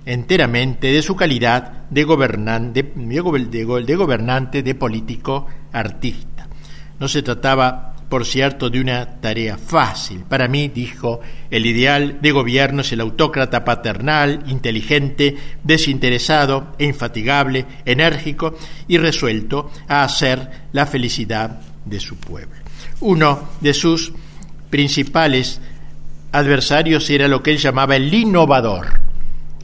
enteramente 0.04 0.88
de 0.88 1.00
su 1.00 1.14
calidad 1.14 1.86
de 1.88 2.02
gobernante, 2.02 2.82
de, 2.82 3.94
gobernante, 3.94 4.62
de 4.64 4.74
político 4.74 5.46
artista. 5.72 6.48
No 6.98 7.06
se 7.06 7.22
trataba, 7.22 7.94
por 8.08 8.26
cierto, 8.26 8.68
de 8.68 8.80
una 8.80 9.20
tarea 9.20 9.56
fácil. 9.56 10.24
Para 10.28 10.48
mí, 10.48 10.66
dijo, 10.66 11.20
el 11.50 11.66
ideal 11.66 12.18
de 12.20 12.32
gobierno 12.32 12.80
es 12.80 12.90
el 12.92 13.00
autócrata 13.00 13.64
paternal, 13.64 14.42
inteligente, 14.48 15.36
desinteresado 15.62 16.74
e 16.78 16.86
infatigable, 16.86 17.64
enérgico 17.84 18.56
y 18.88 18.98
resuelto 18.98 19.70
a 19.86 20.02
hacer 20.02 20.50
la 20.72 20.84
felicidad 20.84 21.60
de 21.84 22.00
su 22.00 22.16
pueblo. 22.16 22.56
Uno 23.00 23.50
de 23.60 23.72
sus 23.72 24.12
principales 24.68 25.60
adversarios 26.34 27.08
era 27.10 27.28
lo 27.28 27.42
que 27.42 27.52
él 27.52 27.58
llamaba 27.58 27.94
el 27.94 28.12
innovador, 28.12 29.00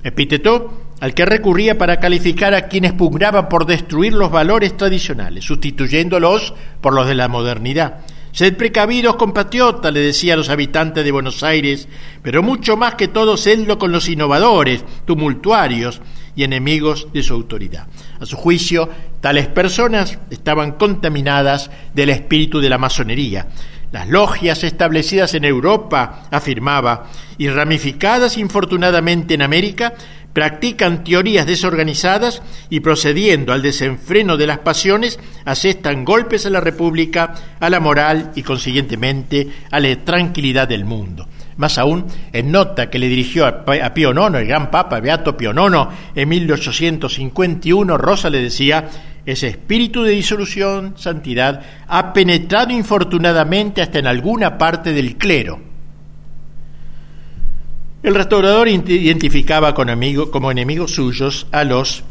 epíteto 0.04 0.86
al 1.00 1.14
que 1.14 1.26
recurría 1.26 1.76
para 1.76 1.98
calificar 1.98 2.54
a 2.54 2.68
quienes 2.68 2.92
pugnaban 2.92 3.48
por 3.48 3.66
destruir 3.66 4.12
los 4.12 4.30
valores 4.30 4.76
tradicionales, 4.76 5.44
sustituyéndolos 5.44 6.54
por 6.80 6.94
los 6.94 7.08
de 7.08 7.16
la 7.16 7.26
modernidad. 7.26 8.02
Sed 8.32 8.56
precavidos, 8.56 9.16
compatriotas, 9.16 9.92
le 9.92 10.00
decía 10.00 10.34
a 10.34 10.36
los 10.36 10.50
habitantes 10.50 11.04
de 11.04 11.10
Buenos 11.10 11.42
Aires, 11.42 11.88
pero 12.22 12.42
mucho 12.42 12.76
más 12.76 12.94
que 12.94 13.08
todo, 13.08 13.36
sedlo 13.36 13.76
con 13.76 13.90
los 13.90 14.08
innovadores, 14.08 14.84
tumultuarios 15.04 16.00
y 16.36 16.44
enemigos 16.44 17.08
de 17.12 17.24
su 17.24 17.34
autoridad. 17.34 17.88
A 18.20 18.26
su 18.26 18.36
juicio, 18.36 18.88
tales 19.20 19.48
personas 19.48 20.18
estaban 20.30 20.72
contaminadas 20.72 21.72
del 21.92 22.10
espíritu 22.10 22.60
de 22.60 22.68
la 22.68 22.78
masonería. 22.78 23.48
Las 23.92 24.08
logias 24.08 24.62
establecidas 24.62 25.34
en 25.34 25.44
Europa, 25.44 26.22
afirmaba, 26.30 27.06
y 27.38 27.48
ramificadas 27.48 28.38
infortunadamente 28.38 29.34
en 29.34 29.42
América, 29.42 29.94
practican 30.32 31.02
teorías 31.02 31.44
desorganizadas 31.44 32.42
y 32.68 32.80
procediendo 32.80 33.52
al 33.52 33.62
desenfreno 33.62 34.36
de 34.36 34.46
las 34.46 34.58
pasiones, 34.58 35.18
asestan 35.44 36.04
golpes 36.04 36.46
a 36.46 36.50
la 36.50 36.60
República, 36.60 37.34
a 37.58 37.68
la 37.68 37.80
moral 37.80 38.30
y 38.36 38.42
consiguientemente 38.42 39.48
a 39.70 39.80
la 39.80 39.96
tranquilidad 40.04 40.68
del 40.68 40.84
mundo. 40.84 41.26
Más 41.56 41.76
aún, 41.76 42.06
en 42.32 42.52
nota 42.52 42.88
que 42.88 42.98
le 42.98 43.08
dirigió 43.08 43.44
a 43.44 43.64
Pío 43.92 44.12
IX, 44.12 44.38
el 44.38 44.46
gran 44.46 44.70
Papa 44.70 45.00
Beato 45.00 45.36
Pío 45.36 45.50
IX, 45.50 45.88
en 46.14 46.28
1851, 46.28 47.98
Rosa 47.98 48.30
le 48.30 48.40
decía, 48.40 48.88
ese 49.26 49.48
espíritu 49.48 50.02
de 50.02 50.12
disolución, 50.12 50.94
santidad, 50.96 51.62
ha 51.86 52.12
penetrado 52.12 52.72
infortunadamente 52.72 53.82
hasta 53.82 53.98
en 53.98 54.06
alguna 54.06 54.58
parte 54.58 54.92
del 54.92 55.16
clero 55.16 55.70
el 58.02 58.14
restaurador 58.14 58.66
identificaba 58.68 59.74
como 59.74 60.50
enemigos 60.50 60.94
suyos 60.94 61.46
a 61.52 61.64
los 61.64 62.02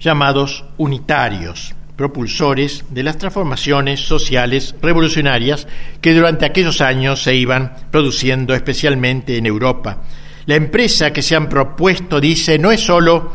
llamados 0.00 0.64
unitarios, 0.78 1.74
propulsores 1.96 2.84
de 2.88 3.02
las 3.02 3.18
transformaciones 3.18 4.00
sociales 4.00 4.74
revolucionarias 4.80 5.68
que 6.00 6.14
durante 6.14 6.46
aquellos 6.46 6.80
años 6.80 7.22
se 7.22 7.34
iban 7.34 7.74
produciendo 7.90 8.54
especialmente 8.54 9.36
en 9.36 9.44
Europa. 9.44 9.98
La 10.46 10.54
empresa 10.54 11.12
que 11.12 11.22
se 11.22 11.36
han 11.36 11.50
propuesto, 11.50 12.18
dice, 12.18 12.58
no 12.58 12.72
es 12.72 12.80
sólo 12.80 13.32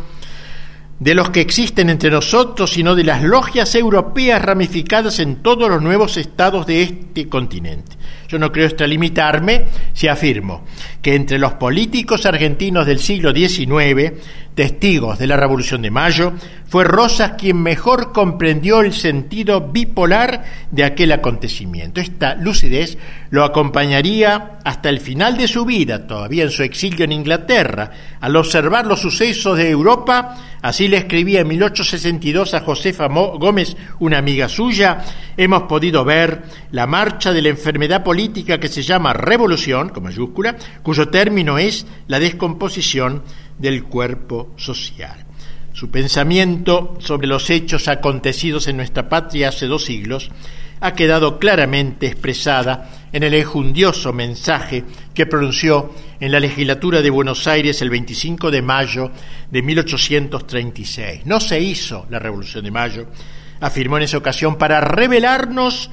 de 1.00 1.16
los 1.16 1.30
que 1.30 1.42
existen 1.42 1.90
entre 1.90 2.12
nosotros, 2.12 2.72
sino 2.72 2.96
de 2.96 3.06
las 3.06 3.24
logias 3.24 3.74
europeas 3.76 4.42
ramificadas 4.42 5.20
en 5.20 5.38
todos 5.38 5.70
los 5.70 5.82
nuevos 5.82 6.18
estados 6.18 6.66
de 6.66 6.84
este 6.84 7.30
continente. 7.30 7.98
Yo 8.30 8.38
no 8.38 8.52
creo 8.52 8.68
extralimitarme 8.68 9.66
si 9.92 10.08
afirmo 10.08 10.64
que 11.02 11.16
entre 11.16 11.40
los 11.40 11.54
políticos 11.54 12.28
argentinos 12.28 12.86
del 12.86 13.00
siglo 13.00 13.34
XIX, 13.34 14.14
testigos 14.54 15.18
de 15.18 15.26
la 15.26 15.38
Revolución 15.38 15.82
de 15.82 15.90
Mayo, 15.90 16.34
fue 16.68 16.84
Rosas 16.84 17.32
quien 17.38 17.58
mejor 17.64 18.12
comprendió 18.12 18.82
el 18.82 18.94
sentido 18.94 19.72
bipolar 19.72 20.44
de 20.70 20.84
aquel 20.84 21.12
acontecimiento. 21.12 22.02
Esta 22.02 22.36
lucidez 22.36 23.00
lo 23.32 23.44
acompañaría 23.44 24.60
hasta 24.64 24.90
el 24.90 25.00
final 25.00 25.38
de 25.38 25.48
su 25.48 25.66
vida, 25.66 26.06
todavía 26.06 26.44
en 26.44 26.52
su 26.52 26.62
exilio 26.62 27.06
en 27.06 27.14
Inglaterra. 27.14 27.90
Al 28.20 28.36
observar 28.36 28.86
los 28.86 29.00
sucesos 29.00 29.58
de 29.58 29.70
Europa, 29.70 30.36
así 30.62 30.88
le 30.88 30.98
escribía 30.98 31.40
en 31.40 31.48
1862 31.48 32.54
a 32.54 32.60
Josefa 32.60 33.08
Gómez, 33.08 33.76
una 34.00 34.20
amiga 34.20 34.50
suya, 34.50 35.00
hemos 35.38 35.64
podido 35.64 36.06
ver 36.06 36.44
la 36.72 36.86
marcha 36.86 37.32
de 37.32 37.42
la 37.42 37.50
enfermedad 37.50 38.04
política 38.04 38.19
que 38.28 38.68
se 38.68 38.82
llama 38.82 39.14
revolución, 39.14 39.90
con 39.90 40.04
mayúscula, 40.04 40.58
cuyo 40.84 41.08
término 41.08 41.58
es 41.58 41.86
la 42.08 42.20
descomposición 42.20 43.24
del 43.58 43.84
cuerpo 43.84 44.54
social. 44.58 45.26
Su 45.72 45.90
pensamiento 45.90 46.98
sobre 47.00 47.28
los 47.28 47.50
hechos 47.50 47.88
acontecidos 47.88 48.68
en 48.68 48.78
nuestra 48.78 49.08
patria 49.08 49.50
hace 49.50 49.68
dos 49.68 49.86
siglos 49.86 50.30
ha 50.82 50.94
quedado 50.94 51.40
claramente 51.40 52.08
expresada 52.08 52.90
en 53.12 53.24
el 53.24 53.34
enjundioso 53.34 54.14
mensaje 54.14 54.84
que 55.14 55.26
pronunció 55.26 55.94
en 56.20 56.32
la 56.32 56.40
legislatura 56.40 57.02
de 57.02 57.10
Buenos 57.10 57.48
Aires 57.48 57.82
el 57.82 57.90
25 57.90 58.52
de 58.52 58.62
mayo 58.62 59.12
de 59.50 59.62
1836. 59.62 61.26
No 61.26 61.40
se 61.40 61.60
hizo 61.60 62.06
la 62.10 62.20
Revolución 62.20 62.64
de 62.64 62.72
Mayo, 62.72 63.08
afirmó 63.60 63.98
en 63.98 64.04
esa 64.04 64.18
ocasión, 64.18 64.58
para 64.58 64.82
rebelarnos 64.82 65.90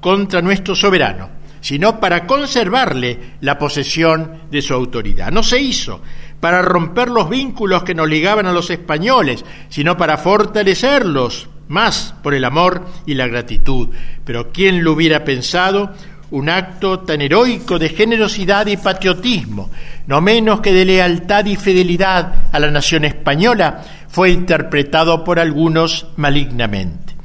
contra 0.00 0.42
nuestro 0.42 0.74
soberano, 0.74 1.30
sino 1.66 1.98
para 1.98 2.28
conservarle 2.28 3.18
la 3.40 3.58
posesión 3.58 4.42
de 4.52 4.62
su 4.62 4.72
autoridad. 4.72 5.32
No 5.32 5.42
se 5.42 5.58
hizo 5.58 6.00
para 6.38 6.62
romper 6.62 7.08
los 7.08 7.28
vínculos 7.28 7.82
que 7.82 7.92
nos 7.92 8.08
ligaban 8.08 8.46
a 8.46 8.52
los 8.52 8.70
españoles, 8.70 9.44
sino 9.68 9.96
para 9.96 10.16
fortalecerlos 10.16 11.48
más 11.66 12.14
por 12.22 12.34
el 12.34 12.44
amor 12.44 12.86
y 13.04 13.14
la 13.14 13.26
gratitud. 13.26 13.88
Pero 14.24 14.52
¿quién 14.52 14.84
lo 14.84 14.92
hubiera 14.92 15.24
pensado? 15.24 15.92
Un 16.30 16.50
acto 16.50 17.00
tan 17.00 17.20
heroico 17.20 17.80
de 17.80 17.88
generosidad 17.88 18.68
y 18.68 18.76
patriotismo, 18.76 19.68
no 20.06 20.20
menos 20.20 20.60
que 20.60 20.72
de 20.72 20.84
lealtad 20.84 21.46
y 21.46 21.56
fidelidad 21.56 22.48
a 22.52 22.60
la 22.60 22.70
nación 22.70 23.04
española, 23.04 23.82
fue 24.06 24.30
interpretado 24.30 25.24
por 25.24 25.40
algunos 25.40 26.06
malignamente. 26.14 27.16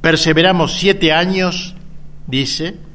Perseveramos 0.00 0.78
siete 0.78 1.12
años, 1.12 1.74
dice, 2.28 2.86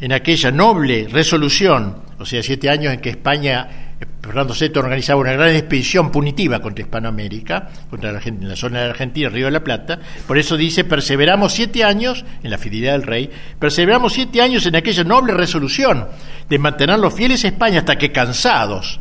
en 0.00 0.12
aquella 0.12 0.50
noble 0.50 1.08
resolución, 1.10 1.96
o 2.18 2.24
sea, 2.24 2.42
siete 2.42 2.70
años 2.70 2.92
en 2.92 3.00
que 3.00 3.10
España 3.10 3.90
Fernando 4.22 4.54
VI 4.58 4.78
organizaba 4.78 5.20
una 5.20 5.32
gran 5.32 5.50
expedición 5.50 6.10
punitiva 6.10 6.60
contra 6.60 6.82
Hispanoamérica, 6.82 7.68
contra 7.90 8.12
la, 8.12 8.20
en 8.24 8.48
la 8.48 8.56
zona 8.56 8.80
de 8.80 8.90
Argentina, 8.90 9.28
Río 9.28 9.46
de 9.46 9.50
la 9.50 9.64
Plata. 9.64 9.98
Por 10.26 10.38
eso 10.38 10.56
dice, 10.56 10.84
perseveramos 10.84 11.52
siete 11.52 11.84
años 11.84 12.24
en 12.42 12.50
la 12.50 12.58
fidelidad 12.58 12.92
del 12.92 13.02
rey, 13.02 13.30
perseveramos 13.58 14.14
siete 14.14 14.40
años 14.40 14.64
en 14.66 14.76
aquella 14.76 15.04
noble 15.04 15.34
resolución 15.34 16.08
de 16.48 16.58
mantenerlos 16.58 17.14
fieles 17.14 17.44
a 17.44 17.48
España 17.48 17.80
hasta 17.80 17.98
que 17.98 18.12
cansados 18.12 19.00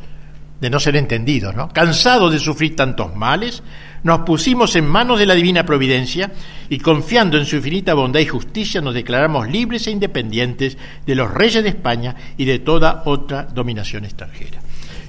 de 0.59 0.69
no 0.69 0.79
ser 0.79 0.97
entendidos, 0.97 1.55
¿no? 1.55 1.69
cansados 1.69 2.33
de 2.33 2.39
sufrir 2.39 2.75
tantos 2.75 3.15
males, 3.15 3.63
nos 4.03 4.19
pusimos 4.21 4.75
en 4.75 4.87
manos 4.87 5.19
de 5.19 5.25
la 5.25 5.35
divina 5.35 5.65
providencia 5.65 6.31
y 6.69 6.79
confiando 6.79 7.37
en 7.37 7.45
su 7.45 7.57
infinita 7.57 7.93
bondad 7.93 8.19
y 8.19 8.27
justicia 8.27 8.81
nos 8.81 8.93
declaramos 8.93 9.49
libres 9.49 9.87
e 9.87 9.91
independientes 9.91 10.77
de 11.05 11.15
los 11.15 11.31
reyes 11.31 11.63
de 11.63 11.69
España 11.69 12.15
y 12.37 12.45
de 12.45 12.59
toda 12.59 13.03
otra 13.05 13.43
dominación 13.43 14.05
extranjera. 14.05 14.59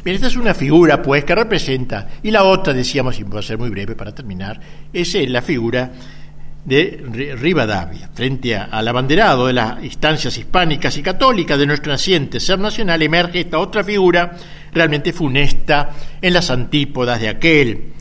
Bien, 0.05 0.15
esta 0.15 0.29
es 0.29 0.37
una 0.37 0.55
figura, 0.55 1.03
pues, 1.03 1.25
que 1.25 1.35
representa, 1.35 2.09
y 2.23 2.31
la 2.31 2.45
otra, 2.45 2.73
decíamos, 2.73 3.19
y 3.21 3.23
voy 3.23 3.41
a 3.41 3.43
ser 3.43 3.59
muy 3.59 3.69
breve 3.69 3.95
para 3.95 4.15
terminar, 4.15 4.59
es 4.93 5.15
la 5.29 5.43
figura 5.43 5.93
de 6.65 7.37
Rivadavia, 7.39 8.11
frente 8.13 8.57
al 8.57 8.87
abanderado 8.87 9.47
de 9.47 9.55
las 9.55 9.83
instancias 9.83 10.37
hispánicas 10.37 10.97
y 10.97 11.03
católicas 11.03 11.59
de 11.59 11.67
nuestro 11.67 11.93
naciente 11.93 12.39
ser 12.39 12.59
nacional, 12.59 13.03
emerge 13.03 13.41
esta 13.41 13.59
otra 13.59 13.83
figura 13.83 14.37
realmente 14.73 15.13
funesta 15.13 15.91
en 16.21 16.33
las 16.33 16.51
antípodas 16.51 17.21
de 17.21 17.29
aquel. 17.29 17.93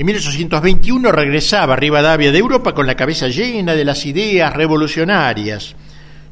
En 0.00 0.06
1821 0.06 1.12
regresaba 1.12 1.76
Rivadavia 1.76 2.32
de 2.32 2.38
Europa 2.38 2.74
con 2.74 2.86
la 2.86 2.94
cabeza 2.94 3.28
llena 3.28 3.74
de 3.74 3.84
las 3.84 4.06
ideas 4.06 4.50
revolucionarias 4.56 5.76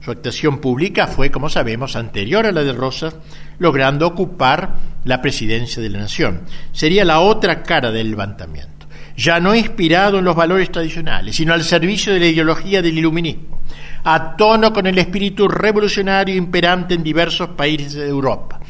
su 0.00 0.10
actuación 0.10 0.56
pública 0.56 1.06
fue, 1.06 1.30
como 1.30 1.50
sabemos, 1.50 1.94
anterior 1.94 2.46
a 2.46 2.52
la 2.52 2.64
de 2.64 2.72
Rosas, 2.72 3.14
logrando 3.58 4.06
ocupar 4.06 4.76
la 5.04 5.20
presidencia 5.20 5.82
de 5.82 5.90
la 5.90 5.98
nación. 5.98 6.44
Sería 6.72 7.04
la 7.04 7.20
otra 7.20 7.62
cara 7.62 7.90
del 7.90 8.08
levantamiento, 8.08 8.86
ya 9.18 9.38
no 9.38 9.54
inspirado 9.54 10.20
en 10.20 10.24
los 10.24 10.34
valores 10.34 10.72
tradicionales, 10.72 11.36
sino 11.36 11.52
al 11.52 11.62
servicio 11.62 12.14
de 12.14 12.20
la 12.20 12.26
ideología 12.28 12.80
del 12.80 12.96
iluminismo, 12.96 13.60
a 14.04 14.34
tono 14.34 14.72
con 14.72 14.86
el 14.86 14.96
espíritu 14.96 15.46
revolucionario 15.46 16.36
imperante 16.36 16.94
en 16.94 17.02
diversos 17.02 17.50
países 17.50 17.92
de 17.92 18.08
Europa. 18.08 18.60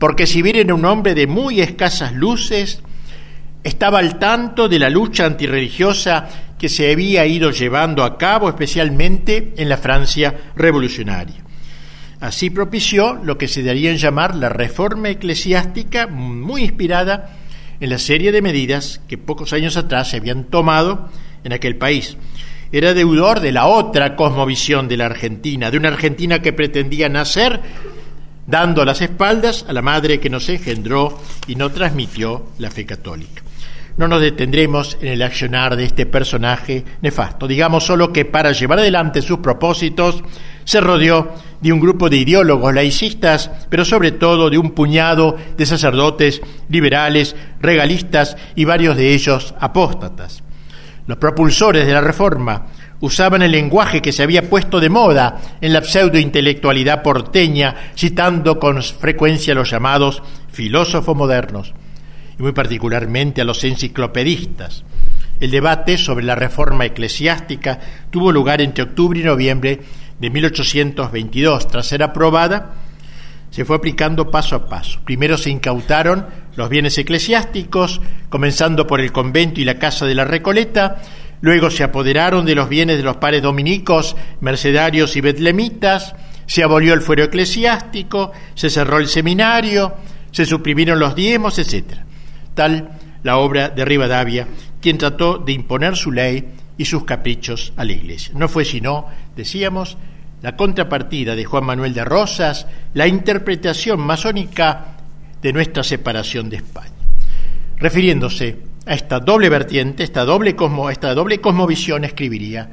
Porque 0.00 0.26
si 0.26 0.42
bien 0.42 0.56
era 0.56 0.74
un 0.74 0.84
hombre 0.84 1.14
de 1.14 1.28
muy 1.28 1.60
escasas 1.60 2.12
luces, 2.12 2.82
estaba 3.68 3.98
al 3.98 4.18
tanto 4.18 4.68
de 4.68 4.78
la 4.78 4.90
lucha 4.90 5.26
antirreligiosa 5.26 6.28
que 6.58 6.68
se 6.68 6.90
había 6.90 7.26
ido 7.26 7.50
llevando 7.50 8.02
a 8.02 8.18
cabo 8.18 8.48
especialmente 8.48 9.52
en 9.56 9.68
la 9.68 9.76
Francia 9.76 10.52
revolucionaria. 10.56 11.44
Así 12.20 12.50
propició 12.50 13.14
lo 13.14 13.38
que 13.38 13.46
se 13.46 13.62
daría 13.62 13.90
en 13.90 13.98
llamar 13.98 14.34
la 14.34 14.48
reforma 14.48 15.10
eclesiástica, 15.10 16.08
muy 16.08 16.62
inspirada 16.62 17.36
en 17.78 17.90
la 17.90 17.98
serie 17.98 18.32
de 18.32 18.42
medidas 18.42 19.00
que 19.06 19.18
pocos 19.18 19.52
años 19.52 19.76
atrás 19.76 20.08
se 20.08 20.16
habían 20.16 20.44
tomado 20.44 21.10
en 21.44 21.52
aquel 21.52 21.76
país. 21.76 22.16
Era 22.72 22.92
deudor 22.92 23.40
de 23.40 23.52
la 23.52 23.66
otra 23.66 24.16
cosmovisión 24.16 24.88
de 24.88 24.96
la 24.96 25.06
Argentina, 25.06 25.70
de 25.70 25.76
una 25.76 25.88
Argentina 25.88 26.42
que 26.42 26.52
pretendía 26.52 27.08
nacer 27.08 27.60
dando 28.46 28.84
las 28.84 29.00
espaldas 29.02 29.64
a 29.68 29.72
la 29.72 29.82
madre 29.82 30.18
que 30.18 30.30
nos 30.30 30.48
engendró 30.48 31.20
y 31.46 31.54
no 31.54 31.70
transmitió 31.70 32.46
la 32.58 32.70
fe 32.70 32.84
católica. 32.84 33.42
No 33.98 34.06
nos 34.06 34.20
detendremos 34.20 34.96
en 35.00 35.08
el 35.08 35.22
accionar 35.22 35.76
de 35.76 35.84
este 35.84 36.06
personaje 36.06 36.84
nefasto. 37.02 37.48
Digamos 37.48 37.84
solo 37.84 38.12
que 38.12 38.24
para 38.24 38.52
llevar 38.52 38.78
adelante 38.78 39.20
sus 39.22 39.40
propósitos 39.40 40.22
se 40.64 40.80
rodeó 40.80 41.34
de 41.60 41.72
un 41.72 41.80
grupo 41.80 42.08
de 42.08 42.18
ideólogos 42.18 42.72
laicistas, 42.72 43.50
pero 43.68 43.84
sobre 43.84 44.12
todo 44.12 44.50
de 44.50 44.58
un 44.58 44.70
puñado 44.70 45.36
de 45.56 45.66
sacerdotes 45.66 46.40
liberales, 46.68 47.34
regalistas 47.60 48.36
y 48.54 48.64
varios 48.64 48.96
de 48.96 49.14
ellos 49.14 49.54
apóstatas. 49.58 50.44
Los 51.08 51.18
propulsores 51.18 51.84
de 51.84 51.92
la 51.92 52.00
reforma 52.00 52.66
usaban 53.00 53.42
el 53.42 53.50
lenguaje 53.50 54.00
que 54.00 54.12
se 54.12 54.22
había 54.22 54.48
puesto 54.48 54.78
de 54.78 54.90
moda 54.90 55.40
en 55.60 55.72
la 55.72 55.82
pseudointelectualidad 55.82 57.02
porteña, 57.02 57.74
citando 57.96 58.60
con 58.60 58.80
frecuencia 58.80 59.54
los 59.54 59.70
llamados 59.70 60.22
filósofos 60.52 61.16
modernos, 61.16 61.74
y 62.38 62.42
muy 62.42 62.52
particularmente 62.52 63.40
a 63.40 63.44
los 63.44 63.62
enciclopedistas. 63.64 64.84
El 65.40 65.50
debate 65.50 65.98
sobre 65.98 66.24
la 66.24 66.34
reforma 66.34 66.84
eclesiástica 66.84 67.78
tuvo 68.10 68.32
lugar 68.32 68.60
entre 68.60 68.84
octubre 68.84 69.20
y 69.20 69.24
noviembre 69.24 69.80
de 70.18 70.30
1822. 70.30 71.68
Tras 71.68 71.86
ser 71.86 72.02
aprobada, 72.02 72.74
se 73.50 73.64
fue 73.64 73.76
aplicando 73.76 74.30
paso 74.30 74.56
a 74.56 74.68
paso. 74.68 75.00
Primero 75.04 75.38
se 75.38 75.50
incautaron 75.50 76.26
los 76.56 76.68
bienes 76.68 76.98
eclesiásticos, 76.98 78.00
comenzando 78.28 78.86
por 78.86 79.00
el 79.00 79.12
convento 79.12 79.60
y 79.60 79.64
la 79.64 79.78
casa 79.78 80.06
de 80.06 80.14
la 80.14 80.24
Recoleta, 80.24 81.00
luego 81.40 81.70
se 81.70 81.84
apoderaron 81.84 82.44
de 82.44 82.56
los 82.56 82.68
bienes 82.68 82.96
de 82.96 83.04
los 83.04 83.18
pares 83.18 83.42
dominicos, 83.42 84.16
mercedarios 84.40 85.16
y 85.16 85.20
betlemitas, 85.20 86.14
se 86.46 86.64
abolió 86.64 86.94
el 86.94 87.00
fuero 87.00 87.24
eclesiástico, 87.24 88.32
se 88.54 88.70
cerró 88.70 88.98
el 88.98 89.06
seminario, 89.06 89.94
se 90.32 90.44
suprimieron 90.46 90.98
los 90.98 91.14
diezmos, 91.14 91.58
etc. 91.58 92.07
La 93.22 93.38
obra 93.38 93.68
de 93.68 93.84
Rivadavia, 93.84 94.46
quien 94.80 94.98
trató 94.98 95.38
de 95.38 95.52
imponer 95.52 95.96
su 95.96 96.12
ley 96.12 96.48
y 96.76 96.84
sus 96.84 97.04
caprichos 97.04 97.72
a 97.76 97.84
la 97.84 97.92
Iglesia. 97.92 98.32
No 98.36 98.48
fue 98.48 98.64
sino, 98.64 99.06
decíamos, 99.36 99.96
la 100.42 100.56
contrapartida 100.56 101.34
de 101.34 101.44
Juan 101.44 101.64
Manuel 101.64 101.94
de 101.94 102.04
Rosas, 102.04 102.66
la 102.94 103.06
interpretación 103.06 104.00
masónica 104.00 104.96
de 105.42 105.52
nuestra 105.52 105.82
separación 105.82 106.48
de 106.48 106.56
España. 106.56 106.92
Refiriéndose 107.76 108.56
a 108.86 108.94
esta 108.94 109.20
doble 109.20 109.48
vertiente, 109.48 110.04
esta 110.04 110.24
doble, 110.24 110.54
cosmo, 110.54 110.90
esta 110.90 111.14
doble 111.14 111.40
cosmovisión, 111.40 112.04
escribiría 112.04 112.68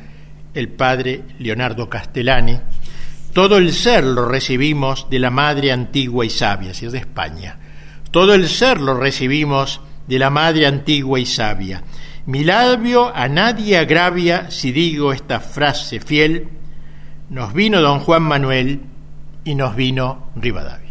el 0.53 0.69
padre 0.69 1.23
Leonardo 1.39 1.89
Castellani, 1.89 2.57
todo 3.33 3.57
el 3.57 3.73
ser 3.73 4.05
lo 4.05 4.29
recibimos 4.29 5.09
de 5.09 5.19
la 5.19 5.29
madre 5.29 5.71
antigua 5.71 6.25
y 6.25 6.29
sabia, 6.29 6.71
es 6.71 6.77
decir, 6.77 6.91
de 6.91 6.99
España. 6.99 7.57
Todo 8.15 8.33
el 8.33 8.47
ser 8.47 8.79
lo 8.79 8.93
recibimos 8.93 9.81
de 10.07 10.19
la 10.19 10.29
madre 10.29 10.67
antigua 10.67 11.19
y 11.19 11.25
sabia. 11.25 11.83
Mi 12.25 12.45
labio 12.45 13.13
a 13.13 13.27
nadie 13.27 13.77
agravia 13.77 14.49
si 14.51 14.71
digo 14.71 15.11
esta 15.11 15.41
frase 15.41 15.99
fiel. 15.99 16.47
Nos 17.29 17.53
vino 17.53 17.81
don 17.81 17.99
Juan 17.99 18.23
Manuel 18.23 18.83
y 19.43 19.55
nos 19.55 19.75
vino 19.75 20.29
Rivadavia. 20.37 20.84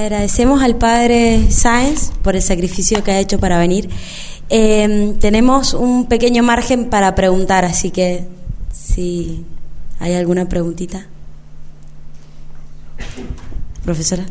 Agradecemos 0.00 0.62
al 0.62 0.76
padre 0.76 1.50
Sáenz 1.50 2.10
por 2.22 2.34
el 2.34 2.40
sacrificio 2.40 3.04
que 3.04 3.10
ha 3.10 3.18
hecho 3.18 3.38
para 3.38 3.58
venir. 3.58 3.90
Eh, 4.48 5.14
tenemos 5.20 5.74
un 5.74 6.06
pequeño 6.06 6.42
margen 6.42 6.88
para 6.88 7.14
preguntar, 7.14 7.66
así 7.66 7.90
que 7.90 8.24
si 8.72 9.44
hay 9.98 10.14
alguna 10.14 10.48
preguntita. 10.48 11.06
Profesora, 13.84 14.24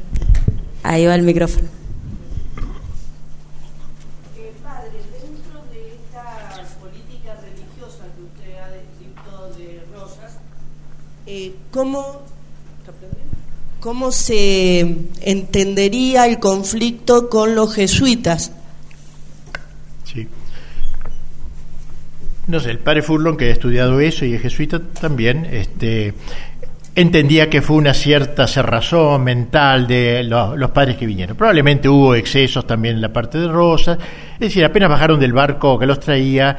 ahí 0.82 1.06
va 1.06 1.14
el 1.14 1.22
micrófono. 1.22 1.68
Eh, 4.38 4.52
padre, 4.64 4.98
dentro 5.22 5.62
de 5.72 5.94
esta 5.94 6.66
política 6.82 7.36
religiosa 7.44 8.06
que 8.16 8.24
usted 8.24 8.58
ha 8.58 8.70
descrito 8.72 9.54
de 9.56 9.84
Rosas, 9.94 10.32
eh, 11.28 11.54
¿cómo 11.72 12.29
¿Cómo 13.80 14.12
se 14.12 14.80
entendería 15.22 16.28
el 16.28 16.40
conflicto 16.40 17.30
con 17.30 17.56
los 17.56 17.74
jesuitas? 17.74 18.52
Sí. 20.04 20.28
No 22.48 22.60
sé, 22.60 22.72
el 22.72 22.80
padre 22.80 23.04
Furlon, 23.04 23.38
que 23.38 23.46
ha 23.46 23.52
estudiado 23.52 24.00
eso 24.02 24.26
y 24.26 24.34
es 24.34 24.42
jesuita 24.42 24.82
también, 25.00 25.46
este, 25.52 26.14
entendía 26.96 27.50
que 27.50 27.62
fue 27.62 27.78
una 27.78 27.94
cierta 27.94 28.48
cerrazón 28.48 29.24
mental 29.24 29.88
de 29.88 30.24
los, 30.24 30.72
padres 30.72 30.98
que 30.98 31.06
vinieron. 31.06 31.38
Probablemente 31.38 31.88
hubo 31.88 32.16
excesos 32.16 32.68
también 32.68 32.96
en 32.96 33.02
la 33.02 33.14
parte 33.14 33.38
de 33.38 33.48
Rosa, 33.48 33.98
es 34.34 34.40
decir, 34.40 34.66
apenas 34.66 34.90
bajaron 34.90 35.20
del 35.20 35.32
barco 35.32 35.80
que 35.80 35.86
los 35.86 36.00
traía, 36.00 36.58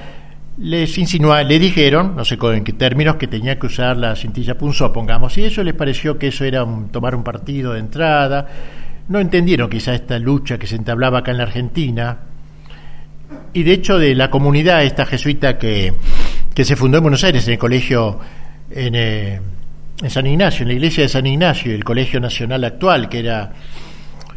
les 0.61 0.99
insinuaron, 0.99 1.49
le 1.49 1.59
dijeron, 1.59 2.15
no 2.15 2.25
sé 2.25 2.39
en 2.41 2.65
qué 2.65 2.75
términos, 2.75 3.17
que 3.17 3.27
tenía 3.27 3.59
que 3.59 3.67
usar 3.67 3.97
la 3.97 4.15
cintilla 4.15 4.59
punzó, 4.59 4.93
pongamos, 4.93 5.37
y 5.39 5.45
eso 5.45 5.63
les 5.63 5.75
pareció 5.75 6.19
que 6.19 6.29
eso 6.29 6.45
era 6.45 6.67
tomar 6.93 7.15
un 7.15 7.25
partido 7.25 7.73
de 7.73 7.81
entrada. 7.81 8.47
No 9.09 9.19
entendieron 9.19 9.71
quizá 9.71 9.95
esta 9.95 10.19
lucha 10.19 10.59
que 10.59 10.67
se 10.67 10.77
entablaba 10.77 11.21
acá 11.21 11.31
en 11.31 11.39
la 11.39 11.45
Argentina. 11.45 12.19
Y 13.55 13.63
de 13.63 13.73
hecho, 13.73 13.99
de 13.99 14.15
la 14.15 14.31
comunidad 14.31 14.85
esta 14.85 15.07
jesuita 15.07 15.59
que, 15.59 15.95
que 16.55 16.65
se 16.65 16.77
fundó 16.77 16.99
en 16.99 17.05
Buenos 17.05 17.25
Aires, 17.25 17.47
en 17.47 17.55
el 17.55 17.59
colegio, 17.59 18.21
en, 18.71 18.95
eh, 18.95 19.41
en 20.03 20.11
San 20.11 20.27
Ignacio, 20.27 20.63
en 20.63 20.69
la 20.69 20.75
iglesia 20.75 21.05
de 21.05 21.09
San 21.09 21.27
Ignacio, 21.27 21.75
el 21.75 21.85
colegio 21.85 22.21
nacional 22.21 22.63
actual, 22.65 23.09
que 23.09 23.21
era 23.21 23.53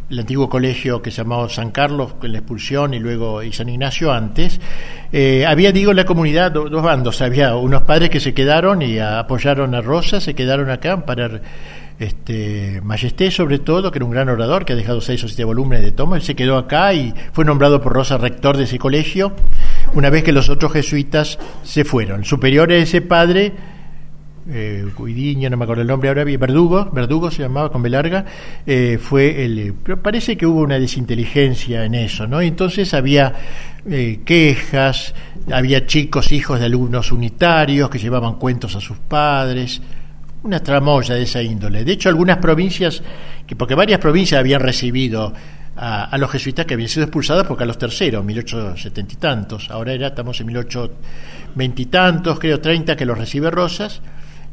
el 0.10 0.20
antiguo 0.20 0.50
colegio 0.50 1.02
que 1.02 1.12
se 1.12 1.18
llamaba 1.18 1.50
San 1.50 1.72
Carlos, 1.72 2.14
con 2.16 2.32
la 2.32 2.40
expulsión, 2.40 2.94
y 2.94 3.00
luego 3.00 3.42
y 3.44 3.52
San 3.52 3.70
Ignacio 3.70 4.12
antes, 4.12 4.60
eh, 5.12 5.46
había, 5.46 5.72
digo, 5.72 5.92
en 5.92 5.98
la 5.98 6.06
comunidad 6.06 6.52
dos 6.52 6.84
bandos. 6.84 7.22
Había 7.22 7.56
unos 7.56 7.84
padres 7.84 8.10
que 8.10 8.20
se 8.20 8.34
quedaron 8.34 8.82
y 8.82 9.00
apoyaron 9.00 9.76
a 9.76 9.82
Rosa, 9.82 10.20
se 10.22 10.34
quedaron 10.34 10.70
acá 10.70 11.06
para 11.06 11.42
este 12.00 12.82
Majesté 12.82 13.32
sobre 13.32 13.60
todo, 13.60 13.92
que 13.92 14.00
era 14.00 14.06
un 14.06 14.12
gran 14.12 14.30
orador, 14.30 14.66
que 14.66 14.74
ha 14.74 14.76
dejado 14.76 15.02
seis 15.02 15.24
o 15.24 15.28
siete 15.28 15.44
volúmenes 15.44 15.84
de 15.84 15.92
tomo, 15.92 16.16
él 16.16 16.22
se 16.22 16.36
quedó 16.36 16.58
acá 16.58 16.94
y 16.94 17.14
fue 17.32 17.46
nombrado 17.46 17.82
por 17.82 17.94
Rosa 17.94 18.18
rector 18.18 18.58
de 18.58 18.64
ese 18.64 18.80
colegio, 18.80 19.34
una 19.94 20.10
vez 20.10 20.24
que 20.24 20.32
los 20.32 20.50
otros 20.50 20.74
jesuitas 20.74 21.40
se 21.64 21.86
fueron. 21.86 22.24
superior 22.24 22.72
a 22.72 22.76
ese 22.76 23.02
padre 23.02 23.54
eh, 24.50 24.86
no 25.50 25.58
me 25.58 25.64
acuerdo 25.64 25.82
el 25.82 25.88
nombre 25.88 26.10
ahora, 26.10 26.24
Verdugo, 26.26 26.90
Verdugo 26.92 27.32
se 27.32 27.44
llamaba 27.44 27.72
con 27.72 27.82
B 27.82 27.90
larga, 27.90 28.26
eh, 28.66 28.98
fue 29.02 29.46
el. 29.46 29.74
Pero 29.84 30.02
parece 30.02 30.36
que 30.36 30.46
hubo 30.46 30.62
una 30.62 30.80
desinteligencia 30.80 31.86
en 31.86 31.96
eso, 31.96 32.28
¿no? 32.28 32.42
Entonces 32.42 32.94
había 32.94 33.34
eh, 33.90 34.20
quejas, 34.26 35.14
había 35.52 35.86
chicos, 35.86 36.32
hijos 36.32 36.60
de 36.60 36.66
alumnos 36.66 37.12
unitarios 37.12 37.90
que 37.90 38.00
llevaban 38.00 38.36
cuentos 38.36 38.76
a 38.76 38.82
sus 38.82 38.98
padres, 38.98 39.82
una 40.44 40.60
tramoya 40.62 41.16
de 41.16 41.24
esa 41.24 41.42
índole. 41.42 41.86
De 41.86 41.94
hecho, 41.94 42.10
algunas 42.10 42.38
provincias, 42.38 43.02
que 43.48 43.56
porque 43.56 43.76
varias 43.76 44.00
provincias 44.00 44.40
habían 44.40 44.60
recibido 44.60 45.34
a, 45.76 46.18
los 46.18 46.30
jesuitas 46.30 46.66
que 46.66 46.74
habían 46.74 46.90
sido 46.90 47.06
expulsados 47.06 47.48
por 47.48 47.58
Carlos 47.58 47.78
III, 47.82 48.18
1870 48.22 49.14
y 49.14 49.16
tantos, 49.16 49.72
ahora 49.72 49.94
era, 49.94 50.08
estamos 50.08 50.40
en 50.40 50.48
1820 50.48 51.82
y 51.82 51.86
tantos, 51.86 52.40
creo 52.40 52.60
30 52.60 52.96
que 52.96 53.06
los 53.06 53.18
recibe 53.18 53.50
Rosas 53.50 54.02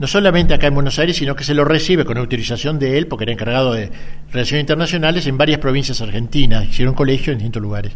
no 0.01 0.07
solamente 0.07 0.55
acá 0.55 0.67
en 0.67 0.75
Buenos 0.75 0.99
Aires, 0.99 1.15
sino 1.15 1.37
que 1.37 1.45
se 1.45 1.53
lo 1.53 1.63
recibe 1.63 2.07
con 2.07 2.17
autorización 2.17 2.79
de 2.79 2.97
él, 2.97 3.07
porque 3.07 3.25
era 3.25 3.35
encargado 3.35 3.75
de 3.75 3.91
relaciones 4.33 4.63
internacionales 4.63 5.27
en 5.27 5.37
varias 5.37 5.59
provincias 5.59 6.01
argentinas, 6.01 6.67
hicieron 6.67 6.95
colegio 6.95 7.35
en 7.35 7.39
distintos 7.39 7.61
lugares. 7.61 7.93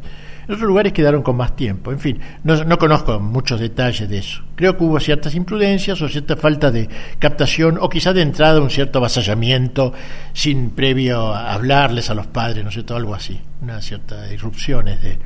En 0.46 0.52
otros 0.52 0.68
lugares 0.68 0.92
quedaron 0.92 1.22
con 1.22 1.34
más 1.34 1.56
tiempo. 1.56 1.92
En 1.92 1.98
fin, 1.98 2.20
no, 2.42 2.62
no 2.62 2.78
conozco 2.78 3.18
muchos 3.20 3.58
detalles 3.58 4.06
de 4.06 4.18
eso. 4.18 4.42
Creo 4.54 4.76
que 4.76 4.84
hubo 4.84 5.00
ciertas 5.00 5.34
imprudencias 5.34 6.02
o 6.02 6.08
cierta 6.10 6.36
falta 6.36 6.70
de 6.70 6.90
captación 7.18 7.78
o 7.80 7.88
quizá 7.88 8.12
de 8.12 8.20
entrada 8.20 8.60
un 8.60 8.68
cierto 8.68 8.98
avasallamiento 8.98 9.94
sin 10.34 10.72
previo 10.72 11.34
hablarles 11.34 12.10
a 12.10 12.14
los 12.14 12.26
padres, 12.26 12.62
¿no 12.62 12.68
es 12.68 12.74
cierto? 12.74 12.96
Algo 12.96 13.14
así. 13.14 13.40
Una 13.62 13.80
cierta 13.80 14.30
irrupciones 14.30 15.00
de 15.00 15.18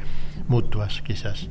mutuas, 0.47 1.03
quizás. 1.03 1.49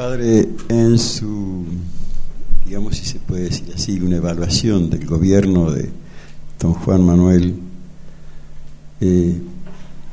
Padre, 0.00 0.48
en 0.70 0.98
su, 0.98 1.62
digamos 2.64 2.96
si 2.96 3.04
se 3.04 3.18
puede 3.18 3.50
decir 3.50 3.70
así, 3.74 4.00
una 4.00 4.16
evaluación 4.16 4.88
del 4.88 5.04
gobierno 5.04 5.70
de 5.72 5.90
don 6.58 6.72
Juan 6.72 7.04
Manuel, 7.04 7.54
eh, 9.02 9.38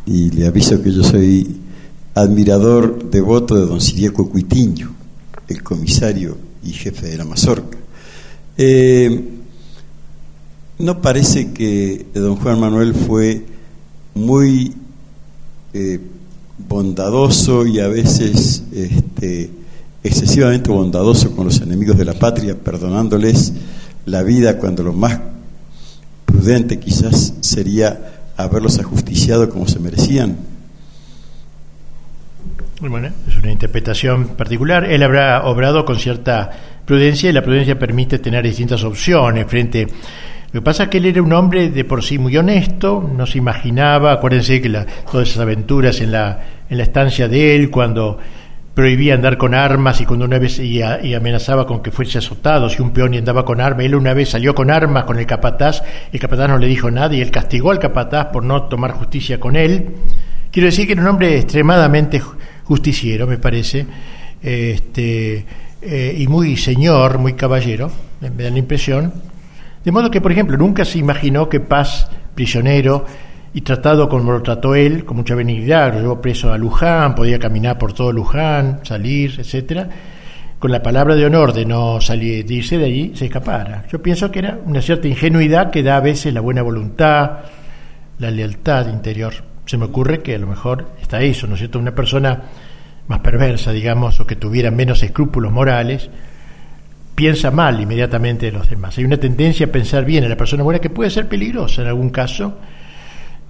y 0.06 0.30
le 0.32 0.46
aviso 0.46 0.84
que 0.84 0.92
yo 0.92 1.04
soy 1.04 1.56
admirador 2.16 3.10
devoto 3.10 3.56
de 3.56 3.66
don 3.66 3.80
Siriaco 3.80 4.30
Cuitiño, 4.30 4.94
el 5.48 5.64
comisario 5.64 6.38
y 6.66 6.72
jefe 6.72 7.08
de 7.08 7.18
la 7.20 7.24
Mazorca. 7.24 7.78
Eh, 8.58 9.24
¿No 10.80 11.02
parece 11.02 11.54
que 11.54 12.08
don 12.14 12.36
Juan 12.36 12.60
Manuel 12.60 12.94
fue 12.94 13.46
muy 14.16 14.74
eh, 15.74 16.02
bondadoso 16.68 17.66
y 17.66 17.80
a 17.80 17.88
veces 17.88 18.64
este, 18.74 19.52
excesivamente 20.08 20.70
bondadoso 20.70 21.36
con 21.36 21.46
los 21.46 21.62
enemigos 21.62 21.98
de 21.98 22.06
la 22.06 22.14
patria, 22.14 22.56
perdonándoles 22.56 23.54
la 24.06 24.24
vida 24.24 24.58
cuando 24.58 24.84
lo 24.84 24.94
más 24.94 25.20
prudente 26.26 26.80
quizás 26.80 27.34
sería 27.42 28.22
haberlos 28.38 28.80
ajusticiado 28.80 29.50
como 29.50 29.68
se 29.68 29.80
merecían? 29.80 30.38
Es 33.28 33.38
una 33.38 33.52
interpretación 33.52 34.30
particular. 34.30 34.86
Él 34.86 35.02
habrá 35.02 35.46
obrado 35.46 35.84
con 35.84 35.98
cierta 35.98 36.52
prudencia 36.86 37.30
y 37.30 37.34
la 37.34 37.44
prudencia 37.44 37.78
permite 37.78 38.20
tener 38.20 38.44
distintas 38.44 38.84
opciones 38.84 39.48
frente 39.48 39.88
lo 40.54 40.62
que 40.62 40.66
pasa 40.66 40.84
es 40.84 40.90
que 40.90 41.00
él 41.00 41.06
era 41.06 41.22
un 41.22 41.34
hombre 41.34 41.70
de 41.70 41.84
por 41.84 42.02
sí 42.02 42.18
muy 42.18 42.38
honesto, 42.38 43.08
no 43.16 43.26
se 43.26 43.38
imaginaba, 43.38 44.14
acuérdense 44.14 44.62
que 44.62 44.70
todas 45.12 45.28
esas 45.28 45.42
aventuras 45.42 46.00
en 46.00 46.14
la, 46.14 46.40
en 46.70 46.78
la 46.78 46.84
estancia 46.84 47.28
de 47.28 47.56
él, 47.56 47.70
cuando 47.70 48.18
prohibía 48.78 49.16
andar 49.16 49.40
con 49.40 49.56
armas 49.56 50.02
y 50.02 50.06
cuando 50.06 50.26
una 50.26 50.38
vez 50.38 50.60
y, 50.60 50.84
amenazaba 50.84 51.66
con 51.66 51.82
que 51.82 51.90
fuese 51.90 52.20
azotado 52.20 52.70
si 52.70 52.80
un 52.80 52.92
peón 52.92 53.12
y 53.12 53.18
andaba 53.18 53.44
con 53.44 53.60
armas. 53.60 53.84
Él 53.84 53.96
una 53.96 54.14
vez 54.14 54.30
salió 54.30 54.54
con 54.54 54.70
armas 54.70 55.06
con 55.06 55.18
el 55.18 55.26
capataz, 55.26 55.82
el 56.14 56.20
capataz 56.20 56.48
no 56.48 56.60
le 56.60 56.68
dijo 56.68 56.92
nada 56.92 57.16
y 57.16 57.22
él 57.22 57.32
castigó 57.32 57.72
al 57.72 57.80
capataz 57.80 58.28
por 58.28 58.44
no 58.44 58.66
tomar 58.66 58.92
justicia 58.92 59.40
con 59.40 59.56
él. 59.56 59.96
Quiero 60.52 60.68
decir 60.68 60.86
que 60.86 60.94
era 60.94 61.02
un 61.02 61.08
hombre 61.08 61.40
extremadamente 61.40 62.22
justiciero, 62.66 63.26
me 63.26 63.40
parece, 63.40 63.88
este, 64.44 65.44
eh, 65.82 66.16
y 66.16 66.28
muy 66.28 66.56
señor, 66.56 67.18
muy 67.18 67.34
caballero, 67.34 67.90
me 68.22 68.44
da 68.44 68.52
la 68.52 68.60
impresión. 68.60 69.12
De 69.84 69.92
modo 69.92 70.12
que, 70.12 70.22
por 70.22 70.32
ejemplo, 70.32 70.56
nunca 70.56 70.86
se 70.86 71.00
imaginó 71.00 71.50
que 71.50 71.60
Paz, 71.60 72.12
prisionero 72.36 73.08
y 73.54 73.62
tratado 73.62 74.08
como 74.10 74.32
lo 74.32 74.42
trató 74.42 74.76
él, 74.76 75.06
con 75.06 75.18
mucha 75.18 75.36
benignidad, 75.36 75.94
lo 75.94 76.02
llevó 76.02 76.22
preso 76.22 76.52
a 76.52 76.58
Luján, 76.58 77.16
podía 77.16 77.40
caminar 77.40 77.78
por 77.78 77.94
todo 77.94 78.12
Luján, 78.12 78.82
salir, 78.84 79.36
etcétera, 79.40 79.90
con 80.60 80.72
la 80.72 80.82
palabra 80.82 81.16
de 81.16 81.26
honor 81.26 81.54
de 81.54 81.66
no 81.66 82.02
salir, 82.02 82.46
de 82.46 82.54
irse 82.56 82.78
de 82.78 82.86
allí, 82.86 83.12
se 83.16 83.26
escapara. 83.26 83.86
Yo 83.92 84.02
pienso 84.02 84.32
que 84.32 84.40
era 84.40 84.60
una 84.66 84.82
cierta 84.82 85.08
ingenuidad 85.08 85.72
que 85.72 85.84
da 85.84 85.98
a 85.98 86.02
veces 86.02 86.34
la 86.34 86.42
buena 86.42 86.62
voluntad, 86.62 87.40
la 88.20 88.32
lealtad 88.32 88.88
interior. 88.90 89.34
Se 89.66 89.78
me 89.78 89.86
ocurre 89.86 90.22
que 90.22 90.36
a 90.36 90.40
lo 90.40 90.48
mejor 90.48 90.92
está 91.02 91.22
eso, 91.22 91.46
¿no 91.48 91.54
es 91.54 91.60
cierto? 91.60 91.78
Una 91.78 91.94
persona 91.94 92.44
más 93.08 93.20
perversa, 93.20 93.72
digamos, 93.72 94.20
o 94.20 94.28
que 94.28 94.36
tuviera 94.36 94.72
menos 94.72 95.04
escrúpulos 95.04 95.52
morales, 95.52 96.10
piensa 97.16 97.52
mal 97.52 97.80
inmediatamente 97.82 98.48
de 98.48 98.52
los 98.52 98.70
demás. 98.70 98.98
Hay 98.98 99.06
una 99.06 99.18
tendencia 99.18 99.68
a 99.68 99.72
pensar 99.72 100.06
bien 100.06 100.24
en 100.24 100.30
la 100.30 100.38
persona 100.38 100.64
buena 100.64 100.80
que 100.80 100.90
puede 100.90 101.10
ser 101.10 101.28
peligrosa 101.28 101.82
en 101.82 101.88
algún 101.88 102.10
caso, 102.10 102.60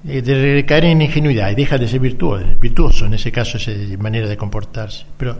de 0.08 0.66
caer 0.66 0.86
en 0.86 1.02
ingenuidad 1.02 1.52
y 1.52 1.56
deja 1.56 1.78
de 1.78 1.88
ser 1.88 2.00
virtuoso, 2.00 2.46
virtuoso 2.60 3.06
en 3.06 3.14
ese 3.14 3.32
caso, 3.32 3.58
esa 3.58 3.72
manera 4.00 4.28
de 4.28 4.38
comportarse. 4.38 5.06
Pero 5.18 5.38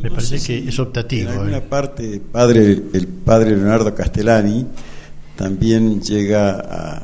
me 0.00 0.10
parece 0.10 0.40
que 0.40 0.68
es 0.68 0.78
optativo. 0.78 1.30
En 1.30 1.38
alguna 1.38 1.58
eh. 1.58 1.62
parte, 1.68 2.20
padre, 2.32 2.80
el 2.92 3.08
padre 3.08 3.56
Leonardo 3.56 3.94
Castellani 3.94 4.66
también 5.36 6.00
llega 6.00 6.60
a 6.60 7.02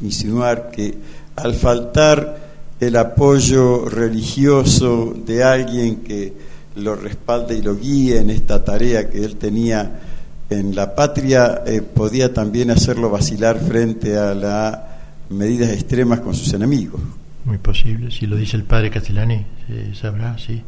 insinuar 0.00 0.70
que 0.70 0.94
al 1.36 1.54
faltar 1.54 2.38
el 2.78 2.96
apoyo 2.96 3.88
religioso 3.88 5.14
de 5.26 5.42
alguien 5.42 5.96
que 5.96 6.32
lo 6.76 6.94
respalde 6.94 7.56
y 7.56 7.62
lo 7.62 7.76
guíe 7.76 8.18
en 8.18 8.30
esta 8.30 8.64
tarea 8.64 9.08
que 9.10 9.24
él 9.24 9.36
tenía 9.36 10.00
en 10.50 10.74
la 10.74 10.94
patria, 10.94 11.62
eh, 11.66 11.82
podía 11.82 12.32
también 12.32 12.70
hacerlo 12.70 13.10
vacilar 13.10 13.58
frente 13.58 14.16
a 14.16 14.34
las 14.34 14.91
medidas 15.32 15.70
extremas 15.70 16.20
con 16.20 16.34
sus 16.34 16.52
enemigos. 16.54 17.00
Muy 17.44 17.58
posible, 17.58 18.10
si 18.10 18.26
lo 18.26 18.36
dice 18.36 18.56
el 18.56 18.64
padre 18.64 18.90
Castellani, 18.90 19.44
sabrá, 19.94 20.38
sí. 20.38 20.62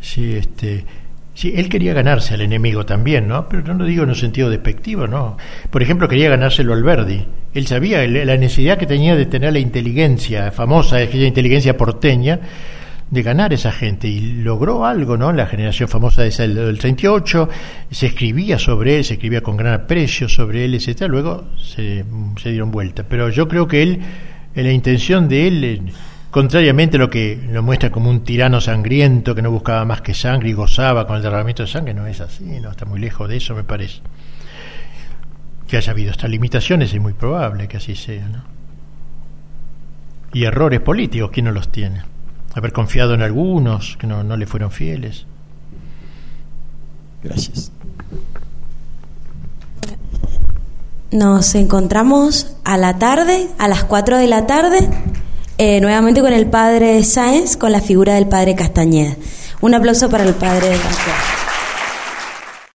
Sí, 0.00 0.32
este, 0.32 0.84
sí, 1.32 1.52
él 1.54 1.68
quería 1.68 1.94
ganarse 1.94 2.34
al 2.34 2.40
enemigo 2.40 2.84
también, 2.84 3.28
¿no? 3.28 3.48
Pero 3.48 3.62
no 3.62 3.74
lo 3.74 3.84
digo 3.84 4.02
en 4.02 4.08
un 4.08 4.16
sentido 4.16 4.50
despectivo, 4.50 5.06
¿no? 5.06 5.36
Por 5.70 5.80
ejemplo, 5.80 6.08
quería 6.08 6.28
ganárselo 6.28 6.74
al 6.74 6.82
Verdi. 6.82 7.24
Él 7.54 7.66
sabía 7.68 8.04
la 8.06 8.36
necesidad 8.36 8.78
que 8.78 8.86
tenía 8.86 9.14
de 9.14 9.26
tener 9.26 9.52
la 9.52 9.60
inteligencia 9.60 10.50
famosa, 10.50 10.96
aquella 10.96 11.26
inteligencia 11.26 11.76
porteña, 11.76 12.40
de 13.12 13.22
ganar 13.22 13.52
esa 13.52 13.70
gente 13.70 14.08
y 14.08 14.42
logró 14.42 14.86
algo, 14.86 15.18
¿no? 15.18 15.34
La 15.34 15.44
generación 15.44 15.86
famosa 15.86 16.22
de 16.22 16.30
del 16.30 16.78
38, 16.78 17.46
se 17.90 18.06
escribía 18.06 18.58
sobre 18.58 18.96
él, 18.96 19.04
se 19.04 19.14
escribía 19.14 19.42
con 19.42 19.54
gran 19.58 19.74
aprecio 19.74 20.30
sobre 20.30 20.64
él, 20.64 20.74
etcétera, 20.74 21.08
luego 21.08 21.48
se, 21.62 22.06
dieron 22.42 22.70
vuelta. 22.70 23.04
Pero 23.06 23.28
yo 23.28 23.48
creo 23.48 23.68
que 23.68 23.82
él, 23.82 24.00
en 24.54 24.64
la 24.64 24.72
intención 24.72 25.28
de 25.28 25.46
él, 25.46 25.92
contrariamente 26.30 26.96
a 26.96 27.00
lo 27.00 27.10
que 27.10 27.38
lo 27.52 27.62
muestra 27.62 27.92
como 27.92 28.08
un 28.08 28.24
tirano 28.24 28.62
sangriento 28.62 29.34
que 29.34 29.42
no 29.42 29.50
buscaba 29.50 29.84
más 29.84 30.00
que 30.00 30.14
sangre 30.14 30.48
y 30.48 30.54
gozaba 30.54 31.06
con 31.06 31.16
el 31.16 31.22
derramamiento 31.22 31.64
de 31.64 31.68
sangre, 31.68 31.92
no 31.92 32.06
es 32.06 32.18
así, 32.22 32.44
no 32.62 32.70
está 32.70 32.86
muy 32.86 32.98
lejos 32.98 33.28
de 33.28 33.36
eso, 33.36 33.54
me 33.54 33.62
parece. 33.62 34.00
Que 35.68 35.76
haya 35.76 35.92
habido 35.92 36.12
estas 36.12 36.30
limitaciones 36.30 36.94
es 36.94 37.00
muy 37.00 37.12
probable 37.12 37.68
que 37.68 37.76
así 37.76 37.94
sea, 37.94 38.26
¿no? 38.26 38.42
Y 40.32 40.44
errores 40.44 40.80
políticos, 40.80 41.28
¿quién 41.30 41.44
no 41.44 41.52
los 41.52 41.70
tiene? 41.70 42.11
Haber 42.54 42.72
confiado 42.72 43.14
en 43.14 43.22
algunos 43.22 43.96
que 43.98 44.06
no, 44.06 44.22
no 44.24 44.36
le 44.36 44.46
fueron 44.46 44.70
fieles. 44.70 45.26
Gracias. 47.22 47.70
Nos 51.10 51.54
encontramos 51.54 52.56
a 52.64 52.76
la 52.78 52.98
tarde, 52.98 53.48
a 53.58 53.68
las 53.68 53.84
4 53.84 54.16
de 54.16 54.26
la 54.26 54.46
tarde, 54.46 54.88
eh, 55.58 55.80
nuevamente 55.80 56.22
con 56.22 56.32
el 56.32 56.46
padre 56.46 57.04
Sáenz, 57.04 57.56
con 57.56 57.70
la 57.70 57.80
figura 57.80 58.14
del 58.14 58.26
padre 58.28 58.54
Castañeda. 58.54 59.16
Un 59.60 59.74
aplauso 59.74 60.08
para 60.08 60.24
el 60.24 60.34
padre 60.34 60.70
Castañeda. 60.70 61.51